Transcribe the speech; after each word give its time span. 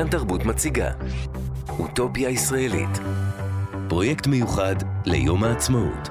כאן 0.00 0.08
תרבות 0.08 0.44
מציגה. 0.44 0.90
אוטופיה 1.78 2.30
ישראלית. 2.30 2.98
פרויקט 3.88 4.26
מיוחד 4.26 4.74
ליום 5.04 5.44
העצמאות 5.44 6.08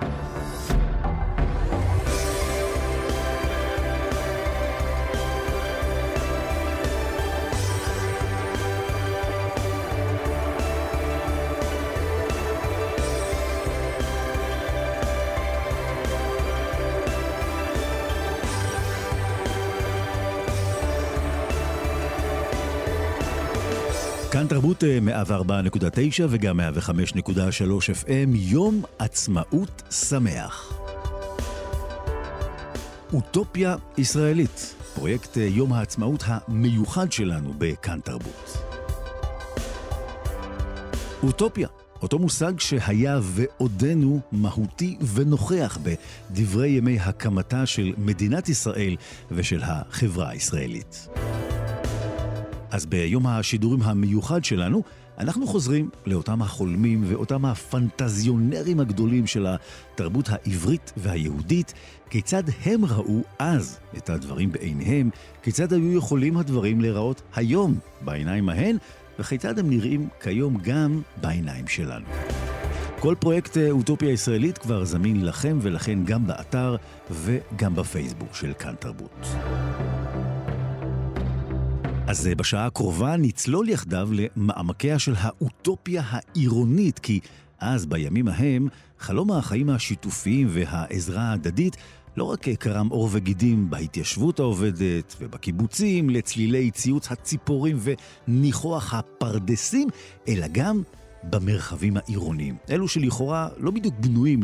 כאן 24.39 24.47
תרבות 24.47 24.83
104.9 24.83 26.23
וגם 26.29 26.59
105.3 26.59 26.63
FM, 28.03 28.29
יום 28.33 28.81
עצמאות 28.99 29.81
שמח. 29.91 30.79
אוטופיה 33.13 33.75
ישראלית, 33.97 34.75
פרויקט 34.95 35.37
אה, 35.37 35.43
יום 35.43 35.73
העצמאות 35.73 36.23
המיוחד 36.25 37.11
שלנו 37.11 37.53
בכאן 37.57 37.99
תרבות. 37.99 38.57
אוטופיה, 41.23 41.67
אותו 42.01 42.19
מושג 42.19 42.59
שהיה 42.59 43.19
ועודנו 43.23 44.19
מהותי 44.31 44.97
ונוכח 45.13 45.77
בדברי 45.83 46.69
ימי 46.69 46.99
הקמתה 46.99 47.65
של 47.65 47.93
מדינת 47.97 48.49
ישראל 48.49 48.95
ושל 49.31 49.61
החברה 49.63 50.29
הישראלית. 50.29 51.07
אז 52.71 52.85
ביום 52.85 53.27
השידורים 53.27 53.81
המיוחד 53.81 54.43
שלנו, 54.43 54.83
אנחנו 55.19 55.47
חוזרים 55.47 55.89
לאותם 56.05 56.41
החולמים 56.41 57.03
ואותם 57.07 57.45
הפנטזיונרים 57.45 58.79
הגדולים 58.79 59.27
של 59.27 59.47
התרבות 59.47 60.29
העברית 60.29 60.93
והיהודית, 60.97 61.73
כיצד 62.09 62.43
הם 62.65 62.85
ראו 62.85 63.21
אז 63.39 63.79
את 63.97 64.09
הדברים 64.09 64.51
בעיניהם, 64.51 65.09
כיצד 65.43 65.73
היו 65.73 65.97
יכולים 65.97 66.37
הדברים 66.37 66.81
להיראות 66.81 67.21
היום 67.35 67.75
בעיניים 68.01 68.49
ההן, 68.49 68.77
וכיצד 69.19 69.59
הם 69.59 69.69
נראים 69.69 70.07
כיום 70.21 70.57
גם 70.61 71.01
בעיניים 71.21 71.67
שלנו. 71.67 72.05
כל 72.99 73.15
פרויקט 73.19 73.57
אוטופיה 73.69 74.11
ישראלית 74.11 74.57
כבר 74.57 74.85
זמין 74.85 75.25
לכם 75.25 75.57
ולכן 75.61 76.05
גם 76.05 76.27
באתר 76.27 76.75
וגם 77.11 77.75
בפייסבוק 77.75 78.35
של 78.35 78.53
כאן 78.59 78.73
תרבות. 78.79 79.27
אז 82.09 82.27
אה, 82.27 82.35
בשעה 82.35 82.65
הקרובה 82.65 83.17
נצלול 83.17 83.69
יחדיו 83.69 84.09
למעמקיה 84.11 84.99
של 84.99 85.13
האוטופיה 85.17 86.03
העירונית, 86.05 86.99
כי 86.99 87.19
אז, 87.59 87.85
בימים 87.85 88.27
ההם, 88.27 88.67
חלום 88.99 89.31
החיים 89.31 89.69
השיתופיים 89.69 90.47
והעזרה 90.51 91.21
ההדדית 91.21 91.77
לא 92.17 92.23
רק 92.23 92.49
קרם 92.49 92.87
עור 92.87 93.09
וגידים 93.11 93.69
בהתיישבות 93.69 94.39
העובדת 94.39 95.15
ובקיבוצים, 95.19 96.09
לצלילי 96.09 96.71
ציוץ 96.71 97.11
הציפורים 97.11 97.79
וניחוח 98.27 98.93
הפרדסים, 98.93 99.87
אלא 100.27 100.47
גם 100.51 100.81
במרחבים 101.23 101.97
העירוניים. 101.97 102.55
אלו 102.69 102.87
שלכאורה 102.87 103.49
לא 103.57 103.71
בדיוק 103.71 103.95
בנויים 103.99 104.39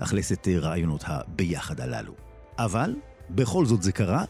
לאכלס 0.00 0.32
את 0.32 0.48
רעיונות 0.48 1.04
הביחד 1.06 1.80
הללו. 1.80 2.12
אבל, 2.58 2.94
בכל 3.30 3.66
זאת 3.66 3.82
זה 3.82 3.92
קרה, 3.92 4.24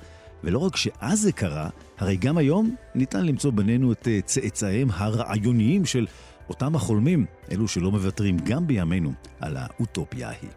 ולא 0.45 0.59
רק 0.59 0.77
שאז 0.77 1.21
זה 1.21 1.33
קרה, 1.33 1.69
הרי 1.99 2.17
גם 2.17 2.39
היום 2.39 2.75
ניתן 2.95 3.27
למצוא 3.27 3.53
בינינו 3.53 3.93
את 3.93 4.09
אה, 4.09 4.21
צאצאיהם 4.25 4.89
הרעיוניים 4.93 5.87
של 5.87 6.07
אותם 6.49 6.75
החולמים, 6.75 7.27
אלו 7.53 7.69
שלא 7.69 7.91
מוותרים 7.91 8.37
גם 8.39 8.67
בימינו 8.67 9.13
על 9.41 9.57
האוטופיה 9.57 10.29
ההיא. 10.29 10.51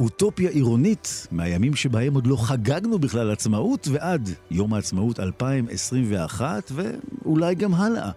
אוטופיה 0.00 0.50
עירונית 0.50 1.26
מהימים 1.30 1.74
שבהם 1.74 2.14
עוד 2.14 2.26
לא 2.26 2.36
חגגנו 2.36 2.98
בכלל 2.98 3.30
עצמאות 3.30 3.88
ועד 3.90 4.30
יום 4.50 4.74
העצמאות 4.74 5.20
2021 5.20 6.72
ואולי 6.74 7.54
גם 7.54 7.74
הלאה. 7.74 8.10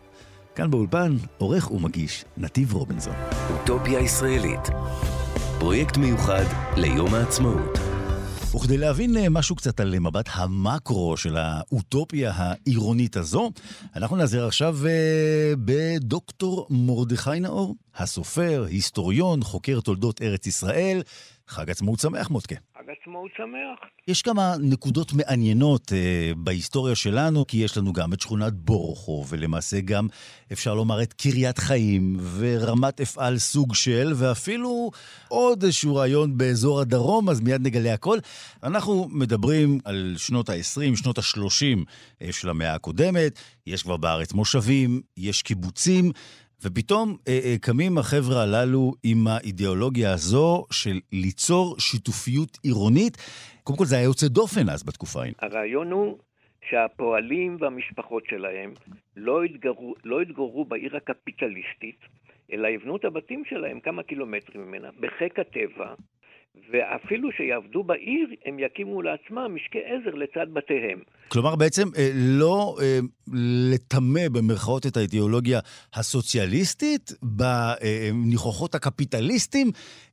כאן 0.56 0.72
באולפן, 0.72 1.18
עורך 1.38 1.72
ומגיש 1.72 2.26
נתיב 2.38 2.74
רובינזון. 2.74 3.16
אוטופיה 3.50 4.00
ישראלית 4.00 4.70
פרויקט 5.60 5.98
מיוחד 5.98 6.46
ליום 6.78 7.14
העצמאות 7.14 7.83
וכדי 8.56 8.78
להבין 8.78 9.18
אה, 9.18 9.30
משהו 9.30 9.56
קצת 9.56 9.80
על 9.80 10.00
מבט 10.00 10.30
המקרו 10.32 11.18
של 11.18 11.38
האוטופיה 11.38 12.32
העירונית 12.36 13.18
הזו, 13.18 13.52
אנחנו 13.96 14.16
נעזר 14.16 14.48
עכשיו 14.48 14.78
uh, 14.82 15.58
בדוקטור 15.66 16.68
מרדכי 16.70 17.40
נאור, 17.40 17.76
הסופר, 17.96 18.66
היסטוריון, 18.70 19.44
חוקר 19.44 19.80
תולדות 19.80 20.22
ארץ 20.22 20.48
ישראל. 20.48 21.02
חג 21.48 21.70
עצמאות 21.70 22.00
שמח, 22.00 22.30
מודקה. 22.30 22.56
חג 22.94 23.02
עצמאות 23.02 23.32
שמח. 23.38 23.90
יש 24.08 24.22
כמה 24.22 24.56
נקודות 24.60 25.14
מעניינות 25.14 25.92
uh, 25.92 25.96
בהיסטוריה 26.38 26.96
שלנו, 26.96 27.48
כי 27.48 27.58
יש 27.58 27.78
לנו 27.78 27.94
גם 27.94 28.14
את 28.14 28.22
שכונת 28.22 28.54
בורוכו, 28.54 29.26
ולמעשה 29.30 29.82
גם, 29.82 30.08
אפשר 30.52 30.74
לומר, 30.74 31.02
את 31.04 31.14
קריית 31.14 31.58
חיים, 31.58 32.18
ורמת 32.38 33.02
אפעל 33.02 33.38
סוג 33.38 33.76
של, 33.76 34.14
ואפילו 34.16 34.92
עוד 35.28 35.64
איזשהו 35.64 35.96
רעיון 35.96 36.38
באזור 36.38 36.80
הדרום, 36.80 37.30
אז 37.30 37.42
מיד 37.42 37.62
נגלה 37.62 37.94
הכל. 37.94 38.18
אנחנו 38.64 39.08
מדברים 39.12 39.80
על 39.86 40.16
שנות 40.18 40.50
ה-20, 40.50 40.96
שנות 40.96 41.18
ה-30 41.18 41.78
uh, 42.24 42.32
של 42.32 42.50
המאה 42.50 42.74
הקודמת, 42.74 43.40
יש 43.68 43.84
כבר 43.84 43.98
בארץ 43.98 44.34
מושבים, 44.34 45.02
יש 45.18 45.42
קיבוצים. 45.42 46.12
ופתאום 46.64 47.18
אה, 47.28 47.40
אה, 47.44 47.56
קמים 47.62 47.98
החבר'ה 47.98 48.44
הללו 48.44 48.94
עם 49.04 49.28
האידיאולוגיה 49.28 50.14
הזו 50.14 50.66
של 50.72 51.00
ליצור 51.12 51.76
שיתופיות 51.80 52.58
עירונית. 52.64 53.18
קודם 53.64 53.78
כל 53.78 53.86
זה 53.86 53.96
היה 53.96 54.04
יוצא 54.04 54.28
דופן 54.28 54.70
אז 54.70 54.84
בתקופה 54.84 55.22
ההיא. 55.22 55.34
הרעיון 55.40 55.92
הוא 55.92 56.18
שהפועלים 56.70 57.58
והמשפחות 57.60 58.24
שלהם 58.26 58.74
לא 59.16 59.42
לא 60.04 60.22
התגוררו 60.22 60.66
בעיר 60.66 60.98
הקפיטליסטית, 60.98 62.00
אלא 62.52 62.68
יבנו 62.68 62.96
את 62.96 63.06
הבתים 63.06 63.44
שלהם 63.50 63.80
כמה 63.80 64.04
קילומטרים 64.04 64.68
ממנה, 64.68 64.90
בחיק 65.00 65.40
הטבע, 65.40 65.94
ואפילו 66.72 67.32
שיעבדו 67.32 67.84
בעיר, 67.84 68.28
הם 68.46 68.60
יקימו 68.60 69.02
לעצמם 69.02 69.56
משקי 69.56 69.80
עזר 69.86 70.16
לצד 70.16 70.54
בתיהם. 70.54 71.00
כלומר, 71.28 71.56
בעצם 71.56 71.88
אה, 71.98 72.10
לא 72.40 72.76
אה, 72.82 73.00
לטמא 73.72 74.28
במרכאות 74.34 74.86
את 74.86 74.98
האידיאולוגיה 74.98 75.60
הסוציאליסטית, 75.96 77.12
בניחוחות 77.24 78.76
הקפיטליסטים, 78.76 79.68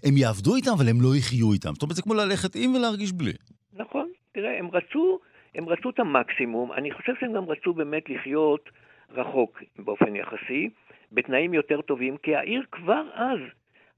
הם 0.05 0.17
יעבדו 0.17 0.57
איתם, 0.57 0.71
אבל 0.77 0.89
הם 0.89 1.01
לא 1.01 1.17
יחיו 1.19 1.53
איתם. 1.53 1.73
זאת 1.75 1.83
אומרת, 1.83 1.97
זה 1.97 2.03
כמו 2.03 2.15
ללכת 2.15 2.51
עם 2.55 2.75
ולהרגיש 2.75 3.13
בלי. 3.13 3.33
נכון, 3.73 4.09
תראה, 4.33 4.59
הם 4.59 4.69
רצו, 4.73 5.19
הם 5.55 5.69
רצו 5.69 5.91
את 5.91 5.99
המקסימום. 5.99 6.73
אני 6.73 6.91
חושב 6.91 7.13
שהם 7.21 7.33
גם 7.33 7.45
רצו 7.45 7.73
באמת 7.73 8.05
לחיות 8.11 8.71
רחוק 9.11 9.63
באופן 9.79 10.17
יחסי, 10.17 10.71
בתנאים 11.13 11.55
יותר 11.55 11.81
טובים, 11.81 12.17
כי 12.17 12.37
העיר 12.37 12.63
כבר 12.73 13.03
אז 13.15 13.41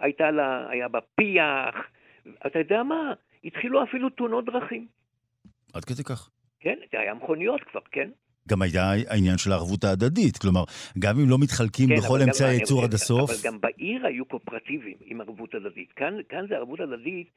הייתה 0.01 0.31
לה, 0.31 0.67
היה 0.71 0.89
בה 0.89 0.99
פיח, 1.15 1.75
אתה 2.47 2.59
יודע 2.59 2.83
מה? 2.83 3.13
התחילו 3.45 3.83
אפילו 3.83 4.11
תאונות 4.11 4.45
דרכים. 4.45 4.87
עד 5.75 5.85
כדי 5.85 6.05
כך. 6.05 6.31
כן, 6.61 6.79
זה 6.93 7.01
היה 7.01 7.15
מכוניות 7.15 7.61
כבר, 7.65 7.81
כן? 7.91 8.11
גם 8.49 8.63
היה 8.63 8.85
העניין 9.09 9.39
של 9.39 9.53
הערבות 9.53 9.85
ההדדית, 9.85 10.39
כלומר, 10.39 10.65
גם 10.99 11.15
אם 11.19 11.31
לא 11.31 11.39
מתחלקים 11.39 11.89
כן, 11.89 11.95
בכל 11.97 12.19
אמצעי 12.23 12.49
הייצור 12.49 12.85
עד 12.85 12.95
הסוף... 12.95 13.31
אבל 13.31 13.39
גם 13.45 13.61
בעיר 13.61 14.07
היו 14.07 14.25
קואופרטיבים 14.25 14.97
עם 15.01 15.21
ערבות 15.21 15.55
הדדית. 15.55 15.93
כאן, 15.93 16.15
כאן 16.29 16.47
זה 16.49 16.57
ערבות 16.57 16.81
הדדית 16.81 17.31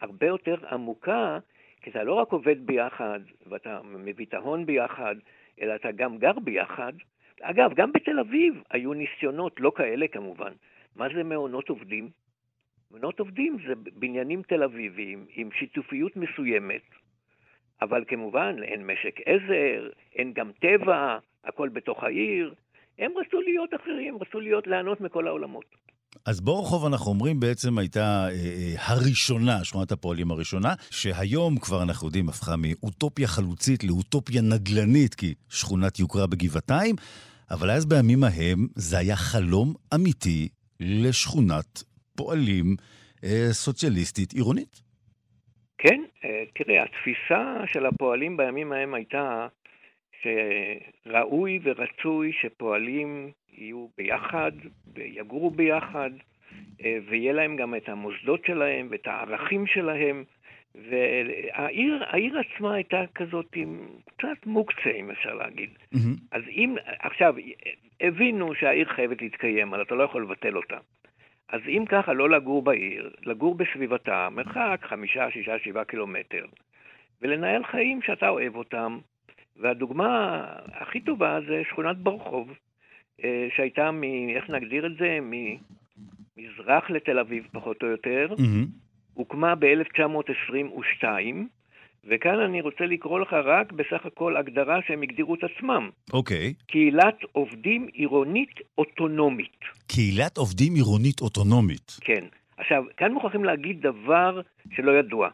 הרבה 0.00 0.26
יותר 0.26 0.54
עמוקה, 0.70 1.38
כי 1.82 1.90
אתה 1.90 2.02
לא 2.02 2.14
רק 2.14 2.32
עובד 2.32 2.66
ביחד, 2.66 3.20
ואתה 3.50 3.80
מביא 3.84 4.26
את 4.26 4.34
ההון 4.34 4.66
ביחד, 4.66 5.14
אלא 5.60 5.74
אתה 5.74 5.88
גם 5.96 6.18
גר 6.18 6.38
ביחד. 6.44 6.92
אגב, 7.42 7.70
גם 7.74 7.92
בתל 7.92 8.20
אביב 8.20 8.62
היו 8.70 8.94
ניסיונות, 8.94 9.60
לא 9.60 9.72
כאלה 9.76 10.06
כמובן. 10.12 10.52
מה 10.96 11.06
זה 11.16 11.22
מעונות 11.22 11.68
עובדים? 11.68 12.10
מעונות 12.94 13.20
עובדים 13.20 13.56
זה 13.66 13.74
בניינים 13.94 14.42
תל 14.42 14.62
אביביים 14.62 15.26
עם 15.34 15.48
שיתופיות 15.58 16.16
מסוימת, 16.16 16.82
אבל 17.82 18.04
כמובן 18.08 18.56
אין 18.62 18.86
משק 18.86 19.20
עזר, 19.26 19.88
אין 20.14 20.32
גם 20.32 20.50
טבע, 20.60 21.18
הכל 21.44 21.68
בתוך 21.68 22.04
העיר. 22.04 22.54
הם 22.98 23.10
רצו 23.16 23.40
להיות 23.40 23.70
אחרים, 23.74 24.18
רצו 24.20 24.40
להיות 24.40 24.66
ליהנות 24.66 25.00
מכל 25.00 25.26
העולמות. 25.26 25.64
אז 26.26 26.40
בורחוב, 26.40 26.86
אנחנו 26.86 27.10
אומרים, 27.10 27.40
בעצם 27.40 27.78
הייתה 27.78 28.28
אה, 28.28 28.30
אה, 28.30 28.74
הראשונה, 28.78 29.64
שכונת 29.64 29.92
הפועלים 29.92 30.30
הראשונה, 30.30 30.74
שהיום 30.90 31.58
כבר 31.58 31.82
אנחנו 31.82 32.06
יודעים, 32.06 32.28
הפכה 32.28 32.54
מאוטופיה 32.58 33.26
חלוצית 33.26 33.84
לאוטופיה 33.84 34.42
נדל"נית, 34.42 35.14
כי 35.14 35.34
שכונת 35.48 35.98
יוקרה 35.98 36.26
בגבעתיים, 36.26 36.96
אבל 37.50 37.70
אז 37.70 37.86
בימים 37.86 38.24
ההם 38.24 38.68
זה 38.74 38.98
היה 38.98 39.16
חלום 39.16 39.74
אמיתי 39.94 40.48
לשכונת 40.80 41.93
פועלים 42.16 42.76
אה, 43.24 43.48
סוציאליסטית 43.52 44.32
עירונית. 44.32 44.82
כן, 45.78 46.02
אה, 46.24 46.44
תראה, 46.54 46.82
התפיסה 46.82 47.56
של 47.72 47.86
הפועלים 47.86 48.36
בימים 48.36 48.72
ההם 48.72 48.94
הייתה 48.94 49.46
שראוי 50.22 51.58
ורצוי 51.62 52.32
שפועלים 52.40 53.30
יהיו 53.52 53.86
ביחד 53.96 54.52
ויגורו 54.94 55.50
ביחד, 55.50 56.10
אה, 56.84 56.98
ויהיה 57.08 57.32
להם 57.32 57.56
גם 57.56 57.74
את 57.74 57.88
המוסדות 57.88 58.40
שלהם 58.46 58.88
ואת 58.90 59.06
הערכים 59.06 59.66
שלהם. 59.66 60.24
והעיר 60.74 62.04
העיר 62.06 62.38
עצמה 62.38 62.74
הייתה 62.74 63.04
כזאת 63.14 63.46
עם 63.54 63.88
קצת 64.16 64.46
מוקצה, 64.46 64.90
אם 64.90 65.10
אפשר 65.10 65.34
להגיד. 65.34 65.70
Mm-hmm. 65.70 65.98
אז 66.32 66.42
אם, 66.48 66.76
עכשיו, 66.98 67.34
הבינו 68.00 68.54
שהעיר 68.54 68.88
חייבת 68.88 69.22
להתקיים, 69.22 69.68
אבל 69.68 69.82
אתה 69.82 69.94
לא 69.94 70.02
יכול 70.02 70.22
לבטל 70.22 70.56
אותה. 70.56 70.76
אז 71.54 71.60
אם 71.68 71.84
ככה, 71.88 72.12
לא 72.12 72.30
לגור 72.30 72.62
בעיר, 72.62 73.10
לגור 73.22 73.54
בסביבתה, 73.54 74.28
מרחק 74.30 74.80
חמישה, 74.88 75.30
שישה, 75.30 75.58
שבעה 75.58 75.84
קילומטר, 75.84 76.44
ולנהל 77.22 77.64
חיים 77.64 78.02
שאתה 78.02 78.28
אוהב 78.28 78.56
אותם. 78.56 78.98
והדוגמה 79.56 80.44
הכי 80.72 81.00
טובה 81.00 81.38
זה 81.46 81.62
שכונת 81.70 81.96
ברחוב, 81.96 82.52
אה, 83.24 83.46
שהייתה 83.56 83.90
מ... 83.90 84.02
איך 84.28 84.50
נגדיר 84.50 84.86
את 84.86 84.96
זה? 84.96 85.18
ממזרח 85.22 86.90
לתל 86.90 87.18
אביב, 87.18 87.48
פחות 87.52 87.82
או 87.82 87.88
יותר. 87.88 88.34
Mm-hmm. 88.38 88.66
הוקמה 89.14 89.54
ב-1922, 89.54 91.04
וכאן 92.08 92.40
אני 92.40 92.60
רוצה 92.60 92.84
לקרוא 92.86 93.20
לך 93.20 93.32
רק 93.32 93.72
בסך 93.72 94.06
הכל 94.06 94.36
הגדרה 94.36 94.78
שהם 94.86 95.02
הגדירו 95.02 95.34
את 95.34 95.40
עצמם. 95.44 95.90
אוקיי. 96.12 96.54
Okay. 96.58 96.64
קהילת 96.66 97.16
עובדים 97.32 97.88
עירונית 97.92 98.60
אוטונומית. 98.78 99.58
קהילת 99.86 100.36
עובדים 100.36 100.74
עירונית 100.74 101.20
אוטונומית. 101.20 101.96
כן. 102.00 102.24
עכשיו, 102.56 102.84
כאן 102.96 103.12
מוכרחים 103.12 103.44
להגיד 103.44 103.80
דבר 103.80 104.40
שלא 104.76 104.98
ידוע. 104.98 105.28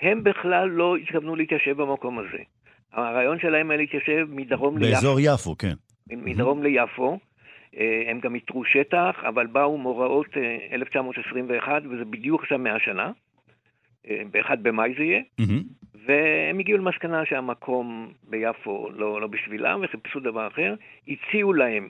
הם 0.00 0.24
בכלל 0.24 0.68
לא 0.68 0.96
התכוונו 0.96 1.36
להתיישב 1.36 1.82
במקום 1.82 2.18
הזה. 2.18 2.42
הרעיון 2.92 3.38
שלהם 3.40 3.70
היה 3.70 3.78
להתיישב 3.78 4.26
מדרום 4.30 4.78
ליפו. 4.78 4.92
באזור 4.92 5.20
יפו, 5.20 5.58
כן. 5.58 5.74
מדרום 6.10 6.60
mm-hmm. 6.60 6.66
ליפו. 6.66 7.18
אה, 7.76 8.02
הם 8.10 8.20
גם 8.20 8.34
איתרו 8.34 8.64
שטח, 8.64 9.14
אבל 9.28 9.46
באו 9.46 9.78
מאורעות 9.78 10.36
1921, 10.72 11.72
אה, 11.72 11.78
וזה 11.90 12.04
בדיוק 12.04 12.42
עכשיו 12.42 12.58
100 12.58 12.76
שנה. 12.84 13.12
אה, 14.10 14.22
ב-1 14.30 14.56
במאי 14.56 14.94
זה 14.98 15.04
יהיה. 15.04 15.20
Mm-hmm. 15.40 15.84
והם 16.06 16.58
הגיעו 16.58 16.78
למסקנה 16.78 17.26
שהמקום 17.26 18.12
ביפו 18.22 18.88
לא, 18.94 19.20
לא 19.20 19.26
בשבילם, 19.26 19.80
וחיפשו 19.84 20.20
דבר 20.20 20.46
אחר. 20.46 20.74
הציעו 21.08 21.52
להם 21.52 21.88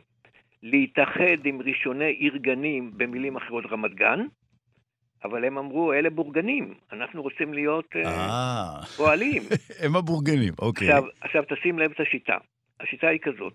להתאחד 0.62 1.46
עם 1.46 1.62
ראשוני 1.62 2.10
עיר 2.10 2.36
גנים, 2.36 2.90
במילים 2.96 3.36
אחרות 3.36 3.64
רמת 3.70 3.94
גן, 3.94 4.26
אבל 5.24 5.44
הם 5.44 5.58
אמרו, 5.58 5.92
אלה 5.92 6.10
בורגנים, 6.10 6.74
אנחנו 6.92 7.22
רוצים 7.22 7.54
להיות 7.54 7.88
uh, 8.04 8.86
פועלים. 8.96 9.42
הם 9.82 9.96
הבורגנים, 9.96 10.52
אוקיי. 10.58 10.88
עכשיו, 10.88 11.04
עכשיו 11.20 11.42
תשים 11.48 11.78
לב 11.78 11.90
את 11.90 12.00
השיטה. 12.00 12.36
השיטה 12.80 13.08
היא 13.08 13.20
כזאת, 13.22 13.52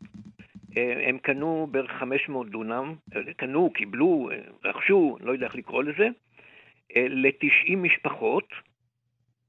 הם 1.07 1.17
קנו 1.17 1.67
בערך 1.71 1.91
500 1.99 2.49
דונם, 2.49 2.95
קנו, 3.37 3.69
קיבלו, 3.73 4.29
רכשו, 4.65 5.17
לא 5.21 5.31
יודע 5.31 5.45
איך 5.45 5.55
לקרוא 5.55 5.83
לזה, 5.83 6.07
ל-90 6.95 7.75
משפחות, 7.75 8.47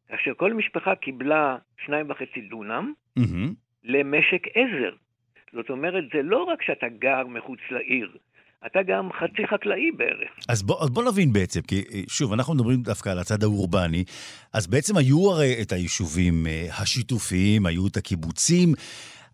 כאשר 0.09 0.35
כל 0.37 0.55
משפחה 0.55 0.95
קיבלה 0.95 1.57
שניים 1.87 2.11
וחצי 2.11 2.41
דונם 2.41 2.93
mm-hmm. 3.19 3.49
למשק 3.85 4.43
עזר. 4.55 4.97
זאת 5.53 5.71
אומרת, 5.71 6.05
זה 6.15 6.23
לא 6.23 6.43
רק 6.43 6.63
שאתה 6.63 6.87
גר 6.89 7.27
מחוץ 7.27 7.59
לעיר, 7.71 8.17
אתה 8.67 8.79
גם 8.83 9.09
חצי 9.13 9.47
חקלאי 9.47 9.91
בערך. 9.97 10.31
אז 10.49 10.63
בוא, 10.63 10.83
אז 10.83 10.91
בוא 10.91 11.05
נבין 11.13 11.33
בעצם, 11.33 11.61
כי 11.61 11.83
שוב, 12.09 12.33
אנחנו 12.33 12.55
מדברים 12.55 12.83
דווקא 12.83 13.09
על 13.09 13.19
הצד 13.19 13.43
האורבני, 13.43 14.05
אז 14.53 14.67
בעצם 14.67 14.97
היו 14.97 15.31
הרי 15.31 15.63
את 15.63 15.73
היישובים 15.73 16.47
אה, 16.47 16.67
השיתופיים, 16.83 17.67
היו 17.67 17.87
את 17.87 17.97
הקיבוצים. 17.97 18.69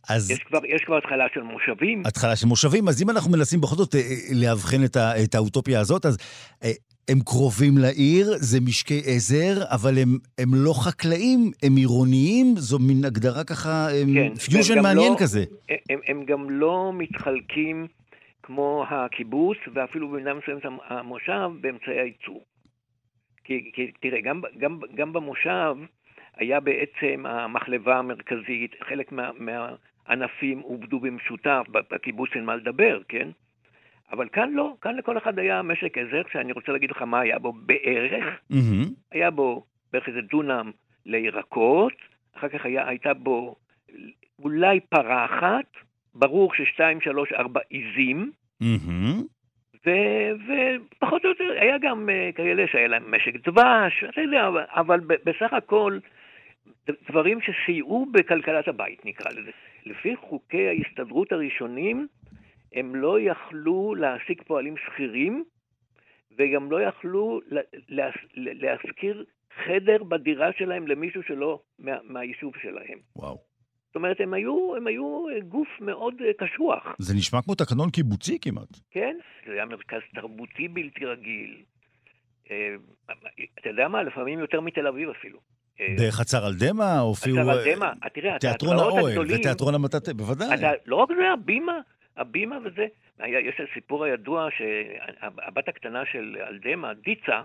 אז... 0.09 0.31
יש 0.31 0.39
כבר, 0.39 0.59
יש 0.67 0.85
כבר 0.87 0.97
התחלה 0.97 1.25
של 1.35 1.43
מושבים. 1.43 2.03
התחלה 2.07 2.37
של 2.37 2.47
מושבים, 2.47 2.89
אז 2.89 3.03
אם 3.03 3.11
אנחנו 3.11 3.31
מנסים 3.31 3.61
בכל 3.61 3.77
זאת 3.77 3.95
אה, 3.95 4.01
לאבחן 4.35 4.85
את, 4.85 4.97
ה, 4.97 5.25
את 5.25 5.35
האוטופיה 5.35 5.81
הזאת, 5.81 6.07
אז 6.07 6.19
אה, 6.65 6.71
הם 7.11 7.19
קרובים 7.25 7.79
לעיר, 7.79 8.27
זה 8.37 8.59
משקי 8.61 9.01
עזר, 9.07 9.55
אבל 9.75 9.99
הם, 9.99 10.19
הם 10.39 10.51
לא 10.55 10.73
חקלאים, 10.85 11.41
הם 11.63 11.77
עירוניים, 11.77 12.47
זו 12.57 12.79
מין 12.79 13.05
הגדרה 13.05 13.45
ככה, 13.45 13.87
כן, 14.15 14.35
פיוז'ן 14.35 14.83
מעניין 14.83 15.13
לא, 15.13 15.19
כזה. 15.19 15.45
הם, 15.91 16.01
הם 16.09 16.25
גם 16.25 16.51
לא 16.51 16.93
מתחלקים 16.95 17.87
כמו 18.43 18.85
הקיבוץ, 18.91 19.59
ואפילו 19.75 20.09
במידה 20.09 20.35
מסוימת 20.35 20.63
המושב, 20.89 21.51
באמצעי 21.61 22.01
הייצור. 22.01 22.45
כי, 23.45 23.71
כי 23.75 23.93
תראה, 24.01 24.21
גם, 24.21 24.41
גם, 24.59 24.81
גם 24.95 25.13
במושב 25.13 25.77
היה 26.37 26.61
בעצם 26.61 27.27
המחלבה 27.27 27.97
המרכזית, 27.97 28.75
חלק 28.89 29.13
מה, 29.13 29.31
מהענפים 29.39 30.59
עובדו 30.59 31.01
במשותף, 31.01 31.63
בקיבוץ 31.91 32.31
אין 32.35 32.45
מה 32.45 32.57
לדבר, 32.57 33.01
כן? 33.09 33.29
אבל 34.13 34.29
כאן 34.29 34.53
לא, 34.53 34.75
כאן 34.81 34.97
לכל 34.97 35.19
אחד 35.19 35.39
היה 35.39 35.63
משק 35.63 35.99
עזר, 35.99 36.23
שאני 36.33 36.53
רוצה 36.53 36.73
להגיד 36.73 36.91
לך 36.91 37.03
מה 37.03 37.21
היה 37.21 37.39
בו 37.39 37.53
בערך. 37.53 38.25
Mm-hmm. 38.53 38.89
היה 39.13 39.31
בו 39.31 39.65
בערך 39.93 40.09
איזה 40.09 40.21
דונם 40.21 40.71
לירקות, 41.07 41.93
אחר 42.37 42.49
כך 42.49 42.67
היה, 42.67 42.89
הייתה 42.89 43.15
בו 43.15 43.57
אולי 44.39 44.81
פרה 44.81 45.25
אחת, 45.25 45.67
ברור 46.15 46.55
ששתיים, 46.55 47.01
שלוש, 47.01 47.33
ארבע 47.33 47.61
עיזים, 47.69 48.33
mm-hmm. 48.63 49.23
ופחות 49.87 51.25
או 51.25 51.29
יותר, 51.29 51.53
היה 51.61 51.79
גם 51.79 52.09
uh, 52.09 52.37
כאלה 52.37 52.65
שהיה 52.73 52.89
להם 52.89 53.15
משק 53.15 53.49
דבש, 53.49 54.05
אתה 54.09 54.21
יודע, 54.21 54.49
אבל 54.69 55.01
בסך 55.01 55.53
הכל, 55.53 55.99
דברים 57.09 57.39
שסייעו 57.41 58.07
בכלכלת 58.13 58.69
הבית, 58.69 59.05
נקרא 59.05 59.31
לזה. 59.31 59.51
לפי 59.87 60.17
חוקי 60.17 60.69
ההסתדרות 60.69 61.33
הראשונים, 61.33 62.07
הם 62.77 62.95
לא 62.95 63.21
יכלו 63.21 63.95
להעסיק 63.95 64.43
פועלים 64.43 64.75
שכירים, 64.77 65.45
וגם 66.39 66.71
לא 66.71 66.81
יכלו 66.83 67.41
להשכיר 68.37 69.25
חדר 69.65 70.05
בדירה 70.05 70.49
שלהם 70.59 70.89
למישהו 70.89 71.23
שלא 71.23 71.61
מה, 71.79 71.93
מהיישוב 72.05 72.53
שלהם. 72.63 72.99
וואו. 73.17 73.39
זאת 73.87 73.97
אומרת, 73.97 74.21
הם 74.21 74.35
היו, 74.35 74.77
הם 74.77 74.87
היו 74.87 75.25
גוף 75.49 75.69
מאוד 75.81 76.15
אה, 76.21 76.47
קשוח. 76.47 76.83
זה 76.99 77.15
נשמע 77.15 77.43
כמו 77.43 77.55
תקנון 77.55 77.91
קיבוצי 77.91 78.39
כמעט. 78.41 78.69
כן, 78.91 79.17
זה 79.47 79.53
היה 79.53 79.65
מרכז 79.65 80.01
תרבותי 80.15 80.69
בלתי 80.69 81.05
רגיל. 81.05 81.63
אה, 82.51 82.75
אתה 83.61 83.69
יודע 83.69 83.89
מה? 83.89 84.03
לפעמים 84.03 84.39
יותר 84.39 84.61
מתל 84.61 84.87
אביב 84.87 85.09
אפילו. 85.09 85.39
אה, 85.81 85.95
בחצר 85.99 86.47
על 86.47 86.53
דמע 86.55 86.99
הופיעו... 86.99 87.37
חצר 87.37 87.51
על 87.51 87.75
דמע, 87.75 87.93
תראה, 88.15 88.39
תיאטרון 88.39 88.77
האוהל 88.79 89.19
ותיאטרון 89.19 89.75
המטאטה, 89.75 90.15
בוודאי. 90.15 90.49
לא 90.87 90.97
רק 90.97 91.09
זה, 91.17 91.33
הבימה, 91.33 91.81
הבימה 92.17 92.59
וזה. 92.65 92.87
יש 93.27 93.55
את 93.61 93.69
הסיפור 93.71 94.05
הידוע 94.05 94.49
שהבת 94.59 95.69
הקטנה 95.69 96.03
של 96.13 96.37
אלדמה, 96.49 96.95
דיצה, 96.95 97.43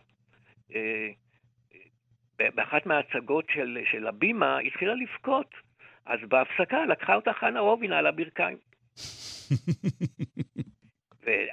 באחת 2.56 2.86
מההצגות 2.86 3.46
של, 3.54 3.78
של 3.92 4.08
הבימה, 4.08 4.60
התחילה 4.60 4.94
לבכות. 4.96 5.72
אז 6.06 6.20
בהפסקה 6.28 6.86
לקחה 6.86 7.16
אותה 7.16 7.32
חנה 7.40 7.60
רובינה 7.60 7.98
על 7.98 8.08
הברכיים. 8.08 8.58
ו- 11.26 11.48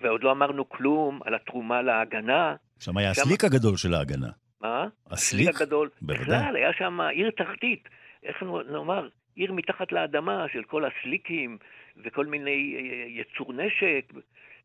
ועוד 0.00 0.24
לא 0.24 0.32
אמרנו 0.32 0.68
כלום 0.68 1.20
על 1.24 1.34
התרומה 1.34 1.82
להגנה. 1.82 2.56
שם 2.78 2.96
היה 2.96 3.10
הסליק 3.10 3.44
הגדול 3.44 3.76
של 3.76 3.94
ההגנה. 3.94 4.28
מה? 4.60 4.88
הסליק? 5.10 5.48
הגדול. 5.60 5.90
בוודאי. 6.02 6.24
בכלל, 6.24 6.56
היה 6.56 6.72
שם 6.72 7.00
עיר 7.00 7.30
תחתית. 7.30 7.88
איך 8.22 8.42
נאמר? 8.72 9.08
עיר 9.34 9.52
מתחת 9.52 9.92
לאדמה 9.92 10.46
של 10.52 10.62
כל 10.62 10.84
הסליקים 10.84 11.58
וכל 12.04 12.26
מיני 12.26 12.76
אה, 12.76 13.06
יצור 13.08 13.52
נשק. 13.52 14.12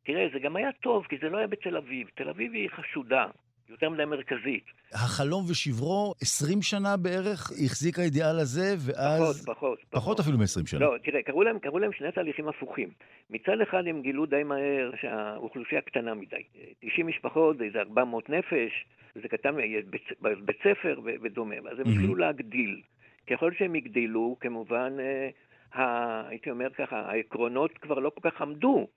תראה, 0.04 0.28
זה 0.34 0.40
גם 0.40 0.56
היה 0.56 0.72
טוב, 0.72 1.06
כי 1.10 1.16
זה 1.22 1.30
לא 1.30 1.38
היה 1.38 1.48
בתל 1.48 1.78
אביב. 1.78 2.08
תל 2.16 2.30
אביב 2.30 2.54
היא 2.54 2.70
חשודה. 2.70 3.26
יותר 3.70 3.90
מדי 3.90 4.06
מרכזית. 4.06 4.64
החלום 4.94 5.46
ושברו, 5.50 6.14
20 6.22 6.62
שנה 6.62 6.98
בערך 6.98 7.52
החזיק 7.66 8.00
האידיאל 8.00 8.40
הזה, 8.40 8.76
ואז... 8.86 9.46
פחות, 9.46 9.58
פחות. 9.58 9.80
פחות 9.90 10.20
אפילו 10.20 10.38
מ-20 10.38 10.68
שנה. 10.68 10.80
לא, 10.80 10.96
תראה, 11.04 11.22
קראו 11.24 11.44
להם, 11.44 11.60
קראו 11.60 11.80
להם 11.80 11.92
שני 11.94 12.12
תהליכים 12.12 12.48
הפוכים. 12.48 12.90
מצד 13.30 13.62
אחד 13.70 13.84
הם 13.88 14.02
גילו 14.02 14.26
די 14.26 14.44
מהר 14.44 14.92
שהאוכלוסייה 15.02 15.82
קטנה 15.82 16.14
מדי. 16.14 16.44
90 16.80 17.08
משפחות, 17.08 17.58
זה 17.58 17.64
איזה 17.64 17.80
400 17.80 18.30
נפש, 18.30 18.86
זה 19.16 19.28
קטן, 19.28 19.56
בית, 19.90 20.04
בית 20.46 20.58
ספר 20.64 21.00
ודומה, 21.22 21.56
אז 21.56 21.80
הם 21.80 21.92
התחילו 21.92 22.16
להגדיל. 22.16 22.82
ככל 23.30 23.52
שהם 23.58 23.76
יגדלו, 23.76 24.38
כמובן, 24.40 24.94
אה, 25.00 25.30
הייתי 25.74 26.50
אומר 26.52 26.70
ככה, 26.70 27.00
העקרונות 27.00 27.78
כבר 27.78 28.00
לא 28.00 28.10
כל 28.10 28.30
כך 28.30 28.42
עמדו. 28.42 28.88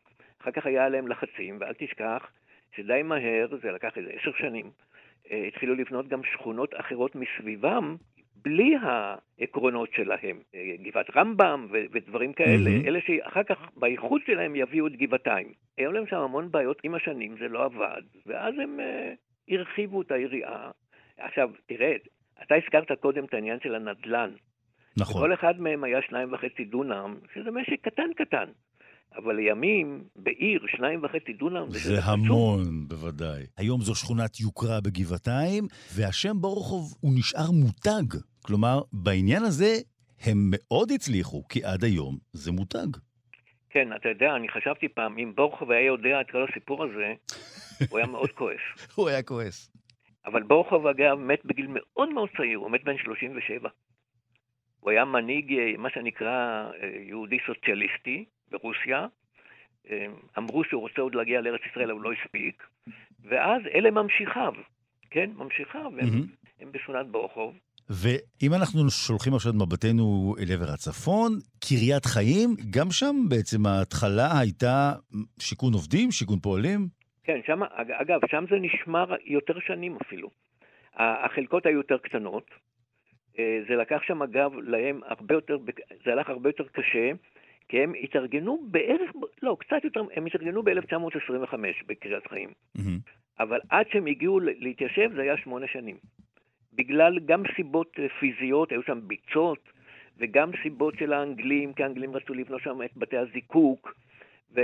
אחר 0.43 0.51
כך 0.51 0.67
היה 0.67 0.85
עליהם 0.85 1.09
לחצים, 1.09 1.57
ואל 1.61 1.73
תשכח 1.79 2.31
שדי 2.77 3.03
מהר, 3.05 3.49
זה 3.63 3.71
לקח 3.73 3.99
איזה 3.99 4.11
עשר 4.11 4.33
שנים, 4.39 4.71
אה, 5.31 5.45
התחילו 5.49 5.75
לבנות 5.75 6.09
גם 6.09 6.21
שכונות 6.25 6.75
אחרות 6.75 7.15
מסביבם, 7.15 7.97
בלי 8.37 8.75
העקרונות 8.83 9.93
שלהם, 9.93 10.41
אה, 10.55 10.75
גבעת 10.83 11.17
רמב"ם 11.17 11.67
ו- 11.71 11.85
ודברים 11.93 12.33
כאלה, 12.33 12.71
mm-hmm. 12.71 12.87
אלה 12.87 13.01
שאחר 13.01 13.43
כך 13.43 13.59
באיחוד 13.77 14.21
שלהם 14.27 14.57
יביאו 14.57 14.87
את 14.87 14.93
גבעתיים. 14.93 15.53
היו 15.79 15.93
להם 15.93 16.07
שם 16.07 16.17
המון 16.17 16.51
בעיות 16.51 16.81
עם 16.83 16.95
השנים, 16.95 17.35
זה 17.39 17.49
לא 17.49 17.65
עבד, 17.65 18.03
ואז 18.27 18.55
הם 18.59 18.81
uh, 18.81 19.55
הרחיבו 19.55 20.03
את 20.03 20.13
היריעה. 20.13 20.71
עכשיו, 21.19 21.51
תראה, 21.67 21.95
אתה 22.43 22.55
הזכרת 22.55 22.93
קודם 22.93 23.25
את 23.25 23.35
העניין 23.35 23.59
של 23.63 23.75
הנדל"ן. 23.75 24.31
נכון. 24.97 25.23
כל 25.23 25.35
אחד 25.35 25.61
מהם 25.61 25.85
היה 25.85 25.99
שניים 26.09 26.33
וחצי 26.33 26.65
דונם, 26.65 27.15
שזה 27.35 27.51
משק 27.51 27.81
קטן 27.83 28.13
קטן. 28.17 28.51
אבל 29.17 29.37
לימים, 29.37 30.05
בעיר, 30.17 30.61
שניים 30.77 31.05
וחצי 31.05 31.33
דונם, 31.33 31.67
זה 31.69 31.99
המון, 32.05 32.89
בוודאי. 32.89 33.43
היום 33.57 33.81
זו 33.81 33.95
שכונת 33.95 34.41
יוקרה 34.41 34.81
בגבעתיים, 34.81 35.65
והשם 35.97 36.37
ברוכוב 36.41 36.95
הוא 37.01 37.13
נשאר 37.19 37.51
מותג. 37.51 38.19
כלומר, 38.43 38.81
בעניין 38.93 39.43
הזה 39.43 39.75
הם 40.25 40.37
מאוד 40.51 40.91
הצליחו, 40.95 41.49
כי 41.49 41.65
עד 41.65 41.85
היום 41.85 42.19
זה 42.33 42.53
מותג. 42.53 42.87
כן, 43.71 43.89
אתה 43.97 44.09
יודע, 44.09 44.37
אני 44.37 44.49
חשבתי 44.49 44.89
פעם, 44.89 45.19
אם 45.19 45.33
בורחוב 45.35 45.71
היה 45.71 45.87
יודע 45.87 46.21
את 46.21 46.31
כל 46.31 46.47
הסיפור 46.51 46.85
הזה, 46.85 47.13
הוא 47.91 47.99
היה 47.99 48.07
מאוד 48.07 48.31
כועס. 48.31 48.61
הוא 48.97 49.09
היה 49.09 49.23
כועס. 49.23 49.73
אבל 50.27 50.43
בורחוב, 50.43 50.87
אגב, 50.87 51.19
מת 51.19 51.45
בגיל 51.45 51.67
מאוד 51.69 52.09
מאוד 52.09 52.29
צעיר, 52.37 52.59
הוא 52.59 52.71
מת 52.71 52.85
בן 52.85 52.99
37. 53.05 53.69
הוא 54.83 54.91
היה 54.91 55.05
מנהיג, 55.05 55.53
אה, 55.53 55.73
מה 55.79 55.91
שנקרא, 55.91 56.67
אה, 56.83 56.91
יהודי 57.09 57.39
סוציאליסטי 57.47 58.25
ברוסיה. 58.51 59.07
אה, 59.91 60.07
אמרו 60.39 60.65
שהוא 60.65 60.81
רוצה 60.81 61.03
עוד 61.03 61.15
להגיע 61.15 61.41
לארץ 61.41 61.61
ישראל, 61.71 61.91
אבל 61.91 62.01
הוא 62.01 62.03
לא 62.03 62.13
הספיק. 62.13 62.63
ואז 63.25 63.63
אלה 63.75 63.91
ממשיכיו, 63.91 64.53
כן? 65.11 65.31
ממשיכיו, 65.37 65.87
הם, 65.87 65.99
mm-hmm. 65.99 66.47
הם 66.61 66.73
בשכונת 66.73 67.07
בורחוב. 67.07 67.55
ואם 67.91 68.55
אנחנו 68.55 68.91
שולחים 68.91 69.35
עכשיו 69.35 69.53
את 69.53 69.57
מבטנו 69.57 70.35
אל 70.39 70.53
עבר 70.53 70.73
הצפון, 70.75 71.33
קריית 71.69 72.05
חיים, 72.05 72.51
גם 72.71 72.91
שם 72.91 73.17
בעצם 73.29 73.67
ההתחלה 73.67 74.39
הייתה 74.41 74.93
שיכון 75.39 75.73
עובדים, 75.73 76.11
שיכון 76.11 76.39
פועלים? 76.39 76.89
כן, 77.25 77.41
שם, 77.47 77.61
אגב, 77.77 78.21
שם 78.31 78.45
זה 78.51 78.57
נשמר 78.61 79.15
יותר 79.25 79.55
שנים 79.67 79.97
אפילו. 80.03 80.29
החלקות 80.97 81.67
היו 81.67 81.77
יותר 81.77 81.99
קטנות. 81.99 82.45
אה, 83.39 83.61
זה 83.69 83.77
לקח 83.77 84.03
שם, 84.03 84.23
אגב, 84.23 84.53
להם 84.55 85.01
הרבה 85.07 85.35
יותר, 85.35 85.59
זה 86.05 86.13
הלך 86.13 86.29
הרבה 86.29 86.49
יותר 86.49 86.65
קשה, 86.73 87.11
כי 87.69 87.83
הם 87.83 87.93
התארגנו 88.03 88.59
בערך, 88.71 89.11
לא, 89.43 89.57
קצת 89.61 89.85
יותר, 89.85 90.03
הם 90.15 90.27
התארגנו 90.27 90.63
ב-1925 90.63 91.55
בקריית 91.87 92.27
חיים. 92.27 92.49
Mm-hmm. 92.79 92.81
אבל 93.41 93.61
עד 93.69 93.87
שהם 93.93 94.07
הגיעו 94.07 94.41
להתיישב 94.41 95.11
זה 95.15 95.23
היה 95.23 95.37
שמונה 95.37 95.67
שנים. 95.67 95.97
בגלל 96.73 97.19
גם 97.19 97.43
סיבות 97.57 97.97
אה, 97.99 98.09
פיזיות, 98.21 98.73
היו 98.73 98.83
שם 98.83 99.01
ביצות, 99.03 99.69
וגם 100.19 100.51
סיבות 100.63 100.95
של 100.99 101.13
האנגלים, 101.13 101.73
כי 101.73 101.83
האנגלים 101.83 102.17
רצו 102.17 102.35
לבנות 102.35 102.61
שם 102.63 102.83
את 102.83 102.97
בתי 102.97 103.17
הזיקוק, 103.17 103.95
ו, 104.55 104.61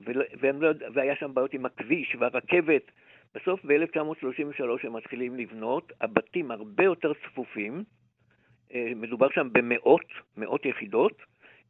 ו, 0.00 0.12
והם 0.40 0.62
לא, 0.62 0.68
והיה 0.94 1.16
שם 1.16 1.34
בעיות 1.34 1.54
עם 1.54 1.66
הכביש 1.66 2.16
והרכבת. 2.18 2.82
בסוף 3.34 3.64
ב-1933 3.64 4.86
הם 4.86 4.92
מתחילים 4.92 5.36
לבנות, 5.36 5.92
הבתים 6.00 6.50
הרבה 6.50 6.84
יותר 6.84 7.12
צפופים, 7.14 7.84
מדובר 8.96 9.26
שם 9.34 9.48
במאות, 9.52 10.06
מאות 10.36 10.66
יחידות, 10.66 11.22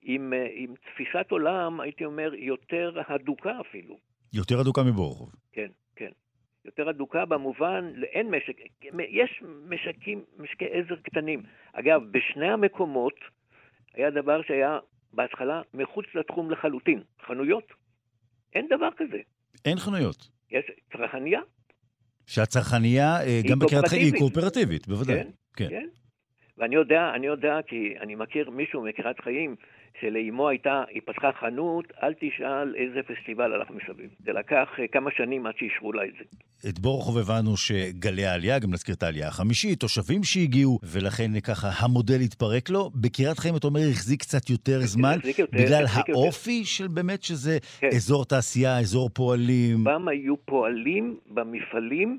עם, 0.03 0.33
אה, 0.33 0.47
עם 0.55 0.75
תפיסת 0.75 1.31
עולם, 1.31 1.81
הייתי 1.81 2.05
אומר, 2.05 2.35
יותר 2.35 2.93
הדוקה 3.09 3.61
אפילו. 3.61 3.99
יותר 4.33 4.61
הדוקה 4.61 4.83
מבורחוב. 4.83 5.33
כן, 5.53 5.69
כן. 5.97 6.11
יותר 6.65 6.89
הדוקה 6.89 7.25
במובן, 7.25 7.93
אין 8.03 8.31
משק, 8.31 8.57
יש 9.09 9.43
משקים, 9.69 10.25
משקי 10.39 10.65
עזר 10.65 10.97
קטנים. 11.03 11.43
אגב, 11.73 12.03
בשני 12.11 12.49
המקומות 12.49 13.15
היה 13.95 14.11
דבר 14.11 14.43
שהיה 14.43 14.79
בהתחלה 15.13 15.63
מחוץ 15.75 16.07
לתחום 16.15 16.51
לחלוטין, 16.51 17.03
חנויות. 17.27 17.73
אין 18.55 18.67
דבר 18.71 18.89
כזה. 18.97 19.19
אין 19.65 19.79
חנויות. 19.79 20.29
יש 20.51 20.65
צרכניה. 20.93 21.41
שהצרכניה, 22.27 23.21
אה, 23.21 23.41
גם 23.51 23.59
בקריית 23.59 23.89
חיים, 23.89 24.03
היא 24.03 24.13
קואופרטיבית, 24.19 24.89
בוודאי. 24.89 25.17
כן, 25.17 25.31
כן. 25.57 25.69
כן. 25.69 25.89
ואני 26.63 26.75
יודע, 26.75 27.11
אני 27.15 27.27
יודע, 27.27 27.59
כי 27.67 27.95
אני 28.01 28.15
מכיר 28.15 28.51
מישהו 28.51 28.83
מקריית 28.83 29.21
חיים 29.21 29.57
שלאמו 30.01 30.49
הייתה, 30.49 30.83
היא 30.89 31.03
פתחה 31.05 31.31
חנות, 31.41 31.85
אל 32.03 32.13
תשאל 32.21 32.75
איזה 32.77 33.01
פסטיבל 33.03 33.53
הלך 33.53 33.69
מסביב. 33.71 34.11
זה 34.25 34.33
לקח 34.33 34.69
אה, 34.79 34.89
כמה 34.93 35.11
שנים 35.17 35.47
עד 35.47 35.55
שאישרו 35.59 35.93
לה 35.93 36.05
את 36.05 36.13
זה. 36.19 36.25
את 36.69 36.79
בורחוב 36.79 37.19
הבנו 37.19 37.57
שגלי 37.57 38.27
העלייה, 38.27 38.59
גם 38.59 38.71
נזכיר 38.73 38.95
את 38.95 39.03
העלייה 39.03 39.29
החמישית, 39.29 39.81
תושבים 39.81 40.25
שהגיעו, 40.25 40.79
ולכן 40.83 41.41
ככה 41.41 41.69
המודל 41.79 42.21
התפרק 42.25 42.71
לו. 42.71 42.91
בקריית 42.95 43.39
חיים, 43.39 43.57
אתה 43.57 43.67
אומר, 43.67 43.81
החזיק 43.91 44.21
קצת 44.21 44.51
יותר 44.51 44.81
זמן, 44.81 45.17
יותר, 45.25 45.45
בגלל 45.53 45.85
האופי 45.87 46.51
יותר. 46.51 46.65
של 46.65 46.89
באמת 46.89 47.23
שזה 47.23 47.59
כן. 47.81 47.87
אזור 47.87 48.25
תעשייה, 48.25 48.79
אזור 48.79 49.11
פועלים. 49.15 49.85
פעם 49.85 50.09
היו 50.09 50.37
פועלים 50.45 51.17
במפעלים, 51.27 52.19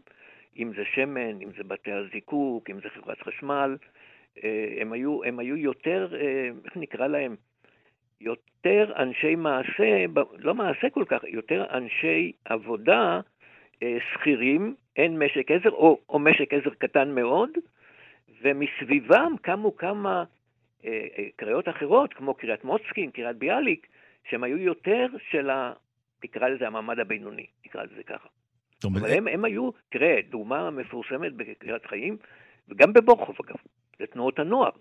אם 0.57 0.71
זה 0.75 0.83
שמן, 0.95 1.41
אם 1.43 1.49
זה 1.57 1.63
בתי 1.67 1.91
הזיקוק, 1.91 2.69
אם 2.69 2.75
זה 2.75 2.89
חברת 2.95 3.17
חשמל. 3.21 3.75
אה, 4.43 4.73
הם 4.79 4.93
היו, 4.93 5.23
הם 5.23 5.39
היו 5.39 5.57
יותר, 5.57 6.07
אה, 6.21 6.49
איך 6.65 6.77
נקרא 6.77 7.07
להם? 7.07 7.35
יותר 8.21 8.93
אנשי 8.97 9.35
מעשה, 9.35 10.05
לא 10.37 10.55
מעשה 10.55 10.89
כל 10.89 11.03
כך, 11.07 11.23
יותר 11.27 11.65
אנשי 11.71 12.31
עבודה 12.45 13.19
אה, 13.83 13.97
שכירים, 14.13 14.75
אין 14.95 15.19
משק 15.19 15.51
עזר, 15.51 15.69
או, 15.69 15.99
או 16.09 16.19
משק 16.19 16.53
עזר 16.53 16.73
קטן 16.77 17.11
מאוד, 17.11 17.49
ומסביבם 18.41 19.33
קמו 19.41 19.75
כמה 19.75 20.23
אה, 20.85 21.07
קריות 21.35 21.69
אחרות, 21.69 22.13
כמו 22.13 22.33
קריית 22.33 22.63
מוצקין, 22.63 23.11
קריית 23.11 23.37
ביאליק, 23.37 23.87
שהם 24.29 24.43
היו 24.43 24.57
יותר 24.57 25.07
של 25.29 25.49
ה... 25.49 25.73
תקרא 26.19 26.47
לזה 26.47 26.67
המעמד 26.67 26.99
הבינוני, 26.99 27.45
תקרא 27.63 27.83
לזה 27.83 28.03
ככה. 28.03 28.27
אבל 28.85 29.11
הם, 29.11 29.27
הם 29.27 29.45
היו, 29.45 29.69
תראה, 29.89 30.19
דוגמה 30.29 30.69
מפורסמת 30.69 31.33
בקריית 31.33 31.85
חיים, 31.85 32.17
וגם 32.69 32.93
בבורחוב 32.93 33.35
אגב, 33.45 33.55
זה 33.99 34.05
תנועות 34.07 34.39
הנוער. 34.39 34.71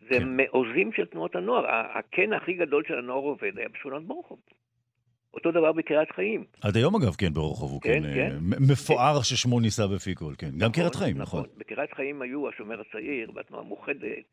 זה 0.00 0.18
כן. 0.18 0.36
מעוזים 0.36 0.92
של 0.92 1.06
תנועות 1.06 1.36
הנוער. 1.36 1.64
הקן 1.68 2.32
הכי 2.32 2.52
גדול 2.52 2.82
של 2.88 2.98
הנוער 2.98 3.18
עובד 3.18 3.58
היה 3.58 3.68
בשכונת 3.68 4.02
ברחוב. 4.02 4.38
אותו 5.34 5.50
דבר 5.50 5.72
בקריית 5.72 6.10
חיים. 6.12 6.44
עד 6.62 6.76
היום 6.76 6.96
אגב, 6.96 7.14
כן, 7.14 7.34
ברחוב 7.34 7.72
הוא 7.72 7.80
כן, 7.80 8.02
כן, 8.02 8.14
כן. 8.14 8.36
מפואר 8.70 9.16
כן. 9.16 9.22
ששמו 9.22 9.60
נישא 9.60 9.86
בפי 9.86 10.14
כל, 10.14 10.32
כן. 10.38 10.46
גם 10.46 10.56
נכון, 10.56 10.72
קריית 10.72 10.94
חיים, 10.94 11.18
נכון. 11.18 11.40
נכון. 11.40 11.58
בקריית 11.58 11.92
חיים 11.94 12.22
היו 12.22 12.48
השומר 12.48 12.80
הצעיר, 12.80 13.30
והתנועה 13.34 13.64
המאוחדת, 13.64 14.24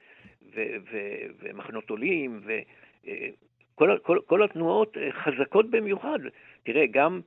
ומחנות 1.41 1.89
עולים, 1.89 2.41
וכל 2.43 3.97
כל, 4.03 4.19
כל 4.25 4.43
התנועות 4.43 4.97
אה, 4.97 5.11
חזקות 5.11 5.69
במיוחד. 5.69 6.19
תראה, 6.63 6.85
גם, 6.91 7.21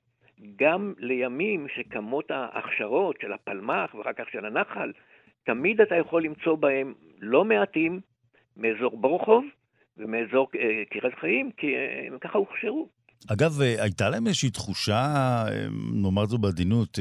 גם 0.56 0.94
לימים 0.98 1.66
שקמות 1.74 2.30
ההכשרות 2.30 3.16
של 3.20 3.32
הפלמ"ח 3.32 3.94
ואחר 3.94 4.12
כך 4.12 4.24
של 4.32 4.44
הנחל, 4.46 4.92
תמיד 5.44 5.80
אתה 5.80 5.94
יכול 5.94 6.24
למצוא 6.24 6.56
בהם 6.56 6.92
לא 7.20 7.44
מעטים 7.44 8.00
מאזור 8.56 8.96
ברוכוב 9.00 9.44
ומאזור 9.96 10.48
אה, 10.54 10.60
קריית 10.90 11.14
חיים, 11.20 11.50
כי 11.56 11.66
אה, 11.66 12.06
הם 12.06 12.18
ככה 12.18 12.38
הוכשרו. 12.38 12.88
אגב, 13.32 13.60
אה, 13.60 13.82
הייתה 13.82 14.10
להם 14.10 14.26
איזושהי 14.26 14.50
תחושה, 14.50 15.04
נאמר 15.94 16.26
זו 16.26 16.38
בעדינות, 16.38 16.98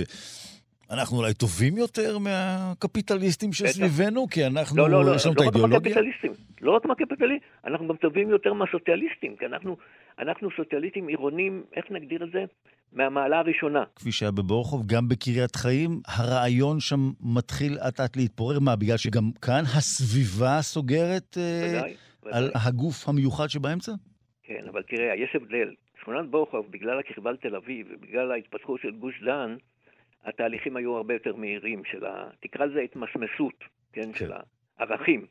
אנחנו 0.91 1.17
אולי 1.17 1.33
טובים 1.33 1.77
יותר 1.77 2.17
מהקפיטליסטים 2.17 3.53
שסביבנו, 3.53 4.27
כי 4.27 4.45
אנחנו, 4.45 4.77
לא, 4.77 4.89
לא, 4.89 5.05
לא, 5.05 5.15
יש 5.15 5.25
לנו 5.25 5.35
לא 5.35 5.41
את 5.41 5.45
האידיאולוגיה? 5.45 5.95
לא 5.95 5.99
רק 5.99 6.50
מהקפיטליסטים, 6.61 7.49
אנחנו 7.65 7.87
גם 7.87 7.95
טובים 7.95 8.29
יותר 8.29 8.53
מהסוציאליסטים, 8.53 9.35
כי 9.35 9.45
אנחנו, 9.45 9.77
אנחנו 10.19 10.49
סוציאליסטים 10.57 11.07
עירונים, 11.07 11.63
איך 11.75 11.85
נגדיר 11.91 12.23
את 12.23 12.31
זה? 12.31 12.45
מהמעלה 12.93 13.39
הראשונה. 13.39 13.83
כפי 13.95 14.11
שהיה 14.11 14.31
בבורחוב, 14.31 14.87
גם 14.87 15.07
בקריית 15.07 15.55
חיים, 15.55 15.89
הרעיון 16.07 16.79
שם 16.79 16.99
מתחיל 17.35 17.77
אט 17.87 17.99
אט 17.99 18.17
להתפורר. 18.17 18.59
מה, 18.59 18.75
בגלל 18.75 18.97
שגם 18.97 19.23
כאן 19.41 19.63
הסביבה 19.77 20.61
סוגרת 20.61 21.37
אה, 21.37 21.81
על 22.31 22.51
הגוף 22.65 23.09
המיוחד 23.09 23.47
שבאמצע? 23.47 23.91
כן, 24.43 24.63
אבל 24.69 24.81
תראה, 24.83 25.15
יש 25.15 25.35
הבדל. 25.35 25.73
שכונת 26.01 26.29
בורחוב, 26.29 26.65
בגלל 26.71 26.99
הקרבה 26.99 27.31
לתל 27.31 27.55
אביב 27.55 27.87
ובגלל 27.91 28.31
ההתפתחות 28.31 28.81
של 28.81 28.91
גוש 28.91 29.23
דן, 29.25 29.55
התהליכים 30.25 30.77
היו 30.77 30.95
הרבה 30.97 31.13
יותר 31.13 31.35
מהירים 31.35 31.81
של 31.91 32.05
ה... 32.05 32.29
תקרא 32.39 32.65
לזה 32.65 32.79
התמסמסות, 32.79 33.63
כן, 33.93 34.01
כן. 34.01 34.13
של 34.13 34.31
הערכים. 34.77 35.25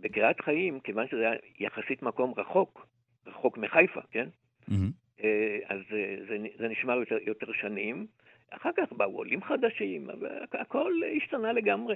בקריית 0.00 0.40
חיים, 0.40 0.80
כיוון 0.80 1.06
שזה 1.08 1.20
היה 1.20 1.32
יחסית 1.60 2.02
מקום 2.02 2.34
רחוק, 2.36 2.86
רחוק 3.26 3.58
מחיפה, 3.58 4.00
כן? 4.10 4.28
Mm-hmm. 4.70 5.22
אז 5.68 5.80
אה, 5.92 6.16
זה, 6.28 6.36
זה 6.58 6.68
נשמר 6.68 6.98
יותר, 6.98 7.16
יותר 7.26 7.46
שנים. 7.60 8.06
אחר 8.50 8.70
כך 8.76 8.92
באו 8.92 9.16
עולים 9.16 9.42
חדשים, 9.42 10.08
הכל 10.52 10.92
השתנה 11.16 11.52
לגמרי. 11.52 11.94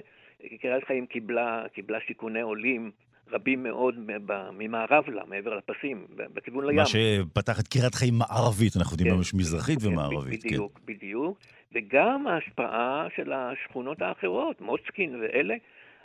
קריית 0.61 0.83
חיים 0.83 1.05
קיבלה, 1.05 1.63
קיבלה 1.73 1.97
שיכוני 2.07 2.41
עולים 2.41 2.91
רבים 3.31 3.63
מאוד 3.63 3.95
ממערב 4.53 5.09
לה, 5.09 5.23
מעבר 5.27 5.55
לפסים, 5.55 6.07
בכיוון 6.15 6.65
לים. 6.65 6.75
מה 6.75 6.85
שפתח 6.85 7.59
את 7.59 7.67
קריית 7.67 7.95
חיים 7.95 8.13
מערבית, 8.17 8.77
אנחנו 8.77 8.93
יודעים 8.93 9.09
כן, 9.09 9.17
ממש 9.17 9.33
מזרחית 9.33 9.79
כן, 9.79 9.87
ומערבית. 9.87 10.45
בדיוק, 10.45 10.79
כן. 10.79 10.93
בדיוק. 10.93 11.37
וגם 11.73 12.27
ההשפעה 12.27 13.07
של 13.15 13.31
השכונות 13.33 14.01
האחרות, 14.01 14.61
מוצקין 14.61 15.15
ואלה, 15.15 15.55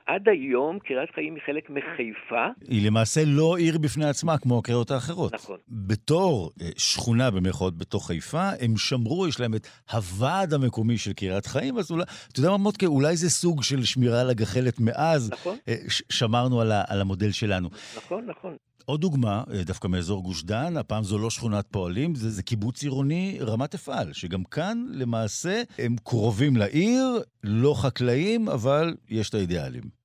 עד 0.09 0.29
היום 0.29 0.79
קריית 0.79 1.11
חיים 1.15 1.35
היא 1.35 1.43
חלק 1.47 1.71
מחיפה. 1.71 2.47
היא 2.69 2.87
למעשה 2.87 3.21
לא 3.27 3.57
עיר 3.57 3.79
בפני 3.79 4.05
עצמה 4.05 4.38
כמו 4.38 4.59
הקריאות 4.59 4.91
האחרות. 4.91 5.35
נכון. 5.35 5.57
בתור 5.69 6.53
אה, 6.62 6.69
שכונה 6.77 7.31
במירכאות 7.31 7.79
בתוך 7.79 8.07
חיפה, 8.07 8.50
הם 8.61 8.77
שמרו, 8.77 9.29
יש 9.29 9.41
להם 9.41 9.55
את 9.55 9.67
הוועד 9.93 10.55
המקומי 10.55 10.99
של 10.99 11.12
קריית 11.12 11.47
חיים, 11.47 11.79
אז 11.79 11.91
אולי, 11.91 12.05
אתה 12.33 12.41
יודע 12.41 12.50
מה 12.50 12.57
מוטקה, 12.57 12.87
אולי 12.87 13.17
זה 13.17 13.31
סוג 13.31 13.62
של 13.62 13.85
שמירה 13.85 14.21
על 14.21 14.31
הגחלת 14.31 14.81
מאז. 14.81 15.31
נכון. 15.31 15.57
אה, 15.69 15.75
שמרנו 16.11 16.61
על, 16.61 16.73
ה, 16.73 16.83
על 16.88 17.00
המודל 17.00 17.31
שלנו. 17.31 17.69
נכון, 17.97 18.27
נכון. 18.27 18.57
עוד 18.85 19.00
דוגמה, 19.00 19.43
אה, 19.53 19.65
דווקא 19.65 19.88
מאזור 19.88 20.23
גוש 20.23 20.45
דן, 20.45 20.77
הפעם 20.77 21.05
זו 21.05 21.19
לא 21.19 21.31
שכונת 21.31 21.67
פועלים, 21.71 22.15
זה, 22.15 22.31
זה 22.31 22.43
קיבוץ 22.43 22.83
עירוני 22.83 23.38
רמת 23.41 23.75
אפעל, 23.75 24.12
שגם 24.12 24.45
כאן 24.45 24.87
למעשה 24.91 25.62
הם 25.79 25.97
קרובים 26.05 26.57
לעיר, 26.57 27.23
לא 27.45 27.75
חקלאים, 27.75 28.49
אבל 28.49 28.95
יש 29.09 29.29
את 29.29 29.35
האידיאלים. 29.35 29.98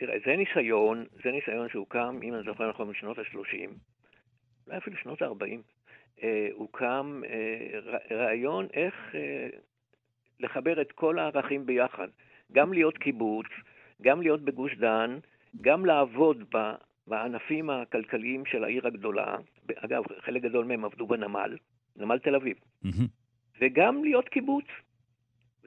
תראה, 0.00 0.16
זה 0.26 0.36
ניסיון, 0.36 1.04
זה 1.24 1.30
ניסיון 1.30 1.68
שהוקם, 1.68 2.18
אם 2.22 2.34
אני 2.34 2.42
זוכר 2.42 2.70
נכון, 2.70 2.90
בשנות 2.90 3.18
ה-30, 3.18 3.70
אולי 4.66 4.78
אפילו 4.78 4.96
שנות 4.96 5.22
ה-40, 5.22 5.44
אה, 6.22 6.48
הוקם 6.52 7.22
אה, 7.28 8.16
רעיון 8.16 8.66
איך 8.72 8.94
אה, 9.14 9.48
לחבר 10.40 10.80
את 10.80 10.92
כל 10.92 11.18
הערכים 11.18 11.66
ביחד, 11.66 12.08
גם 12.52 12.72
להיות 12.72 12.98
קיבוץ, 12.98 13.46
גם 14.02 14.22
להיות 14.22 14.40
בגוש 14.40 14.74
דן, 14.74 15.18
גם 15.60 15.86
לעבוד 15.86 16.44
ב... 16.54 16.72
בענפים 17.06 17.70
הכלכליים 17.70 18.46
של 18.46 18.64
העיר 18.64 18.86
הגדולה, 18.86 19.36
אגב, 19.76 20.02
חלק 20.18 20.42
גדול 20.42 20.64
מהם 20.64 20.84
עבדו 20.84 21.06
בנמל, 21.06 21.56
נמל 21.96 22.18
תל 22.18 22.34
אביב, 22.34 22.56
mm-hmm. 22.84 23.06
וגם 23.60 24.04
להיות 24.04 24.28
קיבוץ. 24.28 24.64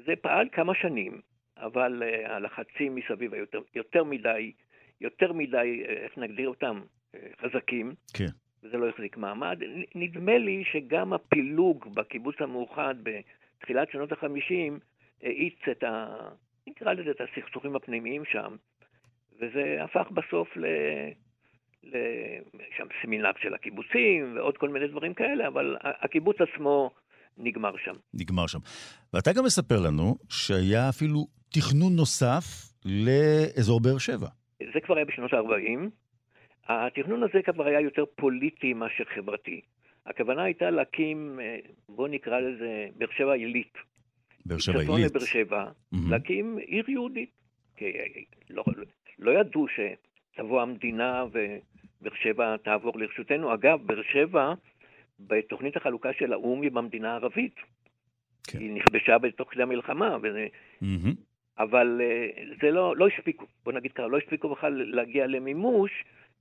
זה 0.06 0.14
פעל 0.22 0.48
כמה 0.52 0.74
שנים, 0.76 1.22
אבל 1.58 2.04
uh, 2.04 2.32
הלחצים 2.32 2.96
מסביב 2.96 3.34
היו 3.34 3.42
יותר, 3.42 3.62
יותר 3.76 4.04
מדי, 4.04 4.52
יותר 5.02 5.34
מדי, 5.34 5.84
uh, 5.86 5.90
איך 5.90 6.18
נגדיר 6.18 6.50
אותם, 6.50 6.82
uh, 6.82 7.18
חזקים. 7.42 7.94
כן. 8.14 8.28
וזה 8.64 8.78
לא 8.78 8.90
החזיק 8.90 9.18
מעמד. 9.18 9.60
נדמה 9.96 10.38
לי 10.38 10.64
שגם 10.72 11.14
הפילוג 11.14 11.96
בקיבוץ 11.96 12.36
המאוחד 12.40 12.96
בתחילת 13.04 13.92
שנות 13.92 14.12
ה-50 14.12 14.80
האיץ 15.24 15.60
את 15.72 15.84
ה... 15.84 16.16
נקרא 16.68 16.94
לזה 16.94 17.12
את 17.12 17.22
הסכסוכים 17.22 17.76
הפנימיים 17.76 18.26
שם, 18.26 18.56
וזה 19.40 19.78
הפך 19.84 20.12
בסוף 20.12 20.58
ל... 20.58 20.66
שם 22.78 22.88
סמינר 23.02 23.32
של 23.42 23.54
הקיבוצים 23.54 24.36
ועוד 24.36 24.58
כל 24.58 24.70
מיני 24.70 24.88
דברים 24.88 25.14
כאלה, 25.14 25.48
אבל 25.48 25.78
הקיבוץ 25.82 26.38
עצמו 26.42 26.92
נגמר 27.38 27.72
שם. 27.86 27.94
נגמר 28.14 28.48
שם. 28.48 28.60
ואתה 29.14 29.34
גם 29.34 29.44
מספר 29.46 29.80
לנו 29.80 30.16
שהיה 30.30 30.90
אפילו 30.90 31.28
תכנון 31.54 31.96
נוסף 31.96 32.46
לאזור 32.86 33.80
באר 33.82 33.98
שבע. 33.98 34.28
זה 34.74 34.80
כבר 34.84 34.96
היה 34.96 35.06
בשנות 35.06 35.34
ה-40. 35.34 35.90
התכנון 36.68 37.24
הזה 37.24 37.42
כבר 37.46 37.66
היה 37.66 37.80
יותר 37.80 38.04
פוליטי 38.16 38.74
מאשר 38.74 39.04
חברתי. 39.16 39.62
הכוונה 40.06 40.44
הייתה 40.44 40.70
להקים, 40.70 41.40
בואו 41.90 42.08
נקרא 42.08 42.40
לזה, 42.40 42.88
באר 42.98 43.08
שבע 43.18 43.34
עילית. 43.34 43.74
באר 44.46 44.58
שבע 44.58 44.80
עילית. 44.80 45.16
לבאר 45.16 45.26
שבע, 45.26 45.66
mm-hmm. 45.66 45.98
להקים 46.10 46.58
עיר 46.58 46.90
יהודית. 46.90 47.30
כי 47.76 47.86
לא, 48.50 48.64
לא 49.20 49.32
ידעו 49.32 49.66
שתבוא 49.68 50.62
המדינה 50.62 51.26
ובאר 51.32 52.14
שבע 52.24 52.58
תעבור 52.58 53.00
לרשותנו. 53.00 53.54
אגב, 53.54 53.80
באר 53.86 54.02
שבע, 54.14 54.54
בתוכנית 55.20 55.78
החלוקה 55.78 56.10
של 56.20 56.34
האו"ם 56.34 56.62
היא 56.62 56.72
במדינה 56.72 57.12
הערבית. 57.12 57.56
כן. 58.48 58.60
היא 58.60 58.72
נכבשה 58.72 59.18
בתוך 59.18 59.54
כדי 59.54 59.64
המלחמה. 59.64 60.18
וזה... 60.22 60.48
Mm-hmm. 60.84 61.33
אבל 61.60 62.02
אה, 62.02 62.44
זה 62.62 62.72
לא, 62.72 62.98
לא 62.98 63.08
הספיקו, 63.08 63.46
בוא 63.66 63.74
נגיד 63.74 63.92
ככה, 63.92 64.08
לא 64.08 64.18
הספיקו 64.18 64.50
בכלל 64.50 64.96
להגיע 64.96 65.28
למימוש, 65.28 65.92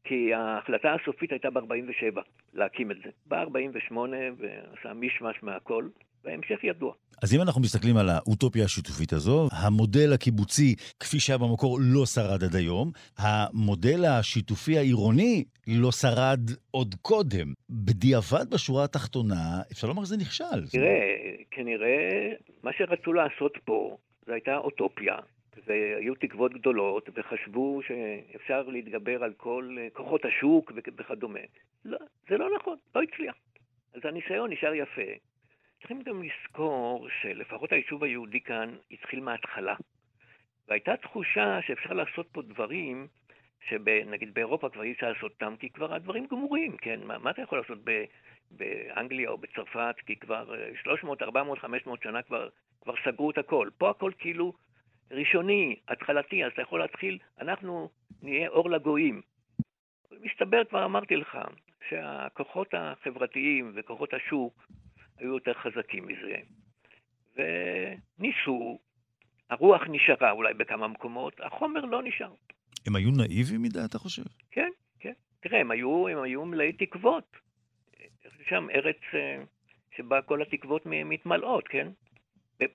כי 0.05 0.35
ההחלטה 0.35 0.95
הסופית 0.95 1.33
הייתה 1.33 1.51
ב-47 1.51 2.21
להקים 2.55 2.91
את 2.91 2.97
זה. 3.05 3.11
ב-48 3.27 3.97
ועשה 4.39 4.95
מישמש 4.95 5.43
מהכל. 5.43 5.85
בהמשך 6.25 6.65
ידוע. 6.65 6.93
אז 7.23 7.35
אם 7.35 7.43
אנחנו 7.43 7.61
מסתכלים 7.61 7.97
על 7.97 8.09
האוטופיה 8.09 8.65
השיתופית 8.65 9.13
הזו, 9.13 9.49
המודל 9.53 10.13
הקיבוצי, 10.13 10.75
כפי 11.01 11.21
שהיה 11.21 11.39
במקור, 11.39 11.79
לא 11.83 12.07
שרד 12.07 12.45
עד 12.45 12.57
היום. 12.57 12.91
המודל 13.19 14.05
השיתופי 14.05 14.79
העירוני 14.79 15.45
לא 15.67 15.93
שרד 15.93 16.41
עוד 16.71 16.95
קודם. 17.03 17.53
בדיעבד, 17.71 18.51
בשורה 18.51 18.85
התחתונה, 18.85 19.61
אפשר 19.73 19.87
לומר 19.87 20.05
שזה 20.05 20.17
נכשל. 20.17 20.69
תראה, 20.71 21.01
כנראה 21.51 22.33
מה 22.63 22.71
שרצו 22.79 23.13
לעשות 23.13 23.59
פה, 23.65 23.97
זו 24.27 24.33
הייתה 24.33 24.57
אוטופיה. 24.57 25.17
והיו 25.67 26.15
תקוות 26.15 26.53
גדולות, 26.55 27.09
וחשבו 27.15 27.81
שאפשר 27.83 28.63
להתגבר 28.63 29.25
על 29.25 29.33
כל 29.37 29.77
כוחות 29.93 30.25
השוק 30.25 30.73
וכדומה. 30.77 31.41
לא, 31.85 31.99
זה 32.29 32.39
לא 32.39 32.57
נכון, 32.57 32.77
לא 32.95 33.03
הצליח. 33.03 33.35
אז 33.95 34.01
הניסיון 34.05 34.53
נשאר 34.53 34.75
יפה, 34.75 35.13
צריכים 35.79 36.03
גם 36.03 36.23
לזכור 36.23 37.09
שלפחות 37.21 37.73
היישוב 37.73 38.05
היהודי 38.05 38.41
כאן 38.41 38.77
התחיל 38.91 39.21
מההתחלה. 39.21 39.75
והייתה 40.69 40.97
תחושה 40.97 41.59
שאפשר 41.63 41.93
לעשות 41.93 42.29
פה 42.33 42.43
דברים 42.43 43.07
שנגיד 43.69 44.35
באירופה 44.35 44.69
כבר 44.69 44.83
אי 44.83 44.93
אפשר 44.93 45.09
לעשות 45.13 45.33
אותם, 45.33 45.55
כי 45.57 45.71
כבר 45.71 45.95
הדברים 45.95 46.27
גמורים, 46.27 46.77
כן? 46.77 47.01
מה, 47.05 47.19
מה 47.19 47.31
אתה 47.31 47.43
יכול 47.43 47.59
לעשות 47.59 47.79
ב, 47.85 48.05
באנגליה 48.51 49.29
או 49.29 49.39
בצרפת? 49.39 49.95
כי 50.07 50.17
כבר 50.17 50.55
300, 50.83 51.23
400, 51.23 51.59
500 51.59 52.03
שנה 52.03 52.23
כבר, 52.23 52.49
כבר 52.83 52.95
סגרו 53.05 53.31
את 53.31 53.39
הכל. 53.39 53.69
פה 53.79 53.91
הכל 53.91 54.13
כאילו 54.19 54.53
ראשוני, 55.11 55.77
התחלתי, 55.89 56.45
אז 56.45 56.53
אתה 56.53 56.63
יכול 56.63 56.81
להתחיל, 56.81 57.19
אנחנו 57.41 57.91
נהיה 58.23 58.49
אור 58.49 58.71
לגויים. 58.71 59.23
מסתבר, 60.21 60.65
כבר 60.65 60.85
אמרתי 60.85 61.17
לך, 61.17 61.39
שהכוחות 61.89 62.69
החברתיים 62.73 63.73
וכוחות 63.75 64.15
השוק 64.15 64.67
היו 65.19 65.35
יותר 65.35 65.53
חזקים 65.55 66.07
מזה. 66.07 66.37
וניסו, 67.37 68.79
הרוח 69.51 69.83
נשארה 69.89 70.31
אולי 70.31 70.55
בכמה 70.55 70.89
מקומות, 70.89 71.41
החומר 71.41 71.81
לא 71.81 72.03
נשאר. 72.03 72.35
הם 72.87 72.97
היו 72.97 73.11
נאיבים 73.11 73.63
מדי, 73.63 73.79
אתה 73.85 73.99
חושב? 73.99 74.23
כן, 74.51 74.71
כן. 75.01 75.13
תראה, 75.41 75.61
הם 75.61 75.71
היו, 75.71 76.09
הם 76.09 76.23
היו 76.23 76.45
מלאי 76.45 76.73
תקוות. 76.73 77.37
שם 78.49 78.67
ארץ 78.75 79.01
אה, 79.15 79.43
שבה 79.97 80.23
כל 80.23 80.43
התקוות 80.43 80.83
מתמלאות, 80.87 81.69
כן? 81.69 81.89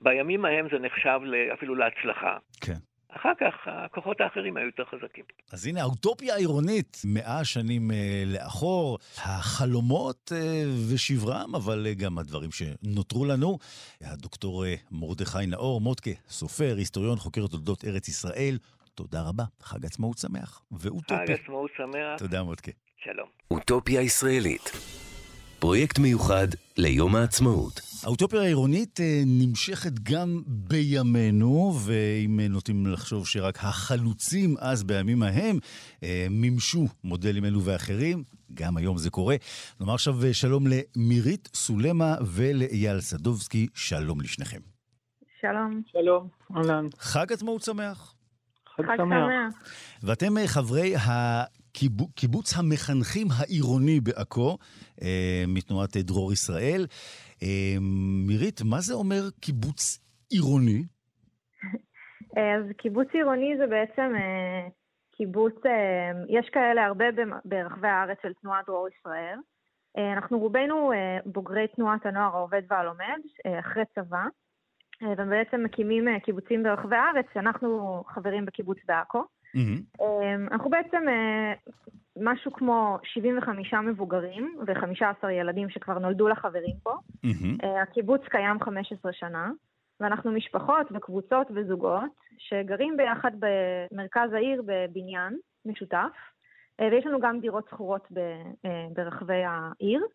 בימים 0.01 0.45
ההם 0.45 0.67
זה 0.71 0.79
נחשב 0.79 1.19
אפילו 1.53 1.75
להצלחה. 1.75 2.37
כן. 2.61 2.77
אחר 3.09 3.31
כך 3.39 3.53
הכוחות 3.65 4.21
האחרים 4.21 4.57
היו 4.57 4.65
יותר 4.65 4.83
חזקים. 4.85 5.23
אז 5.51 5.67
הנה, 5.67 5.81
האוטופיה 5.81 6.33
העירונית, 6.33 7.01
מאה 7.05 7.45
שנים 7.45 7.91
אה, 7.91 8.23
לאחור, 8.25 8.97
החלומות 9.17 10.31
אה, 10.35 10.63
ושברם, 10.93 11.55
אבל 11.55 11.85
אה, 11.87 11.93
גם 11.93 12.17
הדברים 12.17 12.49
שנותרו 12.51 13.25
לנו. 13.25 13.57
הדוקטור 14.01 14.65
אה, 14.65 14.75
מרדכי 14.91 15.45
נאור, 15.47 15.81
מוטקה, 15.81 16.11
סופר, 16.29 16.75
היסטוריון, 16.77 17.17
חוקר 17.17 17.47
תולדות 17.47 17.85
ארץ 17.85 18.07
ישראל, 18.07 18.57
תודה 18.95 19.21
רבה, 19.21 19.43
חג 19.61 19.85
עצמאות 19.85 20.17
שמח 20.17 20.61
ואוטופיה. 20.71 21.17
חג 21.27 21.31
עצמאות 21.31 21.71
שמח. 21.77 22.17
תודה, 22.17 22.43
מוטקה. 22.43 22.71
שלום. 23.03 23.27
אוטופיה 23.51 24.01
ישראלית, 24.01 24.71
פרויקט 25.59 25.99
מיוחד 25.99 26.47
ליום 26.77 27.15
העצמאות. 27.15 27.81
האוטופיה 28.03 28.41
העירונית 28.41 28.99
אה, 28.99 29.21
נמשכת 29.25 29.91
גם 30.03 30.41
בימינו, 30.47 31.73
ואם 31.85 32.39
נוטים 32.49 32.87
לחשוב 32.87 33.27
שרק 33.27 33.57
החלוצים 33.61 34.55
אז 34.59 34.83
בימים 34.83 35.23
ההם 35.23 35.59
אה, 36.03 36.27
מימשו 36.29 36.85
מודלים 37.03 37.45
אלו 37.45 37.63
ואחרים, 37.63 38.23
גם 38.53 38.77
היום 38.77 38.97
זה 38.97 39.09
קורה. 39.09 39.35
נאמר 39.79 39.93
עכשיו 39.93 40.25
אה, 40.25 40.33
שלום 40.33 40.63
למירית 40.67 41.49
סולמה 41.53 42.15
ולאייל 42.25 43.01
סדובסקי, 43.01 43.67
שלום 43.73 44.21
לשניכם. 44.21 44.59
שלום. 45.41 45.81
שלום, 45.91 46.27
אהלן. 46.55 46.85
חג 46.99 47.33
עצמאות 47.33 47.61
שמח. 47.61 48.13
חג 48.75 48.83
שמח. 48.97 49.53
ואתם 50.03 50.33
חברי 50.45 50.93
הקיבוץ 51.75 52.57
המחנכים 52.57 53.27
העירוני 53.39 53.99
בעכו, 53.99 54.57
מתנועת 55.47 55.97
דרור 55.97 56.33
ישראל. 56.33 56.85
אה, 57.43 57.77
מירית, 58.27 58.61
מה 58.65 58.79
זה 58.79 58.93
אומר 58.93 59.21
קיבוץ 59.41 59.99
עירוני? 60.29 60.83
אז 62.37 62.63
קיבוץ 62.77 63.07
עירוני 63.13 63.57
זה 63.57 63.67
בעצם 63.67 64.11
אה, 64.15 64.67
קיבוץ, 65.17 65.55
אה, 65.65 66.11
יש 66.29 66.49
כאלה 66.49 66.85
הרבה 66.85 67.05
ברחבי 67.45 67.87
הארץ 67.87 68.17
של 68.21 68.33
תנועת 68.41 68.65
דרור 68.65 68.87
ישראל. 68.87 69.37
אנחנו 70.17 70.39
רובנו 70.39 70.91
בוגרי 71.25 71.67
תנועת 71.67 72.05
הנוער 72.05 72.35
העובד 72.35 72.61
והלומד, 72.69 73.19
אחרי 73.59 73.83
צבא, 73.95 74.23
ובעצם 75.17 75.63
מקימים 75.63 76.19
קיבוצים 76.19 76.63
ברחבי 76.63 76.95
הארץ, 76.95 77.25
אנחנו 77.35 78.03
חברים 78.07 78.45
בקיבוץ 78.45 78.77
בעכו. 78.87 79.23
Mm-hmm. 79.57 80.01
אנחנו 80.51 80.69
בעצם 80.69 81.03
משהו 82.19 82.53
כמו 82.53 82.97
75 83.03 83.73
מבוגרים 83.73 84.57
ו-15 84.67 85.29
ילדים 85.29 85.69
שכבר 85.69 85.99
נולדו 85.99 86.27
לחברים 86.27 86.75
פה. 86.83 86.93
Mm-hmm. 87.25 87.67
הקיבוץ 87.81 88.21
קיים 88.29 88.59
15 88.59 89.13
שנה. 89.13 89.51
ואנחנו 89.99 90.31
משפחות 90.31 90.87
וקבוצות 90.91 91.47
וזוגות 91.55 92.11
שגרים 92.37 92.97
ביחד 92.97 93.31
במרכז 93.39 94.33
העיר 94.33 94.61
בבניין 94.65 95.37
משותף, 95.65 96.11
ויש 96.81 97.05
לנו 97.05 97.19
גם 97.19 97.39
דירות 97.39 97.67
שכורות 97.69 98.07
ברחבי 98.93 99.43
העיר. 99.45 100.05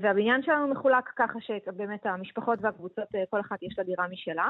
והבניין 0.00 0.42
שלנו 0.42 0.68
מחולק 0.68 1.04
ככה 1.16 1.40
שבאמת 1.40 2.06
המשפחות 2.06 2.58
והקבוצות, 2.62 3.08
כל 3.30 3.40
אחת 3.40 3.62
יש 3.62 3.78
לה 3.78 3.84
דירה 3.84 4.08
משלה, 4.08 4.48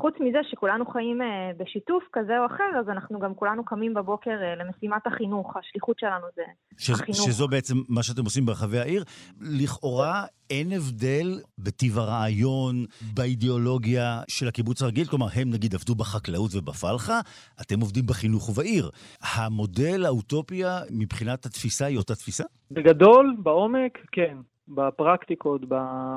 חוץ 0.00 0.14
מזה 0.20 0.38
שכולנו 0.50 0.86
חיים 0.86 1.22
אה, 1.22 1.50
בשיתוף 1.56 2.04
כזה 2.12 2.38
או 2.38 2.46
אחר, 2.46 2.78
אז 2.80 2.88
אנחנו 2.88 3.18
גם 3.18 3.34
כולנו 3.34 3.64
קמים 3.64 3.94
בבוקר 3.94 4.30
אה, 4.30 4.54
למשימת 4.54 5.06
החינוך. 5.06 5.56
השליחות 5.56 5.98
שלנו 5.98 6.26
זה 6.36 6.42
ש- 6.78 6.90
החינוך. 6.90 7.16
שזו 7.16 7.48
בעצם 7.48 7.74
מה 7.88 8.02
שאתם 8.02 8.24
עושים 8.24 8.46
ברחבי 8.46 8.78
העיר. 8.78 9.04
לכאורה 9.40 10.24
אין 10.50 10.72
הבדל 10.72 11.40
בטיב 11.58 11.98
הרעיון, 11.98 12.84
באידיאולוגיה 13.14 14.22
של 14.28 14.48
הקיבוץ 14.48 14.82
הרגיל? 14.82 15.04
כלומר, 15.04 15.26
הם 15.34 15.50
נגיד 15.50 15.74
עבדו 15.74 15.94
בחקלאות 15.94 16.50
ובפלחה, 16.54 17.20
אתם 17.60 17.80
עובדים 17.80 18.04
בחינוך 18.06 18.48
ובעיר. 18.48 18.90
המודל, 19.22 20.04
האוטופיה, 20.06 20.80
מבחינת 20.90 21.46
התפיסה 21.46 21.86
היא 21.86 21.98
אותה 21.98 22.14
תפיסה? 22.14 22.44
בגדול, 22.70 23.36
בעומק, 23.42 23.98
כן. 24.12 24.36
בפרקטיקות, 24.68 25.60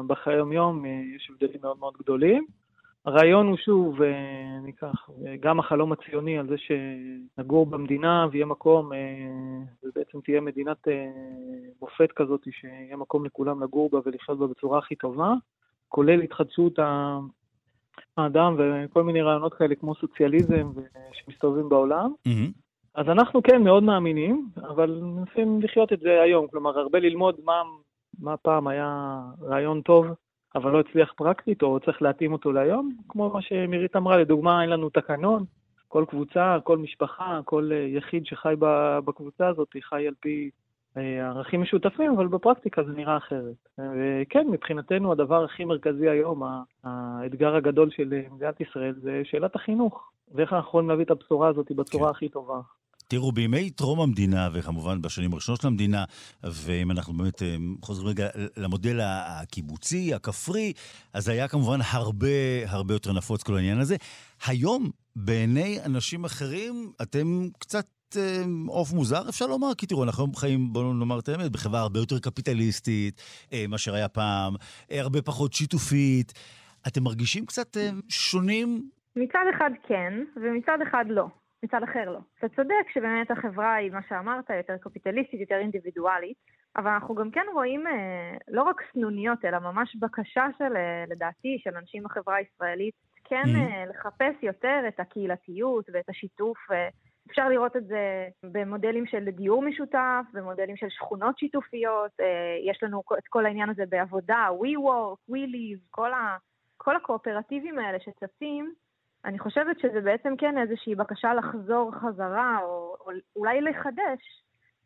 בחיי 0.07 0.33
יום-יום, 0.33 0.85
אה, 0.85 0.89
יש 1.15 1.29
הבדלים 1.31 1.59
מאוד 1.61 1.79
מאוד 1.79 1.93
גדולים. 2.03 2.45
הרעיון 3.05 3.47
הוא 3.47 3.57
שוב, 3.57 4.01
אה, 4.01 4.59
ניקח, 4.63 5.09
גם 5.39 5.59
החלום 5.59 5.91
הציוני 5.91 6.37
על 6.37 6.47
זה 6.47 6.55
שנגור 6.57 7.65
במדינה 7.65 8.27
ויהיה 8.31 8.45
מקום, 8.45 8.93
אה, 8.93 8.97
ובעצם 9.83 10.19
תהיה 10.21 10.41
מדינת 10.41 10.87
אה, 10.87 11.07
מופת 11.81 12.11
כזאת, 12.11 12.41
שיהיה 12.51 12.97
מקום 12.97 13.25
לכולם 13.25 13.63
לגור 13.63 13.89
בה 13.89 13.99
ולחיות 14.05 14.39
בה 14.39 14.47
בצורה 14.47 14.79
הכי 14.79 14.95
טובה, 14.95 15.33
כולל 15.89 16.21
התחדשות 16.21 16.79
האדם 18.17 18.55
וכל 18.57 19.03
מיני 19.03 19.21
רעיונות 19.21 19.53
כאלה 19.53 19.75
כמו 19.75 19.95
סוציאליזם 19.95 20.71
שמסתובבים 21.11 21.69
בעולם. 21.69 22.13
Mm-hmm. 22.27 22.51
אז 22.95 23.09
אנחנו 23.09 23.43
כן 23.43 23.63
מאוד 23.63 23.83
מאמינים, 23.83 24.49
אבל 24.57 24.99
מנסים 25.01 25.61
לחיות 25.61 25.93
את 25.93 25.99
זה 25.99 26.21
היום. 26.21 26.47
כלומר, 26.47 26.79
הרבה 26.79 26.99
ללמוד 26.99 27.35
מה, 27.43 27.61
מה 28.19 28.37
פעם 28.37 28.67
היה 28.67 29.19
רעיון 29.41 29.81
טוב. 29.81 30.05
אבל 30.55 30.71
לא 30.71 30.79
הצליח 30.79 31.13
פרקטית, 31.15 31.63
או 31.63 31.79
צריך 31.79 32.01
להתאים 32.01 32.33
אותו 32.33 32.51
להיום, 32.51 32.95
כמו 33.09 33.29
מה 33.29 33.41
שמירית 33.41 33.95
אמרה, 33.95 34.17
לדוגמה, 34.17 34.61
אין 34.61 34.69
לנו 34.69 34.89
תקנון, 34.89 35.43
כל 35.87 36.05
קבוצה, 36.09 36.57
כל 36.63 36.77
משפחה, 36.77 37.39
כל 37.45 37.69
אה, 37.73 37.77
יחיד 37.77 38.25
שחי 38.25 38.53
בקבוצה 39.05 39.47
הזאת 39.47 39.75
חי 39.81 40.07
על 40.07 40.13
פי 40.19 40.49
אה, 40.97 41.27
ערכים 41.27 41.61
משותפים, 41.61 42.11
אבל 42.11 42.27
בפרקטיקה 42.27 42.83
זה 42.83 42.91
נראה 42.91 43.17
אחרת. 43.17 43.55
וכן, 43.77 44.47
מבחינתנו 44.51 45.11
הדבר 45.11 45.43
הכי 45.43 45.65
מרכזי 45.65 46.09
היום, 46.09 46.43
האתגר 46.83 47.55
הגדול 47.55 47.89
של 47.89 48.21
מדינת 48.31 48.61
ישראל, 48.61 48.93
זה 49.01 49.21
שאלת 49.23 49.55
החינוך, 49.55 50.11
ואיך 50.33 50.53
אנחנו 50.53 50.69
יכולים 50.69 50.89
להביא 50.89 51.05
את 51.05 51.11
הבשורה 51.11 51.47
הזאת 51.47 51.71
בצורה 51.71 52.05
כן. 52.05 52.09
הכי 52.09 52.29
טובה. 52.29 52.59
תראו, 53.11 53.31
בימי 53.31 53.69
טרום 53.69 53.99
המדינה, 53.99 54.49
וכמובן 54.53 55.01
בשנים 55.01 55.33
הראשונות 55.33 55.61
של 55.61 55.67
המדינה, 55.67 56.03
ואם 56.43 56.91
אנחנו 56.91 57.13
באמת 57.13 57.41
אה, 57.41 57.55
חוזרים 57.81 58.07
רגע 58.07 58.27
למודל 58.57 58.99
הקיבוצי, 59.03 60.13
הכפרי, 60.13 60.73
אז 61.13 61.29
היה 61.29 61.47
כמובן 61.47 61.79
הרבה 61.91 62.27
הרבה 62.67 62.93
יותר 62.93 63.13
נפוץ 63.13 63.43
כל 63.43 63.55
העניין 63.55 63.79
הזה. 63.79 63.95
היום, 64.47 64.89
בעיני 65.15 65.79
אנשים 65.85 66.25
אחרים, 66.25 66.91
אתם 67.01 67.47
קצת 67.59 67.87
אה, 68.17 68.43
עוף 68.67 68.93
מוזר, 68.93 69.29
אפשר 69.29 69.47
לומר, 69.47 69.73
כי 69.77 69.85
תראו, 69.85 70.03
אנחנו 70.03 70.33
חיים, 70.33 70.73
בואו 70.73 70.93
נאמר 70.93 71.19
את 71.19 71.29
האמת, 71.29 71.51
בחברה 71.51 71.79
הרבה 71.79 71.99
יותר 71.99 72.19
קפיטליסטית 72.19 73.21
אה, 73.53 73.65
מאשר 73.69 73.95
היה 73.95 74.07
פעם, 74.07 74.53
הרבה 74.91 75.21
פחות 75.21 75.53
שיתופית. 75.53 76.33
אתם 76.87 77.03
מרגישים 77.03 77.45
קצת 77.45 77.77
שונים? 78.09 78.89
מצד 79.15 79.45
אחד 79.55 79.69
כן, 79.87 80.13
ומצד 80.35 80.77
אחד 80.87 81.05
לא. 81.09 81.40
מצד 81.63 81.83
אחר 81.83 82.09
לא. 82.11 82.19
אתה 82.39 82.49
צודק 82.49 82.89
שבאמת 82.93 83.31
החברה 83.31 83.73
היא, 83.73 83.91
מה 83.91 83.99
שאמרת, 84.09 84.49
יותר 84.49 84.77
קפיטליסטית, 84.77 85.39
יותר 85.39 85.55
אינדיבידואלית, 85.55 86.37
אבל 86.75 86.91
אנחנו 86.91 87.15
גם 87.15 87.31
כן 87.31 87.45
רואים 87.53 87.87
אה, 87.87 88.37
לא 88.47 88.63
רק 88.63 88.81
סנוניות, 88.93 89.45
אלא 89.45 89.59
ממש 89.59 89.95
בקשה 89.95 90.45
של, 90.57 90.75
אה, 90.75 91.03
לדעתי, 91.07 91.59
של 91.63 91.75
אנשים 91.77 92.03
בחברה 92.03 92.35
הישראלית, 92.35 92.93
כן 93.23 93.43
mm-hmm. 93.45 93.89
לחפש 93.89 94.43
יותר 94.43 94.79
את 94.87 94.99
הקהילתיות 94.99 95.85
ואת 95.93 96.09
השיתוף. 96.09 96.57
אפשר 97.29 97.49
לראות 97.49 97.75
את 97.75 97.87
זה 97.87 98.27
במודלים 98.43 99.05
של 99.05 99.25
דיור 99.25 99.61
משותף, 99.61 100.23
במודלים 100.33 100.77
של 100.77 100.89
שכונות 100.89 101.37
שיתופיות, 101.37 102.11
יש 102.69 102.83
לנו 102.83 103.01
את 103.17 103.27
כל 103.29 103.45
העניין 103.45 103.69
הזה 103.69 103.83
בעבודה, 103.89 104.47
WeWork, 104.61 105.33
WeLive, 105.33 105.79
כל, 105.89 106.13
ה, 106.13 106.37
כל 106.77 106.95
הקואופרטיבים 106.95 107.79
האלה 107.79 107.97
שצצים. 107.99 108.73
אני 109.25 109.39
חושבת 109.39 109.79
שזה 109.79 110.01
בעצם 110.01 110.33
כן 110.37 110.55
איזושהי 110.57 110.95
בקשה 110.95 111.33
לחזור 111.33 111.91
חזרה, 111.91 112.59
או, 112.63 112.95
או 112.99 113.11
אולי 113.35 113.61
לחדש 113.61 114.21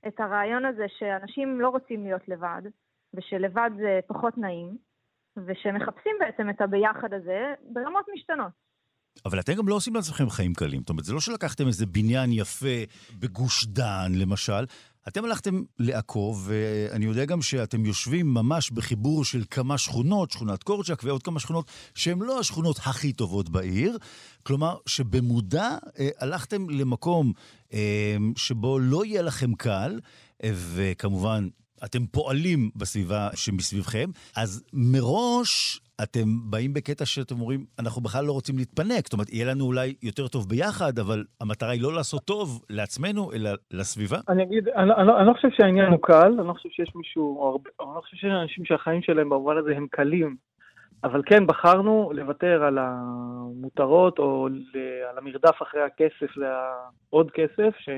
את 0.08 0.20
הרעיון 0.20 0.66
הזה 0.66 0.86
שאנשים 0.98 1.62
לא 1.62 1.70
רוצים 1.70 2.04
להיות 2.04 2.28
לבד, 2.28 2.62
ושלבד 3.14 3.70
זה 3.78 4.00
פחות 4.08 4.38
נעים, 4.38 4.78
ושמחפשים 5.38 6.16
בעצם 6.20 6.50
את 6.50 6.62
הביחד 6.62 7.14
הזה 7.14 7.54
ברמות 7.74 8.06
משתנות. 8.14 8.66
אבל 9.26 9.40
אתם 9.40 9.54
גם 9.54 9.68
לא 9.68 9.76
עושים 9.76 9.96
לעצמכם 9.96 10.30
חיים 10.30 10.54
קלים. 10.54 10.80
זאת 10.80 10.90
אומרת, 10.90 11.04
זה 11.04 11.14
לא 11.14 11.20
שלקחתם 11.20 11.68
איזה 11.68 11.86
בניין 11.86 12.32
יפה 12.32 12.78
בגוש 13.20 13.66
דן, 13.66 14.12
למשל, 14.22 14.66
אתם 15.08 15.26
הלכתם 15.26 15.64
לעכו, 15.80 16.36
ואני 16.44 17.06
יודע 17.06 17.26
גם 17.26 17.42
שאתם 17.42 17.86
יושבים 17.86 18.34
ממש 18.34 18.72
בחיבור 18.72 19.26
של 19.26 19.44
כמה 19.52 19.78
שכונות, 19.78 20.32
שכונת 20.32 20.64
קורצ'אק 20.64 21.04
ועוד 21.04 21.24
כמה 21.24 21.40
שכונות, 21.40 21.72
שהן 21.96 22.20
לא 22.20 22.40
השכונות 22.40 22.78
הכי 22.78 23.14
טובות 23.14 23.50
בעיר. 23.50 23.98
כלומר, 24.44 24.78
שבמודע 24.86 25.78
אה, 26.00 26.10
הלכתם 26.20 26.70
למקום 26.70 27.34
אה, 27.74 28.18
שבו 28.36 28.80
לא 28.80 29.06
יהיה 29.06 29.22
לכם 29.22 29.56
קל, 29.56 30.00
אה, 30.44 30.52
וכמובן, 30.56 31.48
אתם 31.84 32.06
פועלים 32.06 32.70
בסביבה 32.76 33.30
שמסביבכם, 33.36 34.10
אז 34.36 34.64
מראש 34.74 35.82
אתם 36.04 36.28
באים 36.50 36.74
בקטע 36.74 37.06
שאתם 37.06 37.36
אומרים, 37.36 37.66
אנחנו 37.80 38.02
בכלל 38.02 38.26
לא 38.26 38.32
רוצים 38.32 38.58
להתפנק. 38.58 39.04
זאת 39.04 39.14
אומרת, 39.14 39.30
יהיה 39.30 39.46
לנו 39.52 39.66
אולי 39.66 39.96
יותר 40.04 40.28
טוב 40.28 40.50
ביחד, 40.50 41.00
אבל 41.00 41.24
המטרה 41.42 41.72
היא 41.72 41.82
לא 41.82 41.94
לעשות 41.94 42.24
טוב 42.24 42.66
לעצמנו, 42.70 43.32
אלא 43.34 43.50
לסביבה. 43.72 44.18
אני 44.30 44.44
אגיד, 44.44 44.68
אני, 44.68 44.92
אני, 44.98 45.12
אני 45.18 45.28
לא 45.28 45.34
חושב 45.34 45.48
שהעניין 45.52 45.92
הוא 45.92 46.00
קל, 46.02 46.34
אני 46.40 46.48
לא 46.48 46.54
חושב 46.54 46.70
שיש 46.70 46.92
מישהו, 46.96 47.48
הרבה, 47.48 47.70
אני 47.82 47.96
לא 47.96 48.02
חושב 48.02 48.18
שיש 48.18 48.32
אנשים 48.44 48.66
שהחיים 48.66 49.02
שלהם 49.02 49.30
במובן 49.30 49.58
הזה 49.58 49.72
הם 49.76 49.88
קלים. 49.92 50.36
אבל 51.04 51.22
כן, 51.26 51.48
בחרנו 51.48 52.12
לוותר 52.14 52.64
על 52.64 52.78
המותרות, 52.82 54.20
או 54.20 54.48
על 55.10 55.18
המרדף 55.18 55.62
אחרי 55.62 55.82
הכסף 55.82 56.38
לעוד 56.38 57.32
כסף, 57.32 57.76
ש... 57.80 57.90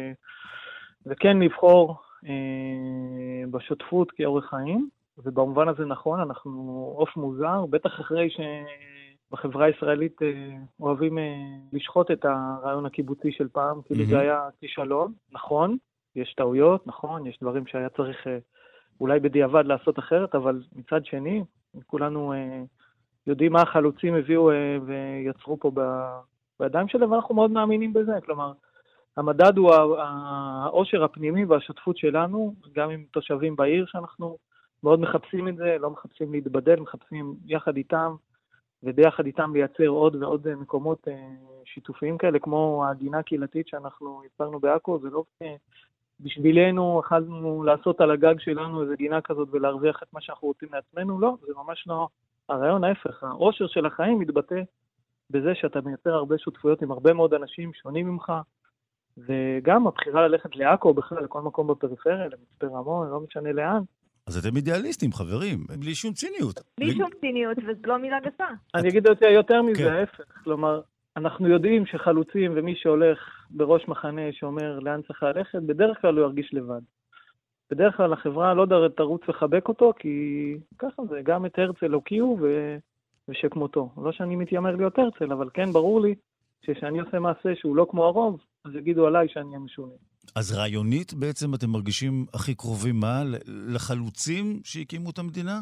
וכן 1.05 1.39
לבחור 1.39 1.95
אה, 2.25 3.47
בשותפות 3.51 4.11
כאורך 4.11 4.45
חיים. 4.49 4.89
ובמובן 5.23 5.67
הזה 5.67 5.85
נכון, 5.85 6.19
אנחנו 6.19 6.51
עוף 6.97 7.17
מוזר, 7.17 7.65
בטח 7.65 7.89
אחרי 7.89 8.29
שבחברה 8.29 9.65
הישראלית 9.65 10.21
אה, 10.21 10.57
אוהבים 10.79 11.17
אה, 11.17 11.33
לשחוט 11.73 12.11
את 12.11 12.25
הרעיון 12.25 12.85
הקיבוצי 12.85 13.31
של 13.31 13.47
פעם, 13.47 13.81
כאילו 13.81 14.03
mm-hmm. 14.03 14.09
זה 14.09 14.19
היה 14.19 14.41
כישלון, 14.59 15.13
נכון, 15.31 15.77
יש 16.15 16.33
טעויות, 16.33 16.87
נכון, 16.87 17.27
יש 17.27 17.39
דברים 17.41 17.67
שהיה 17.67 17.89
צריך 17.89 18.27
אה, 18.27 18.37
אולי 19.01 19.19
בדיעבד 19.19 19.65
לעשות 19.65 19.99
אחרת, 19.99 20.35
אבל 20.35 20.61
מצד 20.75 21.05
שני, 21.05 21.43
כולנו 21.85 22.33
יודעים 23.27 23.51
מה 23.51 23.61
החלוצים 23.61 24.15
הביאו 24.15 24.49
ויצרו 24.85 25.59
פה 25.59 25.71
בידיים 26.59 26.87
שלהם, 26.87 27.11
ואנחנו 27.11 27.35
מאוד 27.35 27.51
מאמינים 27.51 27.93
בזה, 27.93 28.11
כלומר, 28.25 28.51
המדד 29.17 29.57
הוא 29.57 29.73
העושר 29.73 31.03
הפנימי 31.03 31.45
והשותפות 31.45 31.97
שלנו, 31.97 32.53
גם 32.75 32.89
עם 32.89 33.03
תושבים 33.11 33.55
בעיר 33.55 33.85
שאנחנו 33.87 34.37
מאוד 34.87 34.99
מחפשים 34.99 35.47
את 35.47 35.55
זה, 35.55 35.77
לא 35.79 35.89
מחפשים 35.89 36.31
להתבדל, 36.31 36.79
מחפשים 36.79 37.35
יחד 37.45 37.77
איתם, 37.77 38.15
וביחד 38.83 39.25
איתם 39.25 39.53
לייצר 39.53 39.87
עוד 39.87 40.15
ועוד 40.15 40.55
מקומות 40.55 41.07
אה, 41.07 41.29
שיתופיים 41.65 42.17
כאלה, 42.17 42.39
כמו 42.39 42.85
הגינה 42.89 43.19
הקהילתית 43.19 43.67
שאנחנו 43.67 44.21
יצרנו 44.25 44.59
בעכו, 44.59 44.99
זה 44.99 45.09
לא 45.09 45.23
בשבילנו 46.19 47.01
יכלנו 47.05 47.63
לעשות 47.63 48.01
על 48.01 48.11
הגג 48.11 48.39
שלנו 48.39 48.81
איזה 48.81 48.95
גינה 48.95 49.21
כזאת 49.21 49.47
ולהרוויח 49.51 50.03
את 50.03 50.13
מה 50.13 50.21
שאנחנו 50.21 50.47
רוצים 50.47 50.69
לעצמנו, 50.73 51.19
לא, 51.19 51.37
זה 51.47 51.53
ממש 51.55 51.87
לא 51.87 52.07
הרעיון, 52.49 52.83
ההפך, 52.83 53.23
העושר 53.23 53.67
של 53.67 53.85
החיים 53.85 54.19
מתבטא 54.19 54.61
בזה 55.29 55.55
שאתה 55.55 55.81
מייצר 55.81 56.13
הרבה 56.13 56.37
שותפויות 56.37 56.81
עם 56.81 56.91
הרבה 56.91 57.13
מאוד 57.13 57.33
אנשים 57.33 57.73
שונים 57.73 58.07
ממך, 58.07 58.33
וגם 59.17 59.87
הבחירה 59.87 60.27
ללכת 60.27 60.55
לעכו, 60.55 60.93
בכלל 60.93 61.23
לכל 61.23 61.41
מקום 61.41 61.67
בפריפריה, 61.67 62.25
למצפה 62.25 62.77
רמון, 62.77 63.09
לא 63.09 63.19
משנה 63.19 63.51
לאן, 63.51 63.81
אז 64.27 64.37
אתם 64.37 64.55
אידיאליסטים, 64.55 65.11
חברים, 65.11 65.59
בלי 65.79 65.95
שום 65.95 66.13
ציניות. 66.13 66.59
בלי 66.79 66.93
שום 66.93 67.09
ציניות, 67.21 67.57
וזו 67.57 67.79
לא 67.85 67.97
מילה 67.97 68.17
גסה. 68.19 68.47
אני 68.75 68.89
אגיד 68.89 69.07
יותר 69.33 69.61
מזה, 69.61 69.83
כן. 69.83 69.93
ההפך. 69.93 70.23
כלומר, 70.43 70.81
אנחנו 71.17 71.47
יודעים 71.47 71.85
שחלוצים 71.85 72.51
ומי 72.55 72.75
שהולך 72.75 73.19
בראש 73.49 73.87
מחנה 73.87 74.21
שאומר 74.31 74.79
לאן 74.79 75.01
צריך 75.07 75.23
ללכת, 75.23 75.59
בדרך 75.61 76.01
כלל 76.01 76.17
הוא 76.17 76.25
ירגיש 76.25 76.53
לבד. 76.53 76.81
בדרך 77.71 77.97
כלל 77.97 78.13
החברה 78.13 78.53
לא 78.53 78.87
תרוץ 78.97 79.21
לחבק 79.27 79.67
אותו, 79.67 79.93
כי 79.99 80.55
ככה 80.79 81.01
זה, 81.09 81.21
גם 81.23 81.45
את 81.45 81.59
הרצל 81.59 81.93
הוקיעו, 81.93 82.39
ושכמותו. 83.27 83.89
לא 83.97 84.11
שאני 84.11 84.35
מתיימר 84.35 84.75
להיות 84.75 84.99
הרצל, 84.99 85.31
אבל 85.31 85.49
כן 85.53 85.71
ברור 85.71 86.01
לי 86.01 86.15
שכשאני 86.61 86.99
עושה 86.99 87.19
מעשה 87.19 87.55
שהוא 87.55 87.75
לא 87.75 87.87
כמו 87.89 88.05
הרוב, 88.05 88.39
אז 88.65 88.75
יגידו 88.75 89.07
עליי 89.07 89.27
שאני 89.29 89.55
המשונה. 89.55 89.93
אז 90.35 90.57
רעיונית 90.57 91.13
בעצם 91.13 91.53
אתם 91.53 91.69
מרגישים 91.69 92.25
הכי 92.33 92.55
קרובים 92.55 92.95
מה? 92.99 93.23
לחלוצים 93.45 94.59
שהקימו 94.63 95.09
את 95.09 95.19
המדינה? 95.19 95.59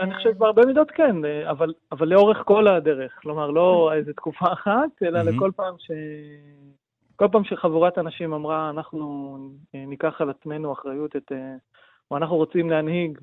אני 0.00 0.14
חושב 0.14 0.38
בהרבה 0.38 0.66
מידות 0.66 0.90
כן, 0.90 1.16
אבל, 1.50 1.74
אבל 1.92 2.08
לאורך 2.08 2.38
כל 2.44 2.68
הדרך. 2.68 3.12
כלומר, 3.22 3.50
לא 3.50 3.92
איזה 3.96 4.12
תקופה 4.12 4.52
אחת, 4.52 5.02
אלא 5.02 5.22
לכל 5.22 5.50
פעם 5.56 5.74
ש... 5.78 5.90
כל 7.16 7.28
פעם 7.32 7.44
שחבורת 7.44 7.98
אנשים 7.98 8.32
אמרה, 8.32 8.70
אנחנו 8.70 9.38
ניקח 9.74 10.20
על 10.20 10.30
עצמנו 10.30 10.72
אחריות 10.72 11.16
את... 11.16 11.32
או 12.10 12.16
אנחנו 12.16 12.36
רוצים 12.36 12.70
להנהיג 12.70 13.18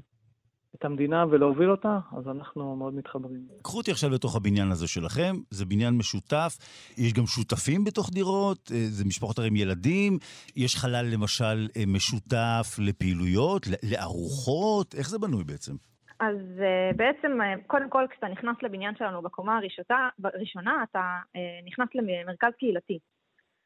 את 0.76 0.86
המדינה 0.86 1.26
ולהוביל 1.30 1.72
אותה, 1.72 2.00
אז 2.18 2.28
אנחנו 2.28 2.76
מאוד 2.76 2.94
מתחברים. 2.94 3.42
קחו 3.62 3.78
אותי 3.78 3.92
עכשיו 3.92 4.10
לתוך 4.10 4.36
הבניין 4.36 4.72
הזה 4.72 4.88
שלכם, 4.88 5.36
זה 5.50 5.66
בניין 5.66 5.98
משותף, 5.98 6.58
יש 6.98 7.14
גם 7.14 7.26
שותפים 7.26 7.84
בתוך 7.84 8.10
דירות, 8.14 8.72
אה, 8.74 8.78
זה 8.78 9.06
משפחות 9.06 9.38
הרי 9.40 9.48
עם 9.48 9.56
ילדים, 9.56 10.18
יש 10.56 10.76
חלל 10.76 11.06
למשל 11.14 11.68
אה, 11.78 11.84
משותף 11.88 12.80
לפעילויות, 12.80 13.68
לארוחות, 13.92 14.96
איך 14.96 15.10
זה 15.10 15.20
בנוי 15.20 15.44
בעצם? 15.44 15.74
אז 16.20 16.36
uh, 16.36 16.96
בעצם, 16.96 17.42
uh, 17.42 17.68
קודם 17.68 17.90
כל, 17.90 18.06
כשאתה 18.12 18.28
נכנס 18.28 18.56
לבניין 18.64 18.96
שלנו 18.98 19.22
בקומה 19.22 19.58
הראשונה, 19.58 20.10
הראשונה 20.24 20.84
אתה 20.92 21.18
uh, 21.24 21.40
נכנס 21.68 21.88
למרכז 21.96 22.52
קהילתי. 22.60 23.00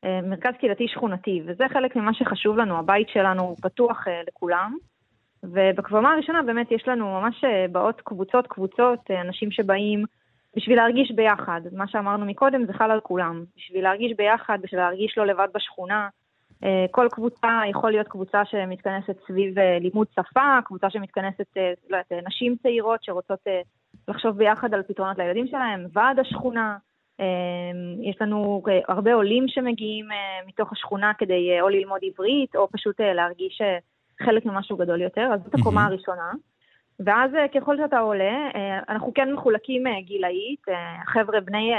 Uh, 0.05 0.07
מרכז 0.29 0.53
קהילתי 0.59 0.87
שכונתי, 0.87 1.41
וזה 1.47 1.63
חלק 1.73 1.95
ממה 1.95 2.13
שחשוב 2.13 2.57
לנו, 2.57 2.79
הבית 2.79 3.07
שלנו 3.13 3.55
פתוח 3.61 4.07
uh, 4.07 4.11
לכולם. 4.27 4.77
ובקבמה 5.43 6.13
הראשונה 6.13 6.41
באמת 6.43 6.71
יש 6.71 6.87
לנו 6.87 7.05
ממש 7.05 7.43
אה, 7.43 7.65
באות 7.71 8.01
קבוצות 8.01 8.47
קבוצות, 8.47 8.99
אה, 9.11 9.21
אנשים 9.21 9.51
שבאים 9.51 10.03
בשביל 10.55 10.77
להרגיש 10.77 11.11
ביחד. 11.11 11.61
מה 11.71 11.87
שאמרנו 11.87 12.25
מקודם 12.25 12.65
זה 12.65 12.73
חל 12.73 12.91
על 12.91 12.99
כולם. 12.99 13.43
בשביל 13.57 13.83
להרגיש 13.83 14.11
ביחד, 14.17 14.57
בשביל 14.61 14.79
להרגיש 14.79 15.17
לא 15.17 15.25
לבד 15.25 15.47
בשכונה. 15.53 16.09
אה, 16.63 16.85
כל 16.91 17.07
קבוצה 17.11 17.61
יכול 17.69 17.91
להיות 17.91 18.07
קבוצה 18.07 18.45
שמתכנסת 18.45 19.15
סביב 19.27 19.59
לימוד 19.59 20.07
שפה, 20.15 20.59
קבוצה 20.65 20.89
שמתכנסת, 20.89 21.57
לא 21.89 21.97
יודעת, 21.97 22.25
נשים 22.27 22.55
צעירות 22.61 23.03
שרוצות 23.03 23.39
לחשוב 24.07 24.37
ביחד 24.37 24.73
על 24.73 24.83
פתרונות 24.83 25.17
לילדים 25.17 25.47
שלהם, 25.47 25.85
ועד 25.93 26.19
השכונה. 26.19 26.77
יש 28.01 28.21
לנו 28.21 28.63
הרבה 28.87 29.13
עולים 29.13 29.47
שמגיעים 29.47 30.05
מתוך 30.47 30.71
השכונה 30.71 31.11
כדי 31.17 31.61
או 31.61 31.69
ללמוד 31.69 31.99
עברית, 32.03 32.55
או 32.55 32.67
פשוט 32.71 33.01
להרגיש 33.01 33.61
חלק 34.21 34.45
ממשהו 34.45 34.77
גדול 34.77 35.01
יותר, 35.01 35.29
אז 35.33 35.39
זאת 35.43 35.55
הקומה 35.55 35.85
הראשונה. 35.85 36.31
ואז 36.99 37.35
אה, 37.35 37.47
ככל 37.47 37.77
שאתה 37.77 37.99
עולה, 37.99 38.49
אה, 38.55 38.79
אנחנו 38.89 39.13
כן 39.13 39.33
מחולקים 39.33 39.87
אה, 39.87 40.01
גילאית, 40.01 40.65
חבר'ה 41.07 41.39
בני 41.39 41.71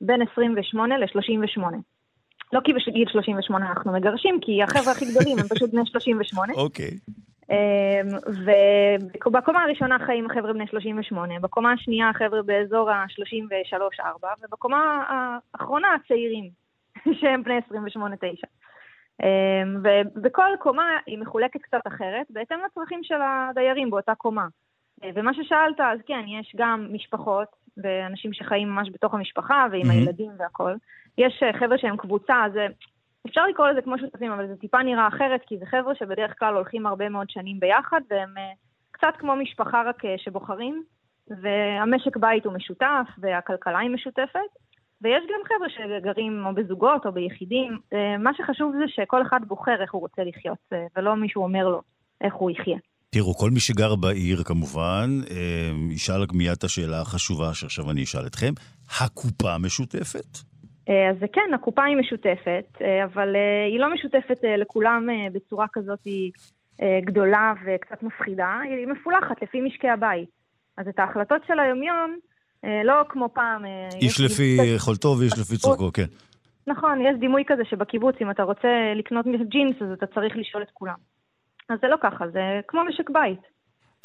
בין 0.00 0.22
28 0.32 0.98
ל-38. 0.98 1.62
לא 2.52 2.60
כי 2.64 2.72
בגיל 2.72 3.08
38 3.08 3.66
אנחנו 3.66 3.92
מגרשים, 3.92 4.38
כי 4.40 4.62
החבר'ה 4.62 4.92
הכי 4.92 5.04
גדולים 5.10 5.38
הם 5.38 5.48
פשוט 5.48 5.70
בני 5.70 5.86
38. 5.92 6.52
אוקיי. 6.56 6.90
ובקומה 9.26 9.62
הראשונה 9.62 9.98
חיים 10.06 10.26
החבר'ה 10.30 10.52
בני 10.52 10.66
38, 10.66 11.34
בקומה 11.40 11.72
השנייה 11.72 12.10
החבר'ה 12.10 12.42
באזור 12.42 12.90
ה-33-4, 12.90 14.24
ובקומה 14.42 15.04
האחרונה 15.08 15.88
הצעירים, 15.94 16.50
שהם 17.20 17.42
בני 17.42 17.58
28-9. 17.68 18.00
אמ, 19.22 19.76
ובכל 20.14 20.50
קומה 20.58 20.98
היא 21.06 21.18
מחולקת 21.18 21.62
קצת 21.62 21.86
אחרת, 21.86 22.26
בהתאם 22.30 22.58
לצרכים 22.66 23.00
של 23.02 23.18
הדיירים 23.22 23.90
באותה 23.90 24.14
קומה. 24.14 24.46
אה, 25.04 25.10
ומה 25.14 25.34
ששאלת, 25.34 25.80
אז 25.80 25.98
כן, 26.06 26.24
יש 26.28 26.52
גם 26.56 26.88
משפחות, 26.92 27.48
ואנשים 27.76 28.32
שחיים 28.32 28.68
ממש 28.68 28.88
בתוך 28.92 29.14
המשפחה, 29.14 29.66
ועם 29.70 29.82
mm-hmm. 29.82 29.92
הילדים 29.92 30.30
והכול. 30.38 30.76
יש 31.18 31.42
אה, 31.42 31.52
חבר'ה 31.58 31.78
שהם 31.78 31.96
קבוצה, 31.96 32.44
אז 32.44 32.56
אה, 32.56 32.66
אפשר 33.26 33.46
לקרוא 33.46 33.68
לזה 33.68 33.82
כמו 33.82 33.98
שותפים, 33.98 34.32
אבל 34.32 34.46
זה 34.46 34.56
טיפה 34.56 34.82
נראה 34.82 35.08
אחרת, 35.08 35.40
כי 35.46 35.58
זה 35.58 35.66
חבר'ה 35.66 35.94
שבדרך 35.94 36.38
כלל 36.38 36.54
הולכים 36.54 36.86
הרבה 36.86 37.08
מאוד 37.08 37.30
שנים 37.30 37.60
ביחד, 37.60 38.00
והם 38.10 38.34
קצת 38.90 39.14
כמו 39.18 39.36
משפחה 39.36 39.82
רק 39.82 40.02
שבוחרים, 40.16 40.82
והמשק 41.28 42.16
בית 42.16 42.44
הוא 42.44 42.54
משותף, 42.54 43.06
והכלכלה 43.18 43.78
היא 43.78 43.90
משותפת. 43.90 44.50
ויש 45.04 45.24
גם 45.28 45.40
חבר'ה 45.44 45.68
שגרים 45.68 46.46
או 46.46 46.54
בזוגות 46.54 47.06
או 47.06 47.12
ביחידים. 47.12 47.78
אה, 47.92 48.18
מה 48.18 48.30
שחשוב 48.36 48.72
זה 48.78 48.84
שכל 48.88 49.22
אחד 49.22 49.40
בוחר 49.46 49.82
איך 49.82 49.94
הוא 49.94 50.00
רוצה 50.00 50.22
לחיות, 50.24 50.58
אה, 50.72 50.86
ולא 50.96 51.16
מישהו 51.16 51.42
אומר 51.42 51.68
לו 51.68 51.82
איך 52.20 52.34
הוא 52.34 52.50
יחיה. 52.50 52.78
תראו, 53.10 53.34
כל 53.34 53.50
מי 53.50 53.60
שגר 53.60 53.94
בעיר 53.96 54.42
כמובן, 54.44 55.08
אה, 55.30 55.70
ישאל 55.90 56.20
מיד 56.32 56.52
את 56.58 56.64
השאלה 56.64 57.00
החשובה 57.00 57.54
שעכשיו 57.54 57.90
אני 57.90 58.02
אשאל 58.02 58.26
אתכם. 58.26 58.52
הקופה 59.02 59.58
משותפת? 59.58 60.38
אז 60.86 61.16
כן, 61.32 61.54
הקופה 61.54 61.84
היא 61.84 61.96
משותפת, 61.96 62.82
אבל 63.04 63.36
היא 63.70 63.80
לא 63.80 63.94
משותפת 63.94 64.38
לכולם 64.58 65.08
בצורה 65.32 65.66
כזאת 65.72 66.06
גדולה 67.04 67.52
וקצת 67.66 68.02
מפחידה, 68.02 68.58
היא 68.64 68.86
מפולחת 68.86 69.42
לפי 69.42 69.60
משקי 69.60 69.88
הבית. 69.88 70.28
אז 70.76 70.88
את 70.88 70.98
ההחלטות 70.98 71.42
של 71.46 71.58
היומיום, 71.58 72.18
לא 72.84 72.94
כמו 73.08 73.28
פעם. 73.34 73.64
אה, 73.64 73.88
איש 74.00 74.20
לפי 74.20 74.56
יכולתו 74.76 75.16
ואיש 75.18 75.32
לפי 75.32 75.56
צורכו, 75.56 75.92
כן. 75.92 76.06
נכון, 76.66 77.00
יש 77.00 77.16
דימוי 77.20 77.42
כזה 77.46 77.62
שבקיבוץ, 77.70 78.14
אם 78.22 78.30
אתה 78.30 78.42
רוצה 78.42 78.68
לקנות 78.96 79.26
ג'ינס, 79.48 79.76
אז 79.82 79.88
אתה 79.92 80.06
צריך 80.06 80.36
לשאול 80.36 80.62
את 80.62 80.70
כולם. 80.74 80.94
אז 81.68 81.78
זה 81.82 81.88
לא 81.88 81.96
ככה, 82.02 82.24
זה 82.32 82.60
כמו 82.68 82.80
משק 82.84 83.10
בית. 83.10 83.40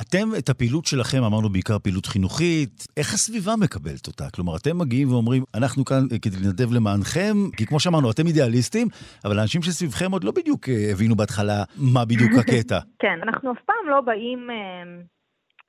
אתם, 0.01 0.29
את 0.37 0.49
הפעילות 0.49 0.85
שלכם, 0.85 1.23
אמרנו 1.23 1.49
בעיקר 1.49 1.79
פעילות 1.79 2.05
חינוכית, 2.05 2.87
איך 2.97 3.13
הסביבה 3.13 3.55
מקבלת 3.55 4.07
אותה? 4.07 4.23
כלומר, 4.35 4.55
אתם 4.55 4.77
מגיעים 4.77 5.11
ואומרים, 5.11 5.43
אנחנו 5.55 5.85
כאן 5.85 6.03
אה, 6.11 6.19
כדי 6.19 6.37
לנדב 6.43 6.73
למענכם, 6.73 7.33
כי 7.57 7.65
כמו 7.65 7.79
שאמרנו, 7.79 8.11
אתם 8.11 8.27
אידיאליסטים, 8.27 8.87
אבל 9.25 9.39
האנשים 9.39 9.61
שסביבכם 9.61 10.11
עוד 10.11 10.23
לא 10.23 10.31
בדיוק 10.31 10.69
הבינו 10.91 11.15
בהתחלה 11.15 11.63
מה 11.77 12.05
בדיוק 12.05 12.31
הקטע. 12.41 12.79
כן, 12.99 13.19
אנחנו 13.23 13.51
אף 13.51 13.57
פעם 13.65 13.89
לא 13.89 14.01
באים 14.01 14.47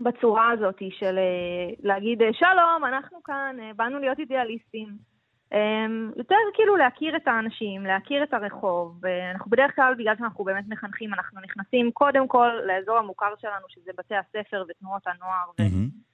בצורה 0.00 0.50
הזאת 0.50 0.82
של 0.90 1.18
אה, 1.18 1.74
להגיד, 1.82 2.22
אה, 2.22 2.32
שלום, 2.32 2.84
אנחנו 2.84 3.22
כאן, 3.22 3.56
אה, 3.60 3.70
באנו 3.76 3.98
להיות 3.98 4.18
אידיאליסטים. 4.18 5.10
אמ, 5.52 6.10
יותר 6.16 6.36
כאילו 6.54 6.76
להכיר 6.76 7.16
את 7.16 7.28
האנשים, 7.28 7.86
להכיר 7.86 8.22
את 8.22 8.34
הרחוב. 8.34 9.06
אנחנו 9.34 9.50
בדרך 9.50 9.76
כלל, 9.76 9.94
בגלל 9.98 10.16
שאנחנו 10.18 10.44
באמת 10.44 10.64
מחנכים, 10.68 11.14
אנחנו 11.14 11.40
נכנסים 11.40 11.90
קודם 11.92 12.28
כל 12.28 12.50
לאזור 12.66 12.98
המוכר 12.98 13.34
שלנו, 13.40 13.66
שזה 13.68 13.90
בתי 13.98 14.14
הספר 14.14 14.64
ותנועות 14.68 15.02
הנוער 15.06 15.70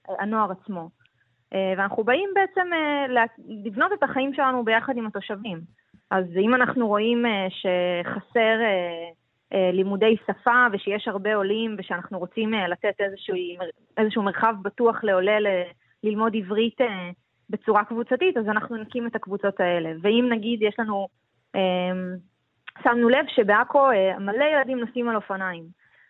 והנוער 0.09 0.51
עצמו. 0.51 0.88
ואנחנו 1.53 2.05
באים 2.05 2.31
בעצם 2.35 2.70
לבנות 3.49 3.92
את 3.92 4.03
החיים 4.03 4.35
שלנו 4.35 4.64
ביחד 4.64 4.96
עם 4.96 5.07
התושבים. 5.07 5.61
אז 6.11 6.25
אם 6.40 6.55
אנחנו 6.55 6.88
רואים 6.88 7.25
שחסר 7.49 8.59
לימודי 9.52 10.16
שפה 10.26 10.66
ושיש 10.72 11.09
הרבה 11.09 11.35
עולים 11.35 11.76
ושאנחנו 11.78 12.18
רוצים 12.18 12.54
אה, 12.54 12.68
לתת 12.68 12.94
איזשהו, 13.00 13.37
איזשהו 13.96 14.22
מרחב 14.22 14.54
בטוח 14.62 15.04
לעולה 15.04 15.40
ל, 15.40 15.46
ללמוד 16.04 16.37
עברית 16.37 16.80
אה, 16.80 17.11
בצורה 17.50 17.85
קבוצתית, 17.85 18.37
אז 18.37 18.48
אנחנו 18.48 18.76
נקים 18.76 19.06
את 19.06 19.16
הקבוצות 19.16 19.61
האלה. 19.61 19.90
ואם 20.02 20.28
נגיד 20.32 20.62
יש 20.62 20.74
לנו, 20.78 21.09
שמנו 22.85 23.09
לב 23.09 23.24
שבעכו 23.28 23.88
מלא 24.20 24.44
ילדים 24.44 24.78
נוסעים 24.78 25.09
על 25.09 25.16
אופניים. 25.16 25.64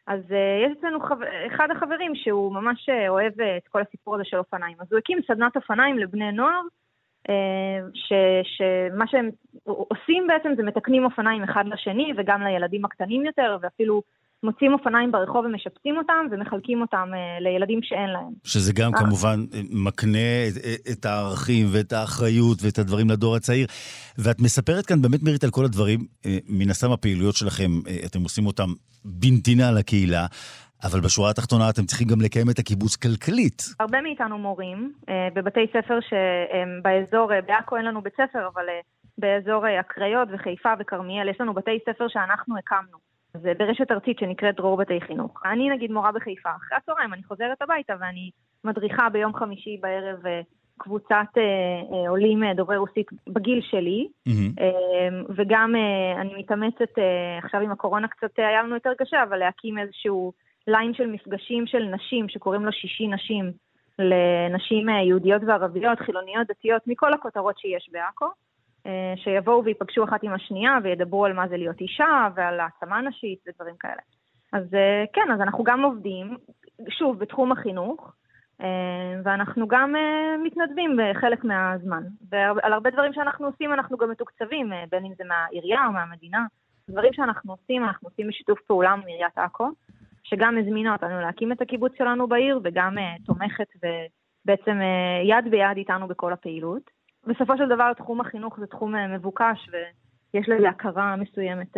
אז 0.06 0.20
יש 0.64 0.78
אצלנו 0.78 0.98
אחד 1.46 1.68
החברים 1.70 2.14
שהוא 2.14 2.54
ממש 2.54 2.88
אוהב 3.08 3.40
את 3.40 3.68
כל 3.68 3.80
הסיפור 3.80 4.14
הזה 4.14 4.24
של 4.24 4.36
אופניים. 4.36 4.76
אז 4.80 4.92
הוא 4.92 4.98
הקים 4.98 5.18
סדנת 5.26 5.56
אופניים 5.56 5.98
לבני 5.98 6.32
נוער, 6.32 6.60
שמה 8.44 9.04
שהם 9.06 9.30
עושים 9.64 10.26
בעצם 10.26 10.54
זה 10.56 10.62
מתקנים 10.62 11.04
אופניים 11.04 11.42
אחד 11.42 11.64
לשני 11.66 12.12
וגם 12.16 12.42
לילדים 12.42 12.84
הקטנים 12.84 13.26
יותר, 13.26 13.56
ואפילו 13.62 14.02
מוצאים 14.42 14.72
אופניים 14.72 15.12
ברחוב 15.12 15.44
ומשפצים 15.44 15.96
אותם 15.98 16.26
ומחלקים 16.30 16.80
אותם 16.80 17.08
uh, 17.12 17.42
לילדים 17.42 17.80
שאין 17.82 18.10
להם. 18.10 18.32
שזה 18.44 18.72
גם 18.72 18.94
אה. 18.94 18.98
כמובן 19.00 19.44
אה, 19.54 19.60
מקנה 19.70 20.48
את, 20.48 20.88
את 20.92 21.04
הערכים 21.04 21.66
ואת 21.72 21.92
האחריות 21.92 22.58
ואת 22.62 22.78
הדברים 22.78 23.10
לדור 23.10 23.36
הצעיר. 23.36 23.66
ואת 24.18 24.40
מספרת 24.40 24.86
כאן 24.86 25.02
באמת, 25.02 25.22
מירית, 25.22 25.44
על 25.44 25.50
כל 25.50 25.64
הדברים. 25.64 26.00
מן 26.48 26.70
הסתם 26.70 26.92
הפעילויות 26.92 27.36
שלכם, 27.36 27.70
אתם 28.06 28.22
עושים 28.22 28.46
אותם 28.46 28.68
בנתינה 29.04 29.70
לקהילה. 29.70 30.26
אבל 30.84 31.00
בשורה 31.00 31.30
התחתונה 31.30 31.70
אתם 31.70 31.82
צריכים 31.82 32.08
גם 32.08 32.20
לקיים 32.20 32.50
את 32.50 32.58
הקיבוץ 32.58 32.96
כלכלית. 32.96 33.62
הרבה 33.80 34.00
מאיתנו 34.00 34.38
מורים 34.38 34.92
אה, 35.08 35.28
בבתי 35.34 35.66
ספר 35.72 35.98
שהם 36.08 36.80
באזור, 36.82 37.32
אה, 37.32 37.40
בעכו 37.40 37.76
אין 37.76 37.84
לנו 37.84 38.02
בית 38.02 38.12
ספר, 38.12 38.48
אבל 38.54 38.68
אה, 38.68 38.80
באזור 39.18 39.66
הקריות 39.66 40.28
וחיפה 40.32 40.72
וכרמיאל 40.78 41.28
יש 41.28 41.40
לנו 41.40 41.54
בתי 41.54 41.78
ספר 41.88 42.08
שאנחנו 42.08 42.58
הקמנו. 42.58 42.98
זה 43.42 43.52
ברשת 43.58 43.90
ארצית 43.90 44.18
שנקראת 44.18 44.56
דרור 44.56 44.76
בתי 44.76 45.00
חינוך. 45.00 45.42
אני 45.44 45.70
נגיד 45.70 45.90
מורה 45.90 46.12
בחיפה, 46.12 46.48
אחרי 46.56 46.78
הצהריים 46.78 47.14
אני 47.14 47.22
חוזרת 47.22 47.62
הביתה 47.62 47.94
ואני 48.00 48.30
מדריכה 48.64 49.08
ביום 49.08 49.34
חמישי 49.34 49.78
בערב 49.80 50.18
קבוצת 50.78 51.28
אה, 51.38 52.08
עולים 52.08 52.42
דוברי 52.56 52.76
רוסית 52.76 53.06
בגיל 53.26 53.60
שלי, 53.70 54.08
mm-hmm. 54.28 54.60
אה, 54.60 55.08
וגם 55.36 55.74
אה, 55.76 56.20
אני 56.20 56.34
מתאמצת, 56.38 56.98
אה, 56.98 57.38
עכשיו 57.44 57.60
עם 57.60 57.70
הקורונה 57.70 58.08
קצת 58.08 58.30
היה 58.36 58.62
לנו 58.62 58.74
יותר 58.74 58.90
קשה, 58.98 59.22
אבל 59.22 59.36
להקים 59.36 59.78
איזשהו 59.78 60.32
ליין 60.66 60.94
של 60.94 61.06
מפגשים 61.06 61.66
של 61.66 61.82
נשים 61.84 62.28
שקוראים 62.28 62.64
לו 62.64 62.72
שישי 62.72 63.06
נשים, 63.06 63.52
לנשים 63.98 64.88
יהודיות 64.88 65.42
וערביות, 65.46 65.98
חילוניות, 65.98 66.46
דתיות, 66.46 66.82
מכל 66.86 67.12
הכותרות 67.12 67.58
שיש 67.58 67.88
בעכו, 67.92 68.26
שיבואו 69.16 69.64
וייפגשו 69.64 70.04
אחת 70.04 70.22
עם 70.22 70.32
השנייה 70.32 70.78
וידברו 70.82 71.24
על 71.24 71.32
מה 71.32 71.48
זה 71.48 71.56
להיות 71.56 71.80
אישה 71.80 72.28
ועל 72.34 72.60
העצמה 72.60 73.00
נשית 73.00 73.38
ודברים 73.46 73.74
כאלה. 73.80 74.02
אז 74.52 74.64
כן, 75.12 75.30
אז 75.34 75.40
אנחנו 75.40 75.64
גם 75.64 75.82
עובדים, 75.82 76.36
שוב, 76.88 77.18
בתחום 77.18 77.52
החינוך, 77.52 78.12
אה, 78.60 79.20
ואנחנו 79.24 79.68
גם 79.68 79.96
אה, 79.96 80.36
מתנדבים 80.44 80.98
בחלק 80.98 81.44
מהזמן. 81.44 82.02
ועל 82.30 82.72
הרבה 82.72 82.90
דברים 82.90 83.12
שאנחנו 83.12 83.46
עושים 83.46 83.72
אנחנו 83.72 83.96
גם 83.96 84.10
מתוקצבים, 84.10 84.72
אה, 84.72 84.84
בין 84.90 85.04
אם 85.04 85.12
זה 85.18 85.24
מהעירייה 85.24 85.86
או 85.86 85.92
מהמדינה. 85.92 86.46
דברים 86.90 87.12
שאנחנו 87.12 87.52
עושים, 87.52 87.84
אנחנו 87.84 88.08
עושים 88.08 88.28
בשיתוף 88.28 88.60
פעולה 88.60 88.90
עם 88.90 89.00
עיריית 89.06 89.38
עכו, 89.38 89.68
שגם 90.30 90.54
הזמינה 90.58 90.92
אותנו 90.92 91.20
להקים 91.20 91.52
את 91.52 91.60
הקיבוץ 91.60 91.92
שלנו 91.98 92.28
בעיר, 92.28 92.60
וגם 92.64 92.94
תומכת 93.24 93.68
ובעצם 93.76 94.78
יד 95.28 95.50
ביד 95.50 95.76
איתנו 95.76 96.08
בכל 96.08 96.32
הפעילות. 96.32 96.82
בסופו 97.26 97.56
של 97.56 97.66
דבר 97.74 97.92
תחום 97.92 98.20
החינוך 98.20 98.56
זה 98.60 98.66
תחום 98.66 98.94
מבוקש, 99.14 99.58
ויש 99.72 100.48
לזה 100.48 100.68
הכרה 100.68 101.16
מסוימת 101.16 101.76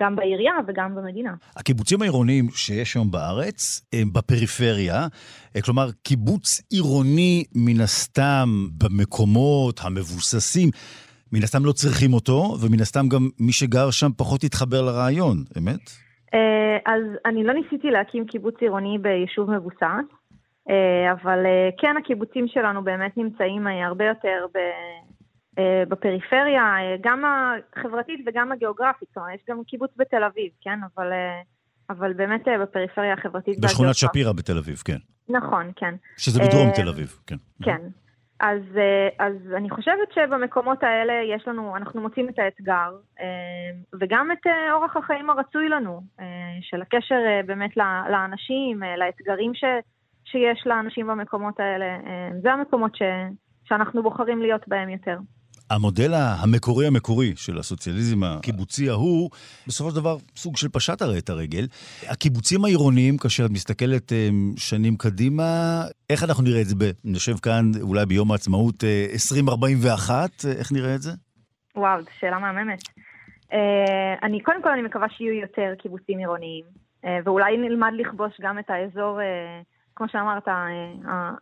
גם 0.00 0.16
בעירייה 0.16 0.52
וגם 0.66 0.94
במדינה. 0.94 1.34
הקיבוצים 1.56 2.02
העירוניים 2.02 2.48
שיש 2.50 2.94
היום 2.94 3.10
בארץ 3.10 3.86
הם 3.92 4.12
בפריפריה, 4.12 5.06
כלומר 5.64 5.88
קיבוץ 6.02 6.62
עירוני 6.70 7.44
מן 7.54 7.80
הסתם 7.80 8.48
במקומות 8.78 9.80
המבוססים. 9.84 10.70
מן 11.32 11.42
הסתם 11.42 11.64
לא 11.64 11.72
צריכים 11.72 12.14
אותו, 12.14 12.56
ומן 12.60 12.80
הסתם 12.80 13.08
גם 13.08 13.28
מי 13.40 13.52
שגר 13.52 13.90
שם 13.90 14.10
פחות 14.16 14.44
יתחבר 14.44 14.82
לרעיון, 14.82 15.44
אמת? 15.58 16.01
אה, 16.34 16.78
אז 16.86 17.02
אני 17.26 17.44
לא 17.44 17.54
ניסיתי 17.54 17.90
להקים 17.90 18.26
קיבוץ 18.26 18.54
עירוני 18.60 18.98
ביישוב 18.98 19.50
מבוסס, 19.50 20.06
אה, 20.70 21.12
אבל 21.12 21.46
אה, 21.46 21.68
כן, 21.78 21.96
הקיבוצים 21.96 22.48
שלנו 22.48 22.84
באמת 22.84 23.16
נמצאים 23.16 23.66
הרבה 23.66 24.04
יותר 24.04 24.46
אה, 25.58 25.82
בפריפריה, 25.88 26.76
גם 27.00 27.24
החברתית 27.24 28.20
וגם 28.26 28.52
הגיאוגרפית, 28.52 29.08
זאת 29.08 29.16
אומרת, 29.16 29.34
יש 29.34 29.40
גם 29.48 29.64
קיבוץ 29.66 29.90
בתל 29.96 30.24
אביב, 30.24 30.50
כן? 30.60 30.78
אבל, 30.94 31.06
אבל 31.90 32.12
באמת 32.12 32.40
בפריפריה 32.62 33.12
החברתית 33.12 33.54
והגיאוגרפית. 33.54 33.64
בשכונת 33.64 33.94
שפירא 33.94 34.32
בתל 34.32 34.58
אביב, 34.58 34.82
כן. 34.84 34.96
נכון, 35.28 35.72
כן. 35.76 35.94
שזה 36.16 36.40
בדרום 36.40 36.70
תל 36.76 36.88
אביב, 36.88 37.18
כן. 37.26 37.36
כן. 37.62 37.80
אז, 38.40 38.62
אז 39.18 39.36
אני 39.56 39.70
חושבת 39.70 40.12
שבמקומות 40.14 40.82
האלה 40.82 41.12
יש 41.12 41.48
לנו, 41.48 41.76
אנחנו 41.76 42.00
מוצאים 42.00 42.28
את 42.28 42.38
האתגר, 42.38 42.96
וגם 44.00 44.32
את 44.32 44.46
אורח 44.72 44.96
החיים 44.96 45.30
הרצוי 45.30 45.68
לנו, 45.68 46.00
של 46.60 46.82
הקשר 46.82 47.16
באמת 47.46 47.76
לאנשים, 48.10 48.82
לאתגרים 48.96 49.54
ש, 49.54 49.64
שיש 50.24 50.66
לאנשים 50.66 51.06
במקומות 51.06 51.60
האלה. 51.60 51.98
זה 52.42 52.52
המקומות 52.52 52.96
ש, 52.96 53.02
שאנחנו 53.64 54.02
בוחרים 54.02 54.42
להיות 54.42 54.68
בהם 54.68 54.88
יותר. 54.88 55.18
המודל 55.74 56.14
המקורי 56.14 56.86
המקורי 56.86 57.32
של 57.36 57.58
הסוציאליזם 57.58 58.24
הקיבוצי 58.24 58.90
ההוא, 58.90 59.30
בסופו 59.66 59.90
של 59.90 59.96
דבר 59.96 60.16
סוג 60.36 60.56
של 60.56 60.68
פשט 60.68 61.02
הרי 61.02 61.18
את 61.18 61.30
הרגל. 61.30 61.66
הקיבוצים 62.08 62.64
העירוניים, 62.64 63.18
כאשר 63.18 63.46
את 63.46 63.50
מסתכלת 63.50 64.12
אה, 64.12 64.28
שנים 64.56 64.96
קדימה, 64.96 65.44
איך 66.10 66.24
אנחנו 66.24 66.44
נראה 66.44 66.60
את 66.60 66.66
זה? 66.66 66.74
יושב 67.04 67.36
כאן 67.42 67.64
אולי 67.80 68.06
ביום 68.06 68.32
העצמאות 68.32 68.84
2041, 68.84 70.30
אה, 70.44 70.50
אה, 70.50 70.58
איך 70.58 70.72
נראה 70.72 70.94
את 70.94 71.02
זה? 71.02 71.10
וואו, 71.76 72.02
זו 72.02 72.10
שאלה 72.20 72.38
מהממת. 72.38 72.82
אני, 74.22 74.40
קודם 74.40 74.62
כל 74.62 74.68
אני 74.68 74.82
מקווה 74.82 75.06
שיהיו 75.08 75.32
יותר 75.32 75.74
קיבוצים 75.78 76.18
עירוניים, 76.18 76.64
ואולי 77.24 77.56
נלמד 77.56 77.92
לכבוש 77.98 78.32
גם 78.40 78.58
את 78.58 78.70
האזור, 78.70 79.20
כמו 79.96 80.06
שאמרת, 80.08 80.48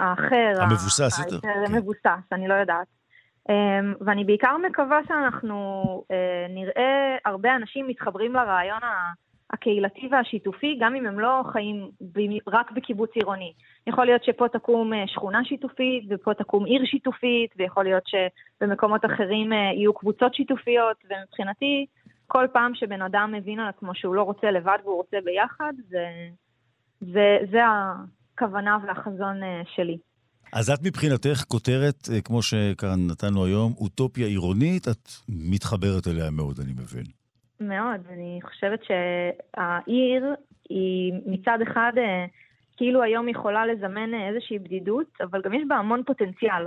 האחר. 0.01 0.63
המבוסס 0.63 1.19
יותר. 1.19 1.49
המבוסס, 1.67 2.01
כן. 2.05 2.37
אני 2.37 2.49
לא 2.49 2.55
יודעת. 2.55 3.00
אמ, 3.49 3.95
ואני 4.01 4.25
בעיקר 4.25 4.57
מקווה 4.69 5.01
שאנחנו 5.09 5.85
אה, 6.11 6.47
נראה 6.49 7.17
הרבה 7.25 7.57
אנשים 7.57 7.87
מתחברים 7.87 8.35
לרעיון 8.35 8.81
הקהילתי 9.53 10.09
והשיתופי, 10.11 10.79
גם 10.81 10.95
אם 10.95 11.07
הם 11.07 11.21
לא 11.21 11.43
חיים 11.53 11.91
רק 12.47 12.71
בקיבוץ 12.71 13.11
עירוני. 13.15 13.53
יכול 13.87 14.05
להיות 14.05 14.25
שפה 14.25 14.49
תקום 14.49 14.93
אה, 14.93 15.05
שכונה 15.07 15.45
שיתופית, 15.45 16.05
ופה 16.11 16.35
תקום 16.35 16.65
עיר 16.65 16.85
שיתופית, 16.85 17.51
ויכול 17.57 17.85
להיות 17.85 18.03
שבמקומות 18.07 19.05
אחרים 19.05 19.53
אה, 19.53 19.59
יהיו 19.59 19.95
קבוצות 19.95 20.35
שיתופיות, 20.35 20.97
ומבחינתי, 21.05 21.87
כל 22.27 22.47
פעם 22.53 22.75
שבן 22.75 23.03
אדם 23.03 23.33
מבין 23.33 23.61
על 23.61 23.69
עצמו 23.69 23.95
שהוא 23.95 24.15
לא 24.15 24.23
רוצה 24.23 24.51
לבד 24.51 24.79
והוא 24.85 24.97
רוצה 24.97 25.17
ביחד, 25.25 25.73
זה, 25.89 26.07
זה, 27.01 27.39
זה 27.51 27.61
הכוונה 28.37 28.79
והחזון 28.87 29.41
שלי. 29.75 29.99
אז 30.53 30.71
את 30.71 30.79
מבחינתך 30.87 31.45
כותרת, 31.49 32.09
אה, 32.13 32.21
כמו 32.21 32.43
שכאן 32.43 33.07
נתנו 33.11 33.45
היום, 33.45 33.73
אוטופיה 33.79 34.27
עירונית, 34.27 34.89
את 34.89 35.09
מתחברת 35.29 36.07
אליה 36.07 36.31
מאוד, 36.31 36.61
אני 36.61 36.73
מבין. 36.73 37.05
מאוד. 37.61 38.01
אני 38.13 38.39
חושבת 38.43 38.81
שהעיר 38.85 40.25
היא 40.69 41.13
מצד 41.27 41.59
אחד 41.63 41.93
אה, 41.97 42.25
כאילו 42.77 43.03
היום 43.03 43.29
יכולה 43.29 43.67
לזמן 43.67 44.15
אה, 44.15 44.29
איזושהי 44.29 44.59
בדידות, 44.59 45.07
אבל 45.21 45.41
גם 45.45 45.55
יש 45.55 45.63
בה 45.69 45.77
המון 45.77 46.03
פוטנציאל. 46.07 46.67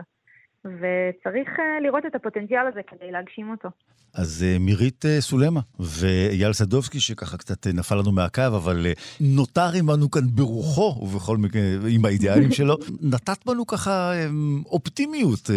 וצריך 0.65 1.49
לראות 1.83 2.05
את 2.05 2.15
הפוטנציאל 2.15 2.67
הזה 2.67 2.81
כדי 2.87 3.11
להגשים 3.11 3.51
אותו. 3.51 3.69
אז 4.13 4.45
uh, 4.45 4.59
מירית 4.59 5.05
uh, 5.05 5.21
סולמה 5.21 5.59
ואייל 5.79 6.53
סדובסקי, 6.53 6.99
שככה 6.99 7.37
קצת 7.37 7.67
נפל 7.67 7.95
לנו 7.95 8.11
מהקו, 8.11 8.41
אבל 8.41 8.85
נותר 9.21 9.69
עמנו 9.79 10.11
כאן 10.11 10.21
ברוחו, 10.35 10.99
ובכל 11.01 11.37
מקרה, 11.37 11.61
עם 11.89 12.05
האידיאלים 12.05 12.51
שלו, 12.57 12.77
נתת 13.01 13.45
בנו 13.45 13.67
ככה 13.67 14.11
um, 14.13 14.67
אופטימיות. 14.67 15.49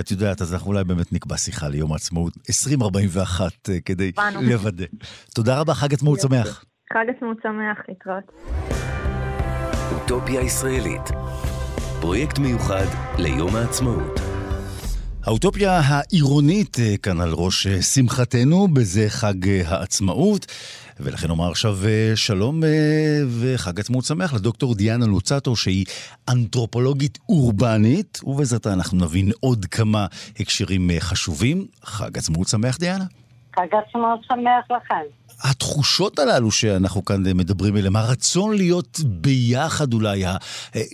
את 0.00 0.10
יודעת, 0.10 0.40
אז 0.40 0.54
אנחנו 0.54 0.70
אולי 0.70 0.84
באמת 0.84 1.12
נקבע 1.12 1.36
שיחה 1.36 1.68
ליום 1.68 1.92
העצמאות 1.92 2.32
2041 2.48 3.52
uh, 3.52 3.70
כדי. 3.84 4.12
לוודא. 4.42 4.84
תודה 5.34 5.60
רבה, 5.60 5.74
חג 5.74 5.94
עצמאות 5.94 6.20
שמח. 6.20 6.64
חג 6.92 7.04
עצמאות 7.16 7.36
שמח, 7.42 7.78
להתראות. 7.88 8.24
אוטופיה 9.92 10.40
ישראלית, 10.40 11.10
פרויקט 12.00 12.38
מיוחד 12.38 12.86
ליום 13.18 13.56
העצמאות. 13.56 14.17
האוטופיה 15.24 15.80
העירונית 15.84 16.76
אה, 16.78 16.96
כאן 17.02 17.20
על 17.20 17.32
ראש 17.32 17.66
אה, 17.66 17.82
שמחתנו, 17.82 18.68
בזה 18.68 19.04
חג 19.08 19.48
אה, 19.48 19.62
העצמאות. 19.66 20.46
ולכן 21.00 21.30
אומר 21.30 21.50
עכשיו 21.50 21.76
שלום 22.14 22.60
וחג 23.40 23.80
עצמאות 23.80 24.04
שמח 24.04 24.34
לדוקטור 24.34 24.74
דיאנה 24.74 25.06
לוצטו, 25.06 25.56
שהיא 25.56 25.84
אנתרופולוגית 26.28 27.18
אורבנית, 27.28 28.20
ובעזרתה 28.24 28.72
אנחנו 28.72 28.98
נבין 28.98 29.30
עוד 29.40 29.64
כמה 29.64 30.06
הקשרים 30.40 30.90
חשובים. 30.98 31.66
חג 31.82 32.18
עצמאות 32.18 32.48
שמח, 32.48 32.78
דיאנה. 32.78 33.04
חג 33.56 33.66
עצמאות 33.74 34.20
שמח 34.24 34.70
לכם. 34.70 35.17
התחושות 35.44 36.18
הללו 36.18 36.50
שאנחנו 36.50 37.04
כאן 37.04 37.16
מדברים 37.34 37.76
עליהן, 37.76 37.96
הרצון 37.96 38.56
להיות 38.56 38.98
ביחד 39.04 39.92
אולי, 39.94 40.24
ה- 40.24 40.36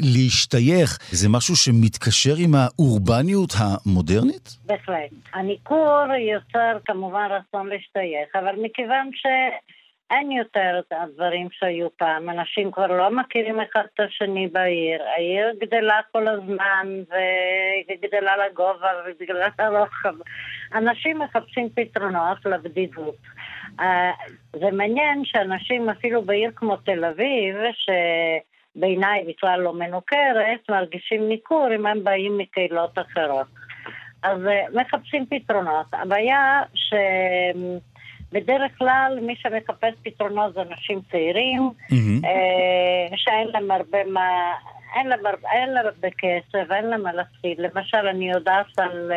להשתייך, 0.00 0.98
זה 1.10 1.28
משהו 1.28 1.56
שמתקשר 1.56 2.34
עם 2.38 2.54
האורבניות 2.54 3.50
המודרנית? 3.58 4.56
בהחלט. 4.66 5.10
הניכור 5.34 6.04
יוצר 6.32 6.78
כמובן 6.84 7.28
רצון 7.30 7.68
להשתייך, 7.68 8.28
אבל 8.34 8.54
מכיוון 8.62 9.10
ש... 9.12 9.26
אין 10.10 10.30
יותר 10.32 10.78
את 10.78 10.92
הדברים 10.92 11.48
שהיו 11.52 11.88
פעם, 11.96 12.30
אנשים 12.30 12.72
כבר 12.72 12.86
לא 12.86 13.10
מכירים 13.10 13.60
אחד 13.60 13.80
את 13.94 14.00
השני 14.00 14.48
בעיר, 14.48 15.02
העיר 15.16 15.46
גדלה 15.60 16.00
כל 16.12 16.28
הזמן 16.28 16.86
וגדלה 17.88 18.32
לגובה 18.46 18.88
וגדלה 19.06 19.48
לרוחב. 19.58 20.14
אנשים 20.74 21.18
מחפשים 21.18 21.68
פתרונות 21.74 22.44
לבדידות. 22.44 23.16
אה, 23.80 24.10
זה 24.52 24.70
מעניין 24.72 25.24
שאנשים 25.24 25.90
אפילו 25.90 26.22
בעיר 26.22 26.50
כמו 26.56 26.76
תל 26.76 27.04
אביב, 27.04 27.56
שבעיניי 27.74 29.24
בכלל 29.28 29.60
לא 29.60 29.74
מנוכרת, 29.74 30.70
מרגישים 30.70 31.28
ניכור 31.28 31.68
אם 31.76 31.86
הם 31.86 32.04
באים 32.04 32.38
מקהילות 32.38 32.98
אחרות. 32.98 33.46
אז 34.22 34.46
אה, 34.46 34.64
מחפשים 34.82 35.26
פתרונות. 35.26 35.86
הבעיה 35.92 36.62
שבדרך 38.34 38.78
כלל 38.78 39.18
מי 39.22 39.36
שמחפש 39.36 39.94
פתרונות 40.02 40.54
זה 40.54 40.62
אנשים 40.62 41.00
צעירים, 41.10 41.70
mm-hmm. 41.90 42.26
שאין 43.16 43.48
להם 43.48 43.70
הרבה 43.70 44.04
מה... 44.04 44.52
אין 44.96 45.06
להם, 45.06 45.20
אין 45.52 45.70
להם 45.70 45.86
הרבה 45.86 46.08
כסף, 46.18 46.72
אין 46.72 46.84
להם 46.84 47.02
מה 47.02 47.12
להתחיל. 47.12 47.54
למשל, 47.58 48.08
אני 48.08 48.30
יודעת 48.30 48.78
על, 48.78 49.12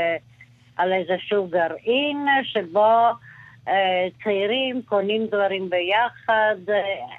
על 0.77 0.93
איזשהו 0.93 1.47
גרעין 1.47 2.25
שבו 2.43 3.11
אה, 3.67 4.07
צעירים 4.23 4.81
קונים 4.85 5.27
דברים 5.27 5.69
ביחד, 5.69 6.55
אה, 6.69 6.75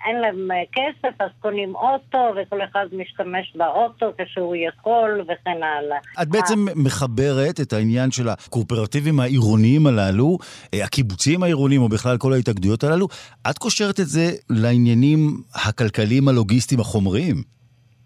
אין 0.06 0.20
להם 0.20 0.50
אה, 0.50 0.56
כסף 0.72 1.20
אז 1.20 1.30
קונים 1.40 1.74
אוטו 1.74 2.32
וכל 2.36 2.60
אחד 2.64 2.86
משתמש 2.92 3.56
באוטו 3.56 4.06
כשהוא 4.18 4.56
יכול 4.56 5.20
וכן 5.22 5.62
הלאה. 5.62 5.98
את 6.22 6.28
בעצם 6.28 6.66
מחברת 6.76 7.60
את 7.60 7.72
העניין 7.72 8.10
של 8.10 8.28
הקואופרטיבים 8.28 9.20
העירוניים 9.20 9.86
הללו, 9.86 10.38
הקיבוצים 10.72 11.42
העירוניים 11.42 11.82
או 11.82 11.88
בכלל 11.88 12.18
כל 12.18 12.32
ההתאגדויות 12.32 12.84
הללו, 12.84 13.08
את 13.50 13.58
קושרת 13.58 14.00
את 14.00 14.06
זה 14.06 14.30
לעניינים 14.50 15.42
הכלכליים 15.54 16.28
הלוגיסטיים 16.28 16.80
החומריים. 16.80 17.57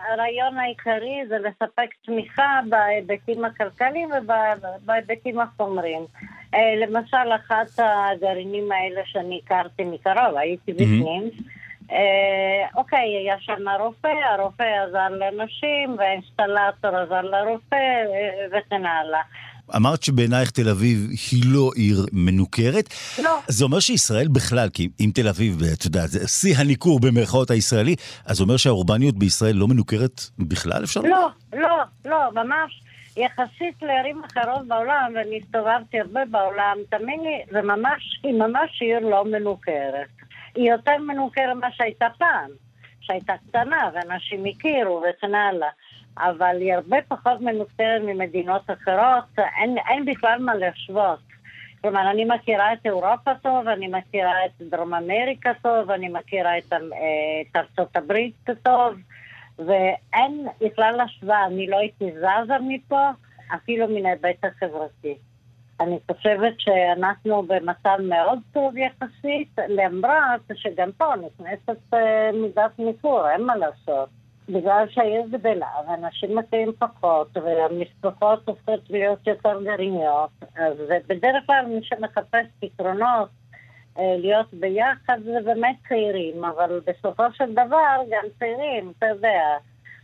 הרעיון 0.09 0.59
העיקרי 0.59 1.23
זה 1.29 1.39
לספק 1.39 1.91
תמיכה 2.07 2.61
בהיבטים 2.69 3.45
הכלכליים 3.45 4.11
ובהיבטים 4.13 5.41
החומריים. 5.41 6.03
אה, 6.55 6.75
למשל, 6.77 7.33
אחת 7.37 7.67
הגרעינים 7.79 8.73
האלה 8.73 9.01
שאני 9.05 9.41
הכרתי 9.45 9.85
מקרוב, 9.85 10.37
הייתי 10.37 10.73
בפנים. 10.73 11.31
אה, 11.93 12.67
אוקיי, 12.77 13.17
היה 13.17 13.37
שם 13.41 13.69
רופא, 13.81 14.09
הרופא 14.09 14.63
עזר 14.63 15.09
לאנשים, 15.09 15.97
והאינסטלטור 15.99 16.97
עזר 16.97 17.23
לרופא, 17.23 17.77
אה, 17.77 18.47
וכן 18.51 18.87
הלאה. 18.87 19.23
אמרת 19.77 20.03
שבעינייך 20.03 20.51
תל 20.51 20.69
אביב 20.69 21.11
היא 21.31 21.43
לא 21.47 21.71
עיר 21.75 22.07
מנוכרת. 22.13 22.95
לא. 23.23 23.39
זה 23.49 23.65
אומר 23.65 23.81
שישראל 23.81 24.29
בכלל, 24.29 24.69
כי 24.69 24.89
אם 25.01 25.11
תל 25.15 25.29
אביב, 25.29 25.63
אתה 25.63 25.87
יודע, 25.87 26.07
זה 26.07 26.29
שיא 26.29 26.57
הניכור 26.57 27.01
במרכאות 27.01 27.51
הישראלי, 27.51 27.95
אז 28.27 28.37
זה 28.37 28.43
אומר 28.43 28.57
שהאורבניות 28.57 29.19
בישראל 29.19 29.57
לא 29.57 29.69
מנוכרת 29.69 30.21
בכלל, 30.39 30.85
אפשר 30.85 31.01
לא, 31.01 31.29
לא, 31.53 31.83
לא, 32.05 32.33
ממש. 32.35 32.83
יחסית 33.17 33.83
לערים 33.83 34.23
אחרות 34.25 34.69
בעולם, 34.69 35.13
ואני 35.15 35.41
הסתובבתי 35.43 36.01
הרבה 36.01 36.21
בעולם, 36.31 36.77
תאמין 36.91 37.21
לי, 37.21 37.43
זה 37.51 37.63
ממש, 37.63 38.21
היא 38.23 38.35
ממש 38.35 38.83
עיר 38.83 38.99
לא 38.99 39.25
מנוכרת. 39.25 40.09
היא 40.55 40.71
יותר 40.71 40.99
מנוכרת 40.99 41.57
ממה 41.57 41.73
שהייתה 41.73 42.07
פעם, 42.19 42.51
שהייתה 43.01 43.33
קטנה, 43.49 43.91
ואנשים 43.95 44.45
הכירו 44.45 45.03
וכן 45.03 45.35
הלאה. 45.35 45.69
אבל 46.19 46.57
היא 46.61 46.75
הרבה 46.75 46.97
פחות 47.09 47.41
מנוכרת 47.41 48.03
ממדינות 48.03 48.63
אחרות, 48.71 49.25
אין, 49.39 49.77
אין 49.89 50.05
בכלל 50.05 50.39
מה 50.39 50.55
להשוות. 50.55 51.19
כלומר, 51.81 52.11
אני 52.11 52.25
מכירה 52.25 52.73
את 52.73 52.79
אירופה 52.85 53.31
טוב, 53.43 53.69
אני 53.69 53.89
מכירה 53.89 54.45
את 54.47 54.63
דרום 54.63 54.95
אמריקה 54.95 55.51
טוב, 55.63 55.91
אני 55.91 56.09
מכירה 56.09 56.59
את, 56.59 56.73
את 56.73 57.57
ארצות 57.57 57.97
הברית 57.97 58.49
טוב, 58.63 58.95
ואין 59.59 60.47
בכלל 60.61 61.01
השוואה, 61.01 61.47
אני 61.47 61.67
לא 61.67 61.77
הייתי 61.79 62.13
זזה 62.13 62.55
מפה, 62.69 63.11
אפילו 63.55 63.89
מן 63.89 64.07
ההיבט 64.07 64.45
החברתי. 64.45 65.15
אני 65.81 65.99
חושבת 66.13 66.55
שאנחנו 66.59 67.43
במצב 67.43 67.97
מאוד 68.09 68.39
טוב 68.53 68.75
יחסית, 68.77 69.59
למרות 69.69 70.41
שגם 70.55 70.91
פה 70.93 71.13
נכנסת 71.17 71.95
אה, 71.95 72.31
מידת 72.33 72.79
ניכור, 72.79 73.31
אין 73.31 73.43
מה 73.43 73.57
לעשות. 73.57 74.09
בגלל 74.49 74.85
שהעיר 74.91 75.23
גדלה 75.31 75.71
ואנשים 75.89 76.39
מכירים 76.39 76.73
פחות 76.79 77.37
והמשפחות 77.37 78.49
הופכות 78.49 78.91
להיות 78.91 79.27
יותר 79.27 79.63
גרעיניות, 79.65 80.31
אז 80.57 80.77
בדרך 81.07 81.47
כלל 81.47 81.67
מי 81.69 81.81
שמחפש 81.83 82.47
פתרונות 82.61 83.29
אה, 83.99 84.17
להיות 84.19 84.55
ביחד 84.55 85.19
זה 85.25 85.39
באמת 85.45 85.77
צעירים, 85.89 86.45
אבל 86.45 86.81
בסופו 86.87 87.23
של 87.33 87.53
דבר 87.53 87.97
גם 88.11 88.25
צעירים, 88.39 88.93
אתה 88.99 89.07
יודע, 89.07 89.43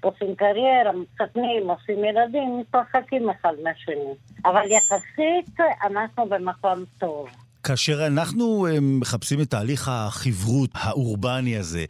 עושים 0.01 0.35
קריירה, 0.35 0.93
מתחתנים, 0.93 1.71
עושים 1.71 2.05
ילדים, 2.05 2.59
מתרחקים 2.61 3.31
אחד 3.31 3.53
מהשני. 3.63 4.15
אבל 4.45 4.63
יחסית 4.71 5.61
אנחנו 5.83 6.27
במקום 6.27 6.85
טוב. 6.99 7.29
כאשר 7.63 8.07
אנחנו 8.07 8.67
אה, 8.67 8.79
מחפשים 8.81 9.41
את 9.41 9.51
תהליך 9.51 9.89
החברות 9.89 10.71
האורבני 10.75 11.57
הזה, 11.57 11.85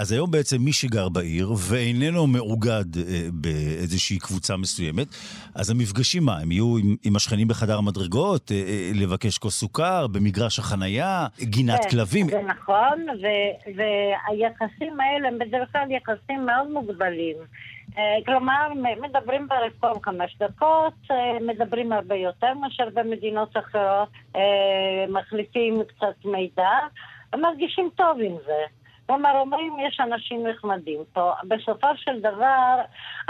אז 0.00 0.12
היום 0.12 0.30
בעצם 0.30 0.56
מי 0.60 0.72
שגר 0.72 1.08
בעיר 1.08 1.48
ואיננו 1.70 2.26
מאוגד 2.26 2.96
אה, 2.96 3.02
באיזושהי 3.32 4.18
קבוצה 4.18 4.56
מסוימת, 4.56 5.08
אז 5.54 5.70
המפגשים 5.70 6.22
מה? 6.22 6.38
הם 6.42 6.52
יהיו 6.52 6.76
עם, 6.76 6.96
עם 7.04 7.16
השכנים 7.16 7.48
בחדר 7.48 7.78
המדרגות, 7.78 8.52
אה, 8.52 8.56
אה, 8.56 8.90
לבקש 8.94 9.38
כוס 9.38 9.60
סוכר, 9.60 10.06
במגרש 10.06 10.58
החנייה, 10.58 11.26
גינת 11.40 11.84
כן, 11.84 11.90
כלבים? 11.90 12.28
זה 12.28 12.42
נכון, 12.42 13.06
ו- 13.22 13.70
והיחסים 13.76 15.00
האלה 15.00 15.28
הם 15.28 15.38
בדרך 15.38 15.72
כלל 15.72 15.90
יחסים 15.90 16.46
מאוד 16.46 16.70
מוגבלים. 16.70 17.36
כלומר, 18.26 18.68
מדברים 19.00 19.48
ברפורם 19.48 20.02
חמש 20.02 20.36
דקות, 20.40 20.94
מדברים 21.40 21.92
הרבה 21.92 22.14
יותר 22.14 22.54
מאשר 22.54 22.88
במדינות 22.94 23.56
אחרות, 23.56 24.08
מחליפים 25.08 25.82
קצת 25.88 26.24
מידע, 26.24 26.70
מרגישים 27.36 27.90
טוב 27.96 28.18
עם 28.20 28.36
זה. 28.46 28.77
כלומר, 29.08 29.38
אומרים, 29.40 29.76
יש 29.88 30.00
אנשים 30.00 30.46
נחמדים 30.46 31.00
פה. 31.12 31.32
בסופו 31.48 31.86
של 31.96 32.20
דבר, 32.20 32.80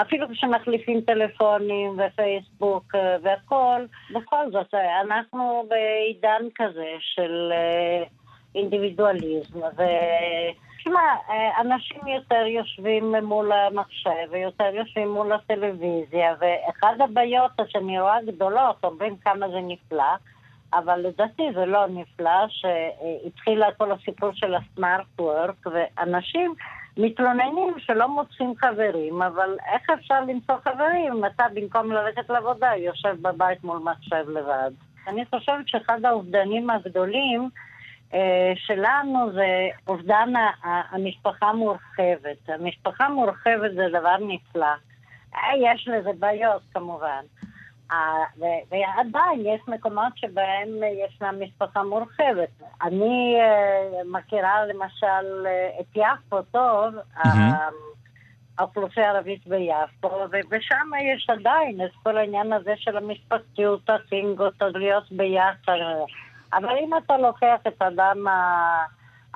אפילו 0.00 0.26
כשמחליפים 0.28 1.00
טלפונים 1.00 1.98
ופייסבוק 1.98 2.94
והכול, 3.22 3.86
בכל 4.10 4.50
זאת, 4.50 4.74
אנחנו 5.00 5.64
בעידן 5.68 6.42
כזה 6.54 6.90
של 7.00 7.52
אינדיבידואליזם, 8.54 9.58
ו... 9.58 9.82
תשמע, 10.78 11.00
אה, 11.30 11.60
אנשים 11.60 12.06
יותר 12.06 12.46
יושבים 12.46 13.14
מול 13.22 13.52
המחשב 13.52 14.28
ויותר 14.30 14.74
יושבים 14.74 15.08
מול 15.12 15.32
הטלוויזיה, 15.32 16.34
ואחד 16.40 16.94
הבעיות 17.00 17.50
שאני 17.68 18.00
רואה 18.00 18.22
גדולות, 18.26 18.84
אומרים 18.84 19.16
כמה 19.16 19.48
זה 19.48 19.60
נפלא, 19.62 20.14
אבל 20.72 21.00
לדעתי 21.00 21.42
זה 21.54 21.66
לא 21.66 21.86
נפלא, 21.86 22.48
שהתחילה 22.48 23.66
כל 23.78 23.92
הסיפור 23.92 24.30
של 24.34 24.54
הסמארט 24.54 25.06
וורק, 25.18 25.66
ואנשים 25.66 26.54
מתלוננים 26.96 27.74
שלא 27.78 28.08
מוצאים 28.08 28.54
חברים, 28.56 29.22
אבל 29.22 29.56
איך 29.72 29.90
אפשר 29.90 30.20
למצוא 30.20 30.54
חברים 30.64 31.12
אם 31.12 31.24
אתה 31.24 31.44
במקום 31.54 31.92
ללכת 31.92 32.30
לעבודה 32.30 32.70
יושב 32.76 33.16
בבית 33.22 33.64
מול 33.64 33.78
מחשב 33.78 34.30
לבד? 34.30 34.70
אני 35.08 35.24
חושבת 35.26 35.68
שאחד 35.68 36.04
האובדנים 36.04 36.70
הגדולים 36.70 37.48
אה, 38.14 38.52
שלנו 38.56 39.32
זה 39.32 39.68
אובדן 39.88 40.32
המשפחה 40.90 41.46
המורחבת. 41.46 42.48
המשפחה 42.48 43.04
המורחבת 43.04 43.70
זה 43.74 43.86
דבר 43.88 44.16
נפלא. 44.20 44.74
אה, 45.34 45.50
יש 45.60 45.88
לזה 45.88 46.10
בעיות 46.18 46.62
כמובן. 46.74 47.22
אה, 47.92 48.24
ועדיין 48.70 49.40
יש 49.46 49.60
מקומות 49.68 50.12
שבהם 50.16 50.68
ישנה 51.04 51.32
משפחה 51.32 51.82
מורחבת. 51.82 52.62
אני 52.82 53.36
מכירה 54.04 54.66
למשל 54.66 55.46
את 55.80 55.96
יפו 55.96 56.42
טוב, 56.42 56.94
האוכלוסייה 58.58 59.10
הערבית 59.10 59.46
ביפו, 59.46 60.10
ושם 60.50 60.90
יש 61.14 61.30
עדיין 61.30 61.80
את 61.84 61.90
כל 62.02 62.16
העניין 62.16 62.52
הזה 62.52 62.72
של 62.76 62.96
המשפחתיות, 62.96 63.90
הסינגות, 63.90 64.54
להיות 64.74 65.12
ביחד. 65.12 65.78
אבל 66.52 66.76
אם 66.80 66.90
אתה 66.96 67.16
לוקח 67.16 67.60
את 67.66 67.82
האדם 67.82 68.26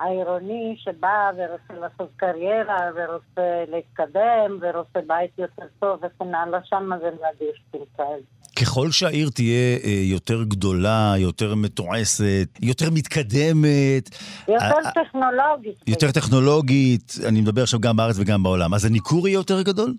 העירוני 0.03 0.77
שבא 0.79 1.31
ורוצה 1.37 1.81
לעשות 1.81 2.11
קריירה 2.17 2.91
ורוצה 2.97 3.65
להתקדם 3.69 4.59
ורוצה 4.61 5.01
בית 5.07 5.39
יותר 5.39 5.67
טוב 5.81 5.99
וכן 6.03 6.35
הלאה, 6.35 6.61
שם 6.65 6.91
זה 7.01 7.11
נדיר 7.11 7.53
שתמצא 7.55 8.03
את 8.03 8.23
זה. 8.23 8.43
ככל 8.61 8.91
שהעיר 8.91 9.29
תהיה 9.35 9.79
אה, 9.85 9.91
יותר 9.91 10.43
גדולה, 10.43 11.15
יותר 11.19 11.55
מתועסת, 11.55 12.59
יותר 12.63 12.91
מתקדמת... 12.91 14.09
יותר 14.49 14.91
טכנולוגית. 14.95 15.89
יותר 15.89 16.11
טכנולוגית, 16.11 17.15
אני 17.29 17.41
מדבר 17.41 17.63
עכשיו 17.63 17.81
גם 17.81 17.97
בארץ 17.97 18.17
וגם 18.19 18.43
בעולם. 18.43 18.75
אז 18.75 18.85
הניכור 18.85 19.29
יהיה 19.29 19.37
יותר 19.37 19.63
גדול? 19.63 19.95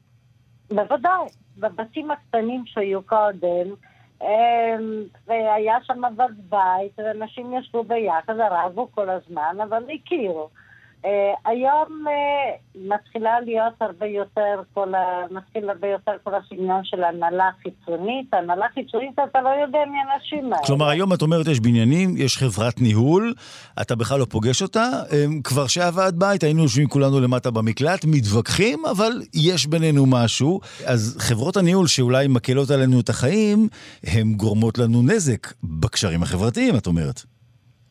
בוודאי. 0.70 1.28
בבתים 1.58 2.12
הקטנים 2.12 2.64
שהיו 2.66 3.02
קודם, 3.02 3.76
והיה 5.28 5.78
שם 5.84 6.06
אבק 6.06 6.34
בית, 6.50 6.92
ואנשים 6.98 7.54
ישבו 7.54 7.84
ביחד, 7.84 8.34
רבו 8.40 8.88
כל 8.92 9.10
הזמן, 9.10 9.58
אבל 9.64 9.84
הכירו. 9.96 10.50
אה, 11.06 11.34
היום 11.46 12.06
אה, 12.08 12.56
מתחילה 12.76 13.40
להיות 13.40 13.74
הרבה 13.82 14.06
יותר, 14.06 14.62
כל 14.74 14.96
ה... 14.96 15.26
מתחיל 15.32 15.70
הרבה 15.70 15.88
יותר 15.88 16.12
כל 16.24 16.32
הסגנון 16.36 16.82
של 16.84 17.04
הנהלה 17.04 17.50
חיצונית. 17.64 18.34
הנהלה 18.34 18.66
חיצונית 18.74 19.20
אתה 19.32 19.42
לא 19.42 19.50
יודע 19.50 19.80
מי 19.92 19.98
האנשים 19.98 20.54
האלה. 20.54 20.66
כלומר, 20.66 20.90
היום 20.90 21.14
את 21.14 21.22
אומרת 21.22 21.48
יש 21.48 21.60
בניינים, 21.60 22.18
יש 22.18 22.38
חברת 22.38 22.82
ניהול, 22.82 23.34
אתה 23.82 23.96
בכלל 23.96 24.20
לא 24.20 24.26
פוגש 24.30 24.62
אותה. 24.62 24.90
כבר 25.44 25.68
שהיה 25.68 25.90
ועד 25.94 26.20
בית, 26.20 26.44
היינו 26.44 26.64
יושבים 26.64 26.88
כולנו 26.88 27.20
למטה 27.20 27.52
במקלט, 27.52 28.06
מתווכחים, 28.06 28.86
אבל 28.86 29.12
יש 29.34 29.68
בינינו 29.68 30.06
משהו. 30.06 30.60
אז 30.86 31.18
חברות 31.20 31.58
הניהול 31.58 31.88
שאולי 31.88 32.28
מקלות 32.28 32.70
עלינו 32.70 33.00
את 33.00 33.10
החיים, 33.10 33.68
הן 34.04 34.34
גורמות 34.34 34.78
לנו 34.78 35.02
נזק 35.02 35.54
בקשרים 35.64 36.24
החברתיים, 36.24 36.76
את 36.76 36.88
אומרת. 36.88 37.33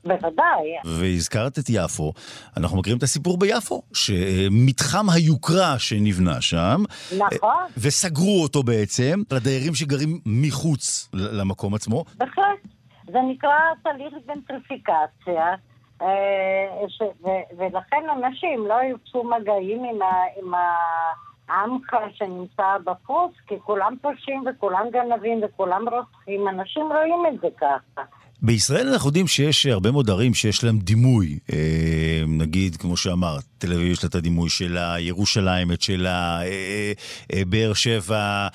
בוודאי. 0.05 0.76
והזכרת 0.84 1.59
את 1.59 1.64
יפו, 1.68 2.12
אנחנו 2.57 2.78
מכירים 2.78 2.98
את 2.98 3.03
הסיפור 3.03 3.38
ביפו, 3.38 3.82
שמתחם 3.94 5.11
היוקרה 5.14 5.78
שנבנה 5.78 6.40
שם, 6.40 6.82
נכון. 7.18 7.64
וסגרו 7.78 8.42
אותו 8.42 8.62
בעצם 8.62 9.22
לדיירים 9.32 9.74
שגרים 9.74 10.20
מחוץ 10.26 11.11
למקום 11.14 11.74
עצמו. 11.74 12.05
בהחלט. 12.18 12.44
זה 13.07 13.18
נקרא 13.30 13.59
תהליך 13.82 14.14
גנטריפיקציה. 14.26 15.55
אה, 16.03 16.88
ש... 16.88 17.03
ו... 17.03 17.28
ולכן 17.59 18.03
אנשים 18.16 18.66
לא 18.66 18.74
יוצאו 18.74 19.24
מגעים 19.24 19.84
עם, 19.84 20.03
ה... 20.03 20.12
עם 20.36 20.53
העמך 21.48 21.96
שנמצא 22.14 22.76
בחוץ, 22.84 23.32
כי 23.46 23.55
כולם 23.64 23.94
פושעים 24.03 24.44
וכולם 24.46 24.86
גנבים 24.90 25.40
וכולם 25.44 25.88
רוצחים, 25.88 26.48
אנשים 26.48 26.86
רואים 26.92 27.26
את 27.26 27.40
זה 27.40 27.48
ככה. 27.61 28.03
בישראל 28.43 28.88
אנחנו 28.88 29.09
יודעים 29.09 29.26
שיש 29.26 29.66
הרבה 29.66 29.90
מאוד 29.90 30.11
ערים 30.11 30.34
שיש 30.34 30.64
להם 30.64 30.78
דימוי. 30.78 31.38
אה, 31.53 32.22
נגיד, 32.28 32.76
כמו 32.76 32.97
שאמרת, 32.97 33.43
תל 33.59 33.72
אביב 33.72 33.93
יש 33.93 34.05
לה 34.05 34.09
את 34.09 34.14
הדימוי 34.14 34.51
שלה, 34.51 34.97
ירושלים 34.99 35.72
את 35.72 35.82
שלה, 35.82 36.43
אה, 36.43 36.93
אה, 37.32 37.43
באר 37.49 37.72
שבע. 37.74 38.49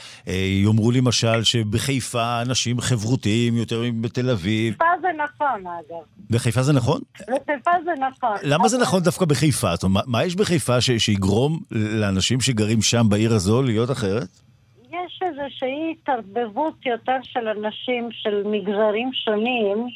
יאמרו 0.64 0.92
לי 0.92 0.98
למשל 0.98 1.44
שבחיפה 1.44 2.42
אנשים 2.42 2.82
חברותיים 2.82 3.58
יותר 3.58 3.84
מבתל 3.94 4.30
אביב. 4.30 4.74
בחיפה 4.74 4.86
זה 5.02 5.08
נכון, 5.24 5.62
אגב. 5.62 6.28
בחיפה 6.30 6.64
זה 6.64 6.74
נכון? 6.74 7.02
בחיפה 7.22 7.72
זה 7.86 7.92
נכון. 8.10 8.38
למה 8.44 8.68
זה 8.68 8.78
נכון 8.78 9.04
דווקא 9.04 9.26
בחיפה? 9.26 9.74
אומרת, 9.84 10.04
מה 10.08 10.26
יש 10.26 10.36
בחיפה 10.36 10.82
שיגרום 10.82 11.60
לאנשים 11.72 12.42
שגרים 12.42 12.82
שם 12.82 13.06
בעיר 13.10 13.34
הזו 13.34 13.62
להיות 13.62 13.92
אחרת? 13.92 14.47
איזושהי 15.48 15.91
התערבבות 15.91 16.86
יותר 16.86 17.18
של 17.24 17.48
אנשים, 17.48 18.10
של 18.12 18.43
מגזרים 18.45 19.14
שונים, 19.14 19.88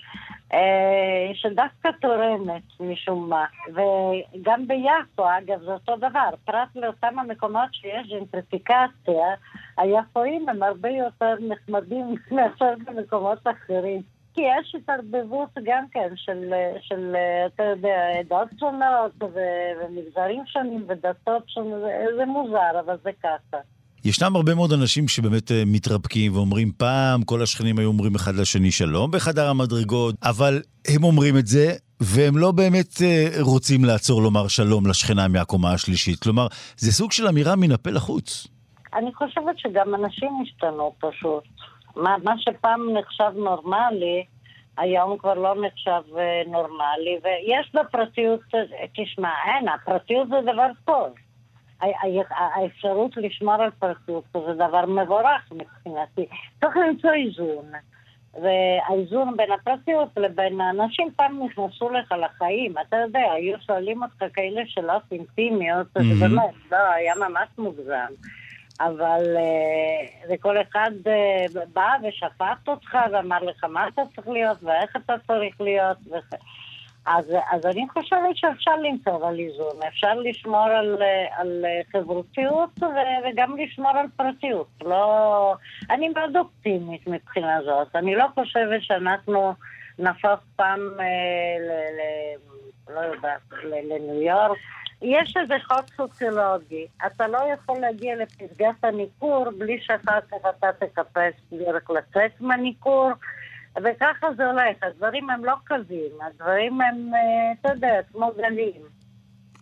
אה, 0.54 1.32
שדווקא 1.34 1.90
תורמת 2.02 2.62
משום 2.80 3.30
מה. 3.30 3.46
וגם 3.68 4.68
ביפו, 4.68 5.24
אגב, 5.38 5.60
זה 5.60 5.74
אותו 5.74 5.96
דבר. 5.96 6.30
פרט 6.46 6.68
לאותם 6.76 7.20
המקומות 7.20 7.70
שיש 7.72 8.08
ג'נטריפיקציה, 8.08 9.26
היפואים 9.78 10.50
הם 10.50 10.64
הרבה 10.64 10.90
יותר 10.90 11.36
נחמדים 11.40 12.16
מאשר 12.32 12.74
במקומות 12.86 13.40
אחרים. 13.44 14.02
כי 14.34 14.42
יש 14.42 14.76
התערבבות 14.76 15.50
גם 15.64 15.86
כן 15.92 16.10
של, 16.16 16.54
של 16.82 17.16
אתה 17.46 17.64
יודע, 17.64 18.08
עדות 18.20 18.48
שונות 18.60 19.12
ומגזרים 19.80 20.44
שונים 20.46 20.86
ודתות 20.88 21.44
שונות, 21.50 21.82
זה 22.18 22.26
מוזר, 22.26 22.80
אבל 22.80 22.98
זה 23.04 23.12
ככה. 23.24 23.58
ישנם 24.06 24.36
הרבה 24.36 24.56
מאוד 24.56 24.72
אנשים 24.72 25.08
שבאמת 25.08 25.52
אה, 25.52 25.64
מתרפקים 25.66 26.36
ואומרים, 26.36 26.72
פעם 26.78 27.24
כל 27.24 27.42
השכנים 27.42 27.80
היו 27.80 27.88
אומרים 27.88 28.16
אחד 28.16 28.36
לשני 28.36 28.72
שלום 28.72 29.12
בחדר 29.12 29.50
המדרגות, 29.50 30.16
אבל 30.24 30.62
הם 30.88 31.04
אומרים 31.04 31.38
את 31.38 31.48
זה, 31.48 31.72
והם 32.00 32.38
לא 32.38 32.52
באמת 32.52 33.02
אה, 33.02 33.28
רוצים 33.42 33.86
לעצור 33.86 34.22
לומר 34.22 34.48
שלום 34.48 34.88
לשכנה 34.88 35.28
מהקומה 35.28 35.74
השלישית. 35.74 36.20
כלומר, 36.20 36.48
זה 36.78 36.92
סוג 36.92 37.12
של 37.12 37.28
אמירה 37.28 37.56
מן 37.56 37.72
הפה 37.72 37.90
לחוץ. 37.90 38.48
אני 38.94 39.14
חושבת 39.14 39.58
שגם 39.58 39.96
אנשים 39.96 40.30
השתנו 40.44 40.94
פשוט. 41.00 41.44
מה, 41.96 42.16
מה 42.24 42.34
שפעם 42.38 42.82
נחשב 43.00 43.32
נורמלי, 43.36 44.24
היום 44.78 45.18
כבר 45.18 45.34
לא 45.34 45.56
נחשב 45.66 46.18
אה, 46.18 46.42
נורמלי, 46.48 47.18
ויש 47.24 47.72
בפרטיות, 47.74 48.40
תשמע, 48.96 49.30
אין, 49.46 49.68
הפרטיות 49.70 50.28
זה 50.28 50.36
דבר 50.54 50.68
טוב. 50.86 51.14
האפשרות 52.30 53.18
לשמור 53.18 53.54
על 53.54 53.70
פרטיות 53.80 54.24
זה 54.34 54.54
דבר 54.54 54.86
מבורך 54.86 55.52
מבחינתי. 55.52 56.26
צריך 56.60 56.78
למצוא 56.78 57.14
איזון. 57.14 57.66
והאיזון 58.34 59.38
בין 59.38 59.52
הפרטיות 59.52 60.10
לבין 60.18 60.62
האנשים 60.62 61.08
פעם 61.16 61.44
נכנסו 61.46 61.90
לך 61.90 62.12
לחיים. 62.12 62.74
אתה 62.88 62.98
יודע, 62.98 63.32
היו 63.32 63.58
שואלים 63.66 64.04
אותך 64.04 64.24
כאלה 64.34 64.62
שאלות 64.66 65.04
אינטימיות, 65.12 65.88
mm-hmm. 65.88 66.04
זה 66.20 66.28
באמת, 66.28 66.54
לא, 66.72 66.78
היה 66.78 67.14
ממש 67.16 67.48
מוגזם. 67.58 68.14
אבל 68.80 69.36
uh, 69.36 70.30
וכל 70.30 70.62
אחד 70.62 70.92
uh, 71.04 71.60
בא 71.74 71.92
ושפט 72.04 72.68
אותך 72.68 72.98
ואמר 73.12 73.44
לך 73.44 73.64
מה 73.64 73.88
אתה 73.88 74.02
צריך 74.16 74.28
להיות 74.28 74.64
ואיך 74.64 74.96
אתה 74.96 75.14
צריך 75.28 75.62
להיות. 75.62 75.98
וכ... 76.12 76.36
אז, 77.06 77.26
אז 77.52 77.66
אני 77.66 77.88
חושבת 77.90 78.36
שאפשר 78.36 78.76
למצוא 78.76 79.28
על 79.28 79.40
איזון, 79.40 79.84
אפשר 79.88 80.14
לשמור 80.14 80.66
על, 80.66 80.98
על 81.32 81.66
חברותיות 81.92 82.70
וגם 83.24 83.58
לשמור 83.58 83.92
על 83.92 84.06
פרטיות. 84.16 84.68
לא... 84.82 85.56
אני 85.90 86.10
מאוד 86.10 86.38
אופטימית 86.38 87.08
מבחינה 87.08 87.60
זאת. 87.66 87.96
אני 87.96 88.16
לא 88.16 88.26
חושבת 88.34 88.84
שאנחנו 88.84 89.54
נהפוך 90.00 90.40
פעם 90.56 90.80
אה, 91.00 91.06
ל... 91.60 91.72
ל... 91.72 92.02
לא 92.94 93.00
יודעת, 93.00 93.42
לניו 93.64 94.22
יורק. 94.22 94.58
יש 95.02 95.38
איזה 95.38 95.56
חוק 95.64 95.86
סוציולוגי. 95.96 96.88
אתה 97.06 97.28
לא 97.28 97.38
יכול 97.54 97.80
להגיע 97.80 98.16
לפסגת 98.16 98.84
הניכור 98.84 99.46
בלי 99.58 99.80
שאחר 99.82 100.22
כך 100.22 100.38
אתה 100.50 100.68
תקפש 100.80 101.34
דרך 101.52 101.90
לצאת 101.90 102.32
מהניכור. 102.42 103.12
וככה 103.78 104.28
זה 104.38 104.46
הולך, 104.46 104.78
הדברים 104.82 105.30
הם 105.30 105.46
לא 105.46 105.54
קווים, 105.68 106.12
הדברים 106.28 106.82
הם, 106.82 107.12
אה, 107.14 107.52
אתה 107.62 107.70
יודע, 107.74 107.94
כמו 108.12 108.32
גלים. 108.38 108.82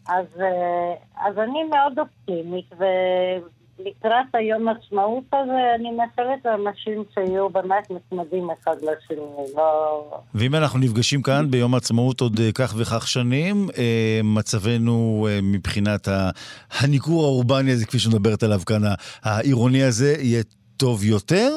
אז, 0.08 0.26
אה, 0.42 1.26
אז 1.28 1.38
אני 1.38 1.64
מאוד 1.64 2.00
אופטימית, 2.00 2.70
ולקראת 2.72 4.26
היום 4.34 4.68
עצמאות 4.68 5.24
הזה, 5.34 5.76
אני 5.76 5.92
מאחלת 5.92 6.46
לאנשים 6.46 7.04
שיהיו 7.14 7.50
באמת 7.50 7.92
נחמדים 7.92 8.50
אחד 8.52 8.76
לשני, 8.76 9.54
לא... 9.56 10.22
ואם 10.36 10.56
אנחנו 10.56 10.80
נפגשים 10.80 11.22
כאן 11.22 11.52
ביום 11.52 11.74
העצמאות 11.74 12.22
עוד 12.22 12.40
אה, 12.40 12.50
כך 12.54 12.74
וכך 12.78 13.08
שנים, 13.08 13.68
מצבנו 14.24 15.28
מבחינת 15.44 16.08
הניכור 16.72 17.24
האורבני 17.24 17.72
הזה, 17.72 17.86
כפי 17.86 18.00
שמדברת 18.00 18.44
עליו 18.44 18.60
כאן, 18.66 18.82
העירוני 19.24 19.84
הזה, 19.84 20.16
יהיה 20.20 20.44
טוב 20.78 21.04
יותר, 21.04 21.50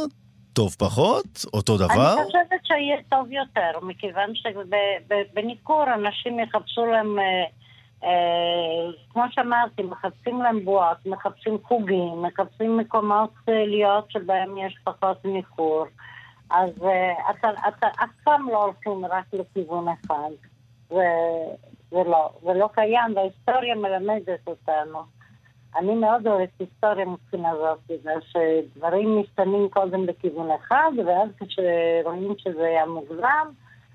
טוב 0.53 0.74
פחות? 0.78 1.44
אותו 1.55 1.76
דבר? 1.76 2.14
אני 2.18 2.24
חושבת 2.24 2.66
שיהיה 2.66 2.96
טוב 3.09 3.32
יותר, 3.32 3.80
מכיוון 3.82 4.30
שבניכור 4.34 5.84
אנשים 5.94 6.40
יחפשו 6.40 6.86
להם, 6.86 7.18
אה, 7.18 7.44
אה, 8.05 8.90
כמו 9.12 9.22
שאמרתי, 9.30 9.82
מחפשים 9.82 10.42
להם 10.42 10.64
בועות, 10.64 11.07
מחפשים 11.07 11.59
חוגים, 11.62 12.22
מחפשים 12.22 12.76
מקומות 12.76 13.32
אה, 13.48 13.66
להיות 13.66 14.11
שבהם 14.11 14.59
יש 14.59 14.78
פחות 14.84 15.24
ניכור. 15.24 15.86
אז 16.50 16.70
אה, 16.82 17.30
אתה, 17.30 17.88
אף 18.05 18.11
פעם 18.24 18.48
לא 18.48 18.64
הולכים 18.64 19.07
רק 19.07 19.24
לכיוון 19.32 19.86
אחד. 19.88 20.30
זה, 20.88 21.05
לא, 21.92 22.30
לא 22.55 22.68
קיים, 22.72 23.16
וההיסטוריה 23.16 23.74
מלמדת 23.74 24.46
אותנו. 24.46 25.22
אני 25.77 25.95
מאוד 25.95 26.27
אוהבת 26.27 26.49
היסטוריה 26.59 27.07
מבחינה 27.07 27.49
זאת, 27.55 27.79
בגלל 27.89 28.18
שדברים 28.33 29.20
משתנים 29.20 29.68
קודם 29.70 30.05
לכיוון 30.05 30.49
אחד, 30.51 30.91
ואז 31.07 31.29
כשרואים 31.41 32.35
שזה 32.39 32.64
היה 32.64 32.87
מוגזם, 32.87 33.47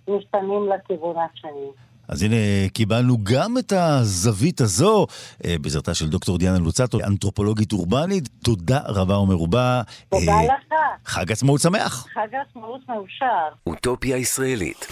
משתנים 0.07 0.69
לכיוון 0.69 1.15
השני. 1.17 1.69
אז 2.07 2.23
הנה, 2.23 2.69
קיבלנו 2.73 3.17
גם 3.23 3.57
את 3.57 3.73
הזווית 3.75 4.61
הזו 4.61 5.07
אה, 5.45 5.55
בעזרתה 5.61 5.93
של 5.93 6.09
דוקטור 6.09 6.38
דיאנה 6.38 6.59
לוצטו, 6.59 6.97
אנתרופולוגית 7.07 7.73
אורבנית. 7.73 8.30
תודה 8.43 8.80
רבה 8.86 9.17
ומרובה. 9.17 9.82
תודה 10.09 10.32
אה, 10.32 10.43
לך. 10.45 10.73
חג 11.05 11.32
עצמאות 11.32 11.61
שמח. 11.61 12.07
חג 12.13 12.28
עצמאות 12.49 12.82
מאושר. 12.89 13.47
אוטופיה 13.67 14.17
ישראלית. 14.17 14.88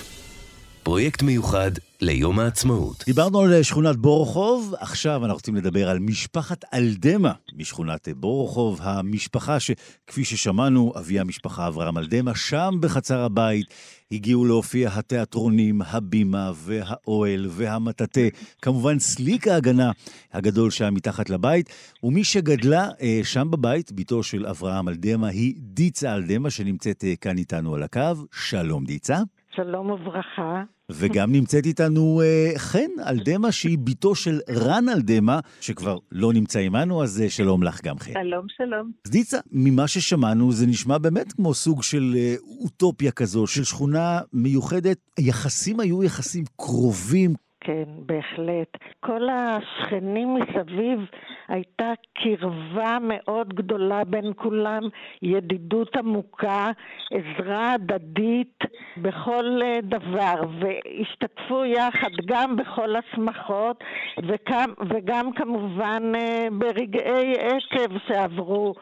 פרויקט 0.85 1.21
מיוחד 1.21 1.71
ליום 2.01 2.39
העצמאות. 2.39 3.03
דיברנו 3.05 3.41
על 3.41 3.63
שכונת 3.63 3.95
בורוכוב, 3.95 4.73
עכשיו 4.79 5.25
אנחנו 5.25 5.33
רוצים 5.33 5.55
לדבר 5.55 5.89
על 5.89 5.99
משפחת 5.99 6.65
אלדמה 6.73 7.31
משכונת 7.55 8.07
בורוכוב, 8.15 8.79
המשפחה 8.83 9.57
שכפי 9.59 10.25
ששמענו, 10.25 10.93
אבי 10.99 11.19
המשפחה 11.19 11.67
אברהם 11.67 11.97
אלדמה, 11.97 12.35
שם 12.35 12.73
בחצר 12.79 13.19
הבית 13.19 13.65
הגיעו 14.11 14.45
להופיע 14.45 14.89
התיאטרונים, 14.93 15.81
הבימה 15.81 16.51
והאוהל 16.55 17.47
והמטאטה, 17.49 18.27
כמובן 18.61 18.99
סליק 18.99 19.47
ההגנה 19.47 19.91
הגדול 20.33 20.71
שהיה 20.71 20.91
מתחת 20.91 21.29
לבית, 21.29 21.69
ומי 22.03 22.23
שגדלה 22.23 22.89
אה, 23.01 23.21
שם 23.23 23.51
בבית, 23.51 23.91
בתו 23.91 24.23
של 24.23 24.45
אברהם 24.45 24.89
אלדמה, 24.89 25.27
היא 25.27 25.53
דיצה 25.57 26.15
אלדמה, 26.15 26.49
שנמצאת 26.49 27.03
אה, 27.03 27.15
כאן 27.21 27.37
איתנו 27.37 27.75
על 27.75 27.83
הקו. 27.83 28.25
שלום 28.31 28.85
דיצה. 28.85 29.17
שלום 29.55 29.91
וברכה. 29.91 30.63
וגם 30.91 31.31
נמצאת 31.31 31.65
איתנו 31.65 32.21
uh, 32.21 32.59
חן 32.59 32.89
אלדמה, 33.07 33.51
שהיא 33.51 33.77
בתו 33.83 34.15
של 34.15 34.39
רן 34.49 34.89
אלדמה, 34.89 35.39
שכבר 35.61 35.97
לא 36.11 36.33
נמצא 36.33 36.59
עמנו, 36.59 37.03
אז 37.03 37.23
uh, 37.25 37.29
שלום 37.29 37.63
לך 37.63 37.81
גם 37.83 37.99
חן. 37.99 38.13
שלום, 38.13 38.45
שלום. 38.57 38.91
אז 39.05 39.11
דיצה, 39.11 39.37
ממה 39.51 39.87
ששמענו 39.87 40.51
זה 40.51 40.67
נשמע 40.67 40.97
באמת 40.97 41.33
כמו 41.33 41.53
סוג 41.53 41.83
של 41.83 42.15
uh, 42.15 42.43
אוטופיה 42.63 43.11
כזו, 43.11 43.47
של 43.47 43.63
שכונה 43.63 44.19
מיוחדת. 44.33 44.97
היחסים 45.17 45.79
היו 45.79 46.03
יחסים 46.03 46.43
קרובים, 46.57 47.33
כן, 47.65 47.83
בהחלט. 47.87 48.77
כל 48.99 49.27
השכנים 49.29 50.35
מסביב 50.35 50.99
הייתה 51.47 51.91
קרבה 52.13 52.97
מאוד 53.01 53.53
גדולה 53.53 54.03
בין 54.03 54.31
כולם, 54.35 54.81
ידידות 55.21 55.95
עמוקה, 55.95 56.71
עזרה 57.11 57.73
הדדית 57.73 58.59
בכל 58.97 59.61
אה, 59.63 59.79
דבר, 59.83 60.41
והשתתפו 60.59 61.65
יחד 61.65 62.11
גם 62.25 62.55
בכל 62.55 62.95
השמחות 62.95 63.83
וגם, 64.17 64.73
וגם 64.89 65.33
כמובן 65.33 66.15
אה, 66.15 66.47
ברגעי 66.51 67.33
עקב 67.33 67.97
שעברו 68.07 68.73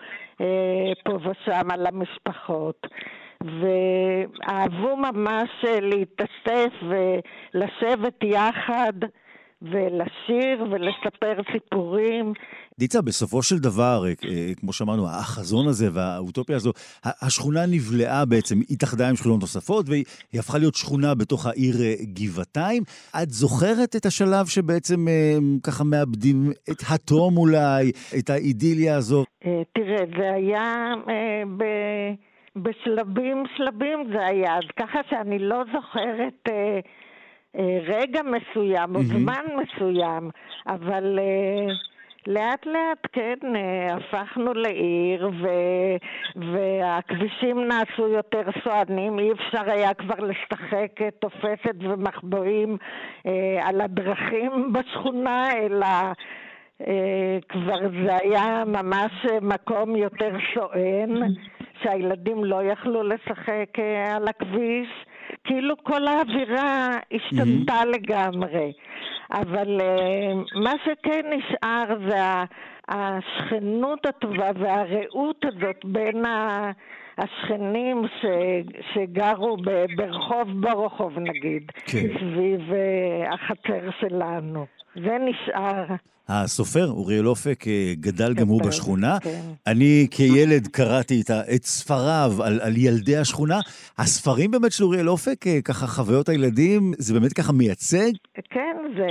אה, 0.42 0.92
פה 1.04 1.14
ושם 1.14 1.72
על 1.72 1.86
המשפחות. 1.88 2.88
ואהבו 3.44 4.98
ממש 4.98 5.50
להתאסף 5.82 6.74
ולשבת 6.82 8.24
יחד 8.24 8.94
ולשיר 9.62 10.66
ולספר 10.72 11.42
סיפורים. 11.54 12.34
דיצה, 12.80 13.02
בסופו 13.02 13.44
של 13.44 13.60
דבר, 13.60 14.04
כמו 14.60 14.74
שאמרנו, 14.74 15.08
החזון 15.08 15.68
הזה 15.68 15.90
והאוטופיה 15.94 16.56
הזו, 16.56 16.72
השכונה 17.04 17.66
נבלעה 17.66 18.26
בעצם, 18.26 18.60
התאחדה 18.70 19.10
עם 19.10 19.16
שכונות 19.16 19.42
נוספות, 19.42 19.90
והיא 19.90 20.06
הפכה 20.40 20.58
להיות 20.58 20.76
שכונה 20.76 21.16
בתוך 21.16 21.46
העיר 21.46 21.76
גבעתיים. 22.02 22.84
את 23.24 23.30
זוכרת 23.30 23.96
את 23.96 24.06
השלב 24.06 24.46
שבעצם 24.46 25.06
ככה 25.64 25.84
מאבדים 25.84 26.52
את 26.72 26.84
התום 26.90 27.38
אולי, 27.38 27.92
את 28.20 28.30
האידיליה 28.30 28.96
הזו? 28.96 29.24
תראה, 29.74 30.06
זה 30.18 30.34
היה 30.34 30.94
ב... 31.58 31.64
בשלבים 32.56 33.44
שלבים 33.58 34.12
זה 34.14 34.26
היה, 34.26 34.58
אז 34.58 34.64
ככה 34.80 35.00
שאני 35.10 35.40
לא 35.40 35.64
זוכרת 35.74 36.50
אה, 36.50 36.80
אה, 37.56 37.80
רגע 37.84 38.22
מסוים 38.24 38.96
או 38.96 39.00
mm-hmm. 39.00 39.04
זמן 39.04 39.44
מסוים, 39.58 40.30
אבל 40.68 41.20
אה, 41.20 41.74
לאט 42.28 42.66
לאט 42.66 43.08
כן 43.14 43.56
אה, 43.56 43.96
הפכנו 43.96 44.54
לעיר 44.54 45.30
ו, 45.42 45.48
והכבישים 46.36 47.68
נעשו 47.68 48.08
יותר 48.08 48.44
סוענים, 48.64 49.20
אי 49.20 49.32
אפשר 49.32 49.72
היה 49.72 49.94
כבר 49.94 50.16
לשחק 50.20 50.92
תופסת 51.20 51.76
ומחבואים 51.80 52.78
אה, 53.26 53.68
על 53.68 53.82
הדרכים 53.82 54.52
בשכונה, 54.74 55.58
אלא 55.58 55.88
אה, 56.88 57.38
כבר 57.50 57.80
זה 58.06 58.16
היה 58.16 58.64
ממש 58.68 59.12
מקום 59.42 59.96
יותר 59.96 60.36
סואן. 60.54 61.34
שהילדים 61.84 62.46
לא 62.46 62.64
יכלו 62.64 63.04
לשחק 63.04 63.80
אה, 63.80 64.16
על 64.16 64.28
הכביש, 64.28 64.88
כאילו 65.44 65.76
כל 65.84 66.08
האווירה 66.08 66.90
השתנתה 67.12 67.82
mm-hmm. 67.82 67.86
לגמרי. 67.86 68.74
אבל 69.32 69.82
אה, 69.82 70.62
מה 70.62 70.74
שכן 70.86 71.22
נשאר 71.30 71.86
זה 72.10 72.20
השכנות 72.88 74.06
הטובה 74.06 74.50
והרעות 74.56 75.46
הזאת 75.46 75.86
בין 75.86 76.26
ה... 76.26 76.72
השכנים 77.18 78.06
ש, 78.22 78.26
שגרו 78.94 79.58
ב, 79.58 79.86
ברחוב 79.96 80.48
בורוכוב 80.62 81.20
נגיד, 81.20 81.72
כן. 81.86 82.08
סביב 82.20 82.62
uh, 82.72 83.34
החצר 83.34 83.90
שלנו. 84.00 84.66
זה 84.96 85.18
נשאר. 85.26 85.96
הסופר 86.28 86.88
אוריאל 86.88 87.28
אופק 87.28 87.68
אה, 87.68 87.94
גדל 88.00 88.34
גם 88.34 88.48
הוא 88.48 88.62
בשכונה. 88.62 89.18
כן. 89.20 89.42
אני 89.68 90.08
כילד 90.12 90.68
קראתי 90.68 91.22
את 91.56 91.64
ספריו 91.64 92.32
על, 92.44 92.60
על 92.62 92.78
ילדי 92.78 93.18
השכונה. 93.18 93.60
הספרים 93.98 94.52
באמת 94.52 94.72
של 94.72 94.84
אוריאל 94.84 95.10
אופק, 95.10 95.48
אה, 95.48 95.62
ככה 95.62 95.88
חוויות 95.88 96.30
הילדים, 96.30 96.94
זה 96.98 97.14
באמת 97.14 97.34
ככה 97.34 97.54
מייצג? 97.54 98.12
כן, 98.50 98.76
זה... 98.98 99.08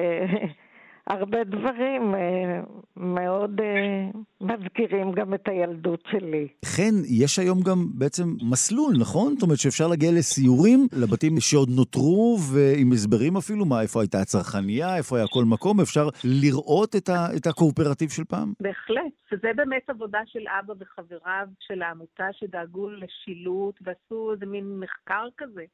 הרבה 1.07 1.45
דברים 1.45 2.15
אה, 2.15 2.61
מאוד 2.97 3.61
אה, 3.61 4.21
מזכירים 4.41 5.13
גם 5.13 5.35
את 5.35 5.49
הילדות 5.49 6.03
שלי. 6.11 6.49
כן, 6.77 6.95
יש 7.09 7.39
היום 7.39 7.63
גם 7.63 7.79
בעצם 7.95 8.25
מסלול, 8.51 8.95
נכון? 9.01 9.33
זאת 9.35 9.43
אומרת 9.43 9.59
שאפשר 9.59 9.89
להגיע 9.89 10.11
לסיורים 10.13 10.87
לבתים 10.93 11.41
שעוד 11.41 11.69
נותרו, 11.77 12.39
ועם 12.53 12.93
הסברים 12.93 13.37
אפילו, 13.37 13.65
מה, 13.65 13.83
איפה 13.83 14.01
הייתה 14.01 14.19
הצרכנייה, 14.19 14.97
איפה 14.97 15.17
היה 15.17 15.27
כל 15.27 15.45
מקום, 15.45 15.81
אפשר 15.81 16.09
לראות 16.25 16.97
את, 16.97 17.09
ה, 17.09 17.27
את 17.37 17.47
הקואופרטיב 17.47 18.11
של 18.11 18.25
פעם? 18.25 18.53
בהחלט, 18.61 19.13
וזה 19.33 19.49
באמת 19.57 19.91
עבודה 19.91 20.21
של 20.27 20.45
אבא 20.61 20.75
וחבריו 20.81 21.47
של 21.61 21.83
העמותה 21.83 22.29
שדאגו 22.33 22.91
לשילוט 22.91 23.79
ועשו 23.83 24.33
איזה 24.33 24.47
מין 24.47 24.81
מחקר 24.81 25.29
כזה. 25.39 25.65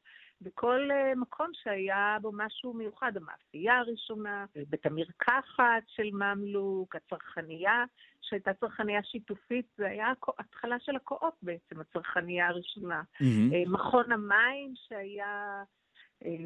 בכל 0.41 0.89
אה, 0.91 1.15
מקום 1.15 1.51
שהיה 1.53 2.17
בו 2.23 2.31
משהו 2.35 2.75
מיוחד, 2.75 3.13
המאפייה 3.17 3.79
הראשונה, 3.79 4.45
בית 4.69 4.87
המרקחת 4.87 5.83
של 5.87 6.11
ממלוק, 6.13 6.97
הצרכנייה, 6.97 7.85
שהייתה 8.21 8.55
צרכנייה 8.55 9.03
שיתופית, 9.03 9.67
זה 9.77 9.87
היה 9.87 10.13
התחלה 10.39 10.77
של 10.81 10.97
הקו-אופ 10.97 11.35
בעצם, 11.43 11.81
הצרכנייה 11.81 12.49
הראשונה. 12.49 13.03
Mm-hmm. 13.15 13.69
מכון 13.69 14.13
המים 14.13 14.75
שהיה 14.75 15.63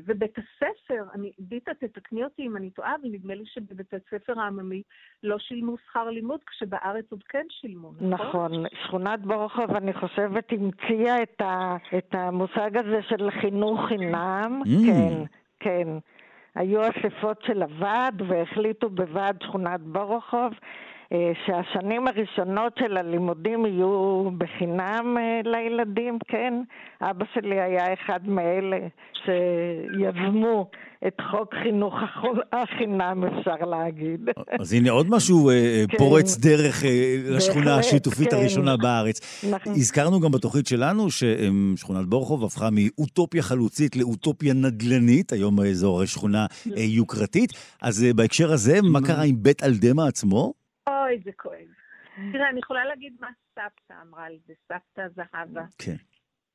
ובית 0.06 0.38
הספר, 0.38 1.04
אני, 1.14 1.32
ביטה, 1.38 1.74
תתקני 1.74 2.24
אותי 2.24 2.42
אם 2.42 2.56
אני 2.56 2.70
טועה, 2.70 2.94
אבל 2.94 3.08
נדמה 3.08 3.34
לי 3.34 3.44
שבבית 3.46 3.94
הספר 3.94 4.40
העממי 4.40 4.82
לא 5.22 5.38
שילמו 5.38 5.76
שכר 5.86 6.10
לימוד, 6.10 6.40
כשבארץ 6.46 7.04
עוד 7.10 7.22
כן 7.22 7.46
שילמו, 7.50 7.92
נכון? 8.00 8.26
נכון. 8.26 8.64
שכונת 8.84 9.20
בורוכוב, 9.20 9.70
אני 9.70 9.92
חושבת, 9.92 10.52
המציאה 10.52 11.22
את, 11.22 11.40
ה, 11.40 11.76
את 11.98 12.14
המושג 12.14 12.76
הזה 12.76 13.02
של 13.08 13.30
חינוך 13.40 13.80
חינם. 13.88 14.62
Mm. 14.64 14.86
כן, 14.86 15.24
כן. 15.60 15.88
היו 16.54 16.80
אספות 16.82 17.42
של 17.42 17.62
הוועד, 17.62 18.22
והחליטו 18.28 18.90
בוועד 18.90 19.42
שכונת 19.42 19.80
בורוכוב 19.80 20.52
אה, 20.52 20.58
שהשנים 21.46 22.08
הראשונות 22.08 22.72
של 22.78 22.96
הלימודים 22.96 23.66
יהיו 23.66 24.30
בחינם 24.38 25.16
אה, 25.18 25.40
לילדים, 25.44 26.18
כן. 26.28 26.54
אבא 27.02 27.24
שלי 27.34 27.60
היה 27.60 27.92
אחד 27.92 28.20
מאלה 28.28 28.78
שיזמו 29.24 30.70
את 31.06 31.20
חוק 31.30 31.54
חינוך 31.62 31.94
החינם, 32.52 33.24
אפשר 33.24 33.56
להגיד. 33.70 34.28
אז 34.60 34.72
הנה 34.72 34.90
עוד 34.90 35.06
משהו 35.10 35.50
אה, 35.50 35.84
כן. 35.88 35.98
פורץ 35.98 36.36
דרך 36.36 36.82
לשכונה 37.30 37.76
השיתופית 37.78 38.30
כן. 38.30 38.36
הראשונה 38.36 38.76
בארץ. 38.76 39.44
נכון. 39.50 39.72
הזכרנו 39.72 40.20
גם 40.20 40.30
בתוכנית 40.30 40.66
שלנו 40.66 41.06
ששכונת 41.10 42.06
בורחוב 42.06 42.44
הפכה 42.44 42.68
מאוטופיה 42.72 43.42
חלוצית 43.42 43.96
לאוטופיה 43.96 44.54
נדל"נית, 44.54 45.32
היום 45.32 45.72
זו 45.72 45.96
הרי 45.96 46.06
שכונה 46.06 46.46
יוקרתית. 46.76 47.52
אז 47.82 48.06
בהקשר 48.16 48.52
הזה, 48.52 48.82
מה 48.82 49.00
קרה 49.00 49.22
עם 49.22 49.34
בית 49.38 49.62
אלדמה 49.62 50.06
עצמו? 50.06 50.61
אוי, 51.12 51.20
זה 51.24 51.32
כואב. 51.36 51.68
תראה, 52.32 52.50
אני 52.50 52.58
יכולה 52.58 52.84
להגיד 52.84 53.16
מה 53.20 53.30
סבתא 53.54 54.02
אמרה 54.02 54.24
על 54.24 54.38
זה, 54.46 54.54
סבתא 54.68 55.08
זהבה. 55.08 55.64
כן. 55.78 55.96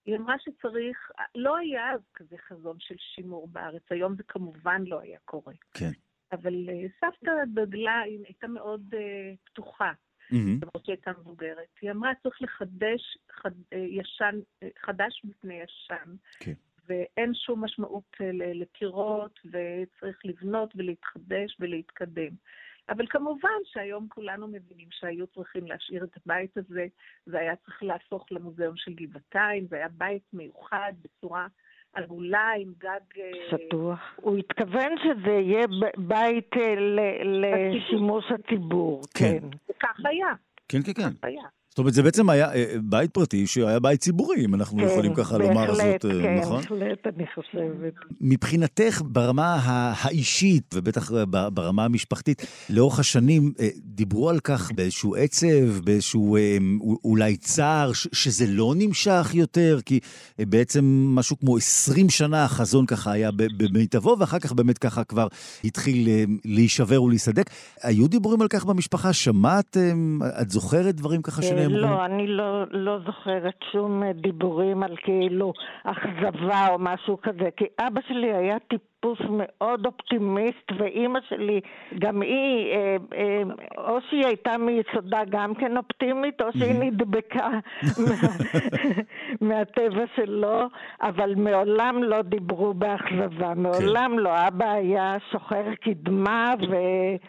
היא 0.06 0.16
אמרה 0.16 0.36
שצריך, 0.40 1.12
לא 1.36 1.58
היה 1.58 1.92
אז 1.92 2.02
כזה 2.14 2.36
חזון 2.48 2.78
של 2.80 2.96
שימור 3.16 3.48
בארץ, 3.48 3.84
היום 3.90 4.16
זה 4.16 4.24
כמובן 4.24 4.84
לא 4.88 5.00
היה 5.00 5.20
קורה. 5.26 5.54
כן. 5.74 5.92
אבל 6.32 6.70
אה, 6.70 6.88
סבתא 7.00 7.32
דגלה, 7.54 8.00
היא 8.00 8.20
הייתה 8.26 8.48
מאוד 8.48 8.82
uh, 8.94 8.98
פתוחה, 9.46 9.92
למרות 10.32 10.86
שהיא 10.86 10.96
הייתה 10.96 11.12
מבוגרת. 11.20 11.70
היא 11.82 11.92
אמרה, 11.92 12.12
צריך 12.24 12.42
לחדש 12.42 13.18
חד, 13.32 13.52
uh, 13.52 13.76
ישן, 13.76 14.40
חדש 14.80 15.22
מפני 15.24 15.54
ישן. 15.54 16.16
כן. 16.40 16.54
ואין 16.88 17.34
שום 17.34 17.64
משמעות 17.64 18.18
לקירות, 18.54 19.40
וצריך 19.46 20.18
לבנות 20.26 20.74
ולהתחדש 20.76 21.58
ולהתקדם. 21.60 22.32
אבל 22.90 23.06
כמובן 23.10 23.60
שהיום 23.64 24.08
כולנו 24.10 24.48
מבינים 24.48 24.88
שהיו 24.92 25.28
צריכים 25.28 25.68
להשאיר 25.68 26.04
את 26.04 26.18
הבית 26.26 26.58
הזה, 26.58 26.86
זה 27.26 27.40
היה 27.40 27.56
צריך 27.56 27.84
להפוך 27.84 28.26
למוזיאון 28.32 28.78
של 28.78 28.94
גבעתיים, 28.94 29.68
זה 29.70 29.76
היה 29.76 29.88
בית 29.88 30.24
מיוחד 30.34 30.94
בצורה 31.02 31.48
עגולה 31.94 32.52
עם 32.60 32.74
גג... 32.78 33.20
אה, 33.20 33.32
שטוח. 33.52 34.00
הוא 34.16 34.38
התכוון 34.38 34.96
שזה 34.98 35.32
יהיה 35.32 35.68
בית 35.98 36.52
אה, 36.58 36.76
לשימוש 37.24 38.26
הציבור, 38.32 39.02
כן. 39.14 39.40
כן. 39.40 39.48
וכך 39.70 40.00
היה. 40.06 40.28
כן, 40.68 40.80
כן, 40.86 40.94
כן. 40.94 41.10
כך 41.10 41.24
היה. 41.24 41.44
זאת 41.78 41.80
אומרת, 41.80 41.94
זה 41.94 42.04
בעצם 42.04 42.30
היה 42.30 42.54
אה, 42.54 42.66
בית 42.84 43.12
פרטי 43.12 43.48
שהיה 43.48 43.80
בית 43.80 44.00
ציבורי, 44.00 44.46
אם 44.46 44.56
אנחנו 44.56 44.78
כן, 44.78 44.84
יכולים 44.84 45.14
ככה 45.14 45.38
בהחלט, 45.38 45.50
לומר 45.50 45.76
זאת, 45.76 46.06
אה, 46.06 46.22
כן, 46.22 46.38
נכון? 46.42 46.62
כן, 46.64 46.70
בהחלט, 46.80 47.08
אני 47.16 47.26
חושבת. 47.36 47.94
מבחינתך, 48.22 49.02
ברמה 49.06 49.60
האישית, 49.98 50.74
ובטח 50.74 51.12
ברמה 51.54 51.86
המשפחתית, 51.86 52.46
לאורך 52.70 53.00
השנים, 53.00 53.54
אה, 53.60 53.68
דיברו 53.78 54.30
על 54.30 54.40
כך 54.40 54.72
באיזשהו 54.72 55.16
עצב, 55.16 55.80
באיזשהו 55.84 56.38
אולי 57.04 57.38
צער, 57.38 57.92
שזה 57.94 58.46
לא 58.48 58.74
נמשך 58.78 59.32
יותר, 59.34 59.80
כי 59.86 60.00
בעצם 60.40 60.86
משהו 61.10 61.40
כמו 61.40 61.58
20 61.58 62.10
שנה 62.10 62.44
החזון 62.44 62.86
ככה 62.86 63.12
היה 63.12 63.32
במיטבו, 63.32 64.16
ואחר 64.20 64.40
כך 64.40 64.54
באמת 64.54 64.78
ככה 64.78 65.04
כבר 65.04 65.28
התחיל 65.64 66.08
להישבר 66.46 67.04
ולהיסדק. 67.04 67.50
היו 67.84 68.08
דיבורים 68.08 68.42
על 68.42 68.48
כך 68.48 68.66
במשפחה? 68.66 69.14
שמעת? 69.14 69.78
את 70.42 70.52
זוכרת 70.52 70.96
דברים 70.96 71.22
ככה 71.22 71.42
שנאמרו? 71.42 71.67
נאמרו? 71.70 71.96
לא, 71.96 72.06
אני 72.06 72.28
לא, 72.28 72.64
לא 72.72 73.00
זוכרת 73.06 73.56
שום 73.72 74.04
אה, 74.04 74.14
דיבורים 74.14 74.84
על 74.84 74.96
כאילו 74.98 75.54
אכזבה 75.84 76.68
או 76.70 76.76
משהו 76.80 77.18
כזה, 77.22 77.50
כי 77.58 77.66
אבא 77.80 78.02
שלי 78.08 78.34
היה 78.34 78.60
טיפוס 78.60 79.20
מאוד 79.30 79.86
אופטימיסט, 79.86 80.72
ואימא 80.78 81.20
שלי, 81.30 81.62
גם 82.00 82.22
היא, 82.22 82.74
אה, 82.74 82.96
אה, 83.16 83.42
או 83.78 83.98
שהיא 84.10 84.26
הייתה 84.26 84.58
מיסודה 84.58 85.22
גם 85.30 85.56
כן 85.56 85.78
אופטימית, 85.78 86.42
או 86.42 86.48
שהיא 86.58 86.80
נדבקה 86.80 87.50
מהטבע 89.42 90.04
שלו, 90.16 90.68
אבל 91.02 91.36
מעולם 91.36 92.04
לא 92.04 92.22
דיברו 92.22 92.74
באכזבה, 92.74 93.54
מעולם 93.56 94.12
כן. 94.12 94.20
לא. 94.20 94.48
אבא 94.48 94.72
היה 94.72 95.18
שוחר 95.32 95.64
קדמה 95.82 96.54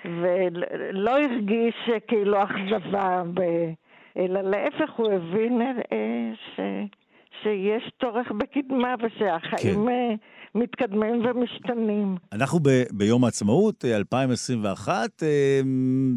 ולא 0.04 1.10
הרגיש 1.10 1.90
כאילו 2.08 2.42
אכזבה. 2.42 3.22
ב... 3.34 3.40
אלא 4.18 4.40
להפך, 4.40 4.90
הוא 4.96 5.12
הבין 5.12 5.60
אה, 5.62 6.32
ש... 6.54 6.60
שיש 7.42 7.92
צורך 8.00 8.26
בקדמה 8.38 8.94
ושהחיים 9.02 9.84
כן. 9.84 9.88
אה, 9.88 10.14
מתקדמים 10.54 11.22
ומשתנים. 11.24 12.16
אנחנו 12.32 12.58
ב- 12.58 12.84
ביום 12.92 13.24
העצמאות 13.24 13.84
2021. 13.84 15.22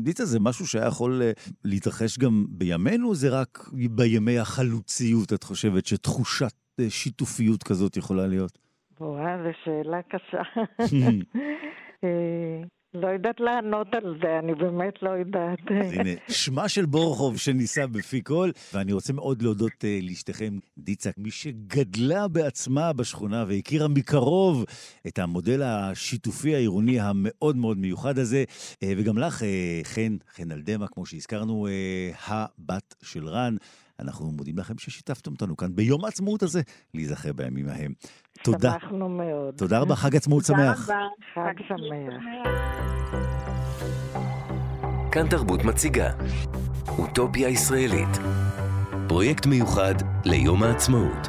דיצה, 0.03 0.25
זה 0.25 0.39
משהו 0.39 0.67
שהיה 0.67 0.87
יכול 0.87 1.21
להתרחש 1.65 2.17
גם 2.17 2.45
בימינו? 2.49 3.15
זה 3.15 3.29
רק 3.39 3.69
בימי 3.89 4.39
החלוציות, 4.39 5.33
את 5.33 5.43
חושבת, 5.43 5.85
שתחושת 5.85 6.53
שיתופיות 6.89 7.63
כזאת 7.63 7.97
יכולה 7.97 8.27
להיות? 8.27 8.57
וואו, 8.99 9.43
זו 9.43 9.49
שאלה 9.63 10.01
קשה. 10.01 10.41
לא 12.93 13.07
יודעת 13.07 13.39
לענות 13.39 13.87
על 13.93 14.17
זה, 14.21 14.39
אני 14.39 14.55
באמת 14.55 14.93
לא 15.01 15.09
יודעת. 15.09 15.59
אז 15.81 15.91
הנה, 15.93 16.09
שמה 16.27 16.69
של 16.69 16.85
בורחוב 16.85 17.37
שנישא 17.37 17.85
בפי 17.85 18.21
כל, 18.23 18.49
ואני 18.73 18.93
רוצה 18.93 19.13
מאוד 19.13 19.41
להודות 19.41 19.71
uh, 19.71 19.85
לאשתכם, 20.01 20.59
דיצק, 20.77 21.11
מי 21.17 21.31
שגדלה 21.31 22.27
בעצמה 22.27 22.93
בשכונה 22.93 23.45
והכירה 23.47 23.87
מקרוב 23.87 24.65
את 25.07 25.19
המודל 25.19 25.61
השיתופי 25.63 26.55
העירוני 26.55 26.99
המאוד 26.99 27.57
מאוד 27.57 27.77
מיוחד 27.77 28.17
הזה, 28.17 28.43
uh, 28.49 28.77
וגם 28.97 29.17
לך, 29.17 29.41
uh, 29.41 29.45
חן, 29.83 30.17
חן 30.35 30.51
אלדמה, 30.51 30.87
כמו 30.87 31.05
שהזכרנו, 31.05 31.67
uh, 31.67 32.17
הבת 32.27 32.95
של 33.03 33.27
רן. 33.27 33.55
אנחנו 34.01 34.31
מודים 34.31 34.57
לכם 34.57 34.77
ששיתפתם 34.77 35.31
אותנו 35.31 35.57
כאן 35.57 35.75
ביום 35.75 36.05
העצמאות 36.05 36.43
הזה, 36.43 36.61
להיזכר 36.93 37.33
בימים 37.33 37.69
ההם. 37.69 37.93
תודה. 38.43 38.71
שמחנו 38.81 39.09
מאוד. 39.09 39.53
תודה 39.57 39.79
רבה, 39.79 39.95
חג 39.95 40.15
עצמאות 40.15 40.45
שמח. 40.45 40.81
תודה 40.81 40.95
רבה, 40.95 41.05
חג 41.33 41.63
שמח. 41.67 42.23
כאן 45.11 45.27
תרבות 45.29 45.63
מציגה 45.63 46.11
אוטופיה 46.97 47.49
ישראלית 47.49 48.17
פרויקט 49.07 49.45
מיוחד 49.45 49.95
ליום 50.25 50.63
העצמאות 50.63 51.27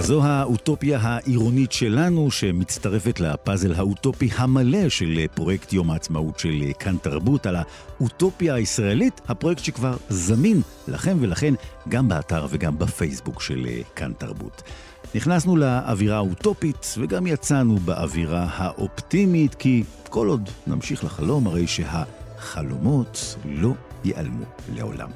זו 0.00 0.24
האוטופיה 0.24 0.98
העירונית 1.02 1.72
שלנו, 1.72 2.30
שמצטרפת 2.30 3.20
לפאזל 3.20 3.74
האוטופי 3.74 4.28
המלא 4.36 4.88
של 4.88 5.26
פרויקט 5.34 5.72
יום 5.72 5.90
העצמאות 5.90 6.38
של 6.38 6.62
כאן 6.78 6.96
תרבות, 7.02 7.46
על 7.46 7.56
האוטופיה 7.56 8.54
הישראלית, 8.54 9.20
הפרויקט 9.28 9.64
שכבר 9.64 9.96
זמין 10.08 10.60
לכם 10.88 11.16
ולכן 11.20 11.54
גם 11.88 12.08
באתר 12.08 12.46
וגם 12.50 12.78
בפייסבוק 12.78 13.42
של 13.42 13.66
כאן 13.96 14.12
תרבות. 14.18 14.62
נכנסנו 15.14 15.56
לאווירה 15.56 16.16
האוטופית 16.16 16.94
וגם 16.98 17.26
יצאנו 17.26 17.76
באווירה 17.76 18.46
האופטימית, 18.50 19.54
כי 19.54 19.84
כל 20.10 20.28
עוד 20.28 20.50
נמשיך 20.66 21.04
לחלום, 21.04 21.46
הרי 21.46 21.66
שהחלומות 21.66 23.36
לא 23.44 23.72
ייעלמו 24.04 24.44
לעולם. 24.74 25.08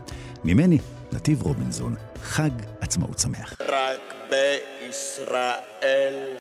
ממני, 0.45 0.79
נתיב 1.13 1.43
רובינזון, 1.43 1.95
חג 2.23 2.51
עצמאות 2.81 3.19
שמח. 3.19 3.55
רק 3.69 4.15
בישראל. 4.31 6.37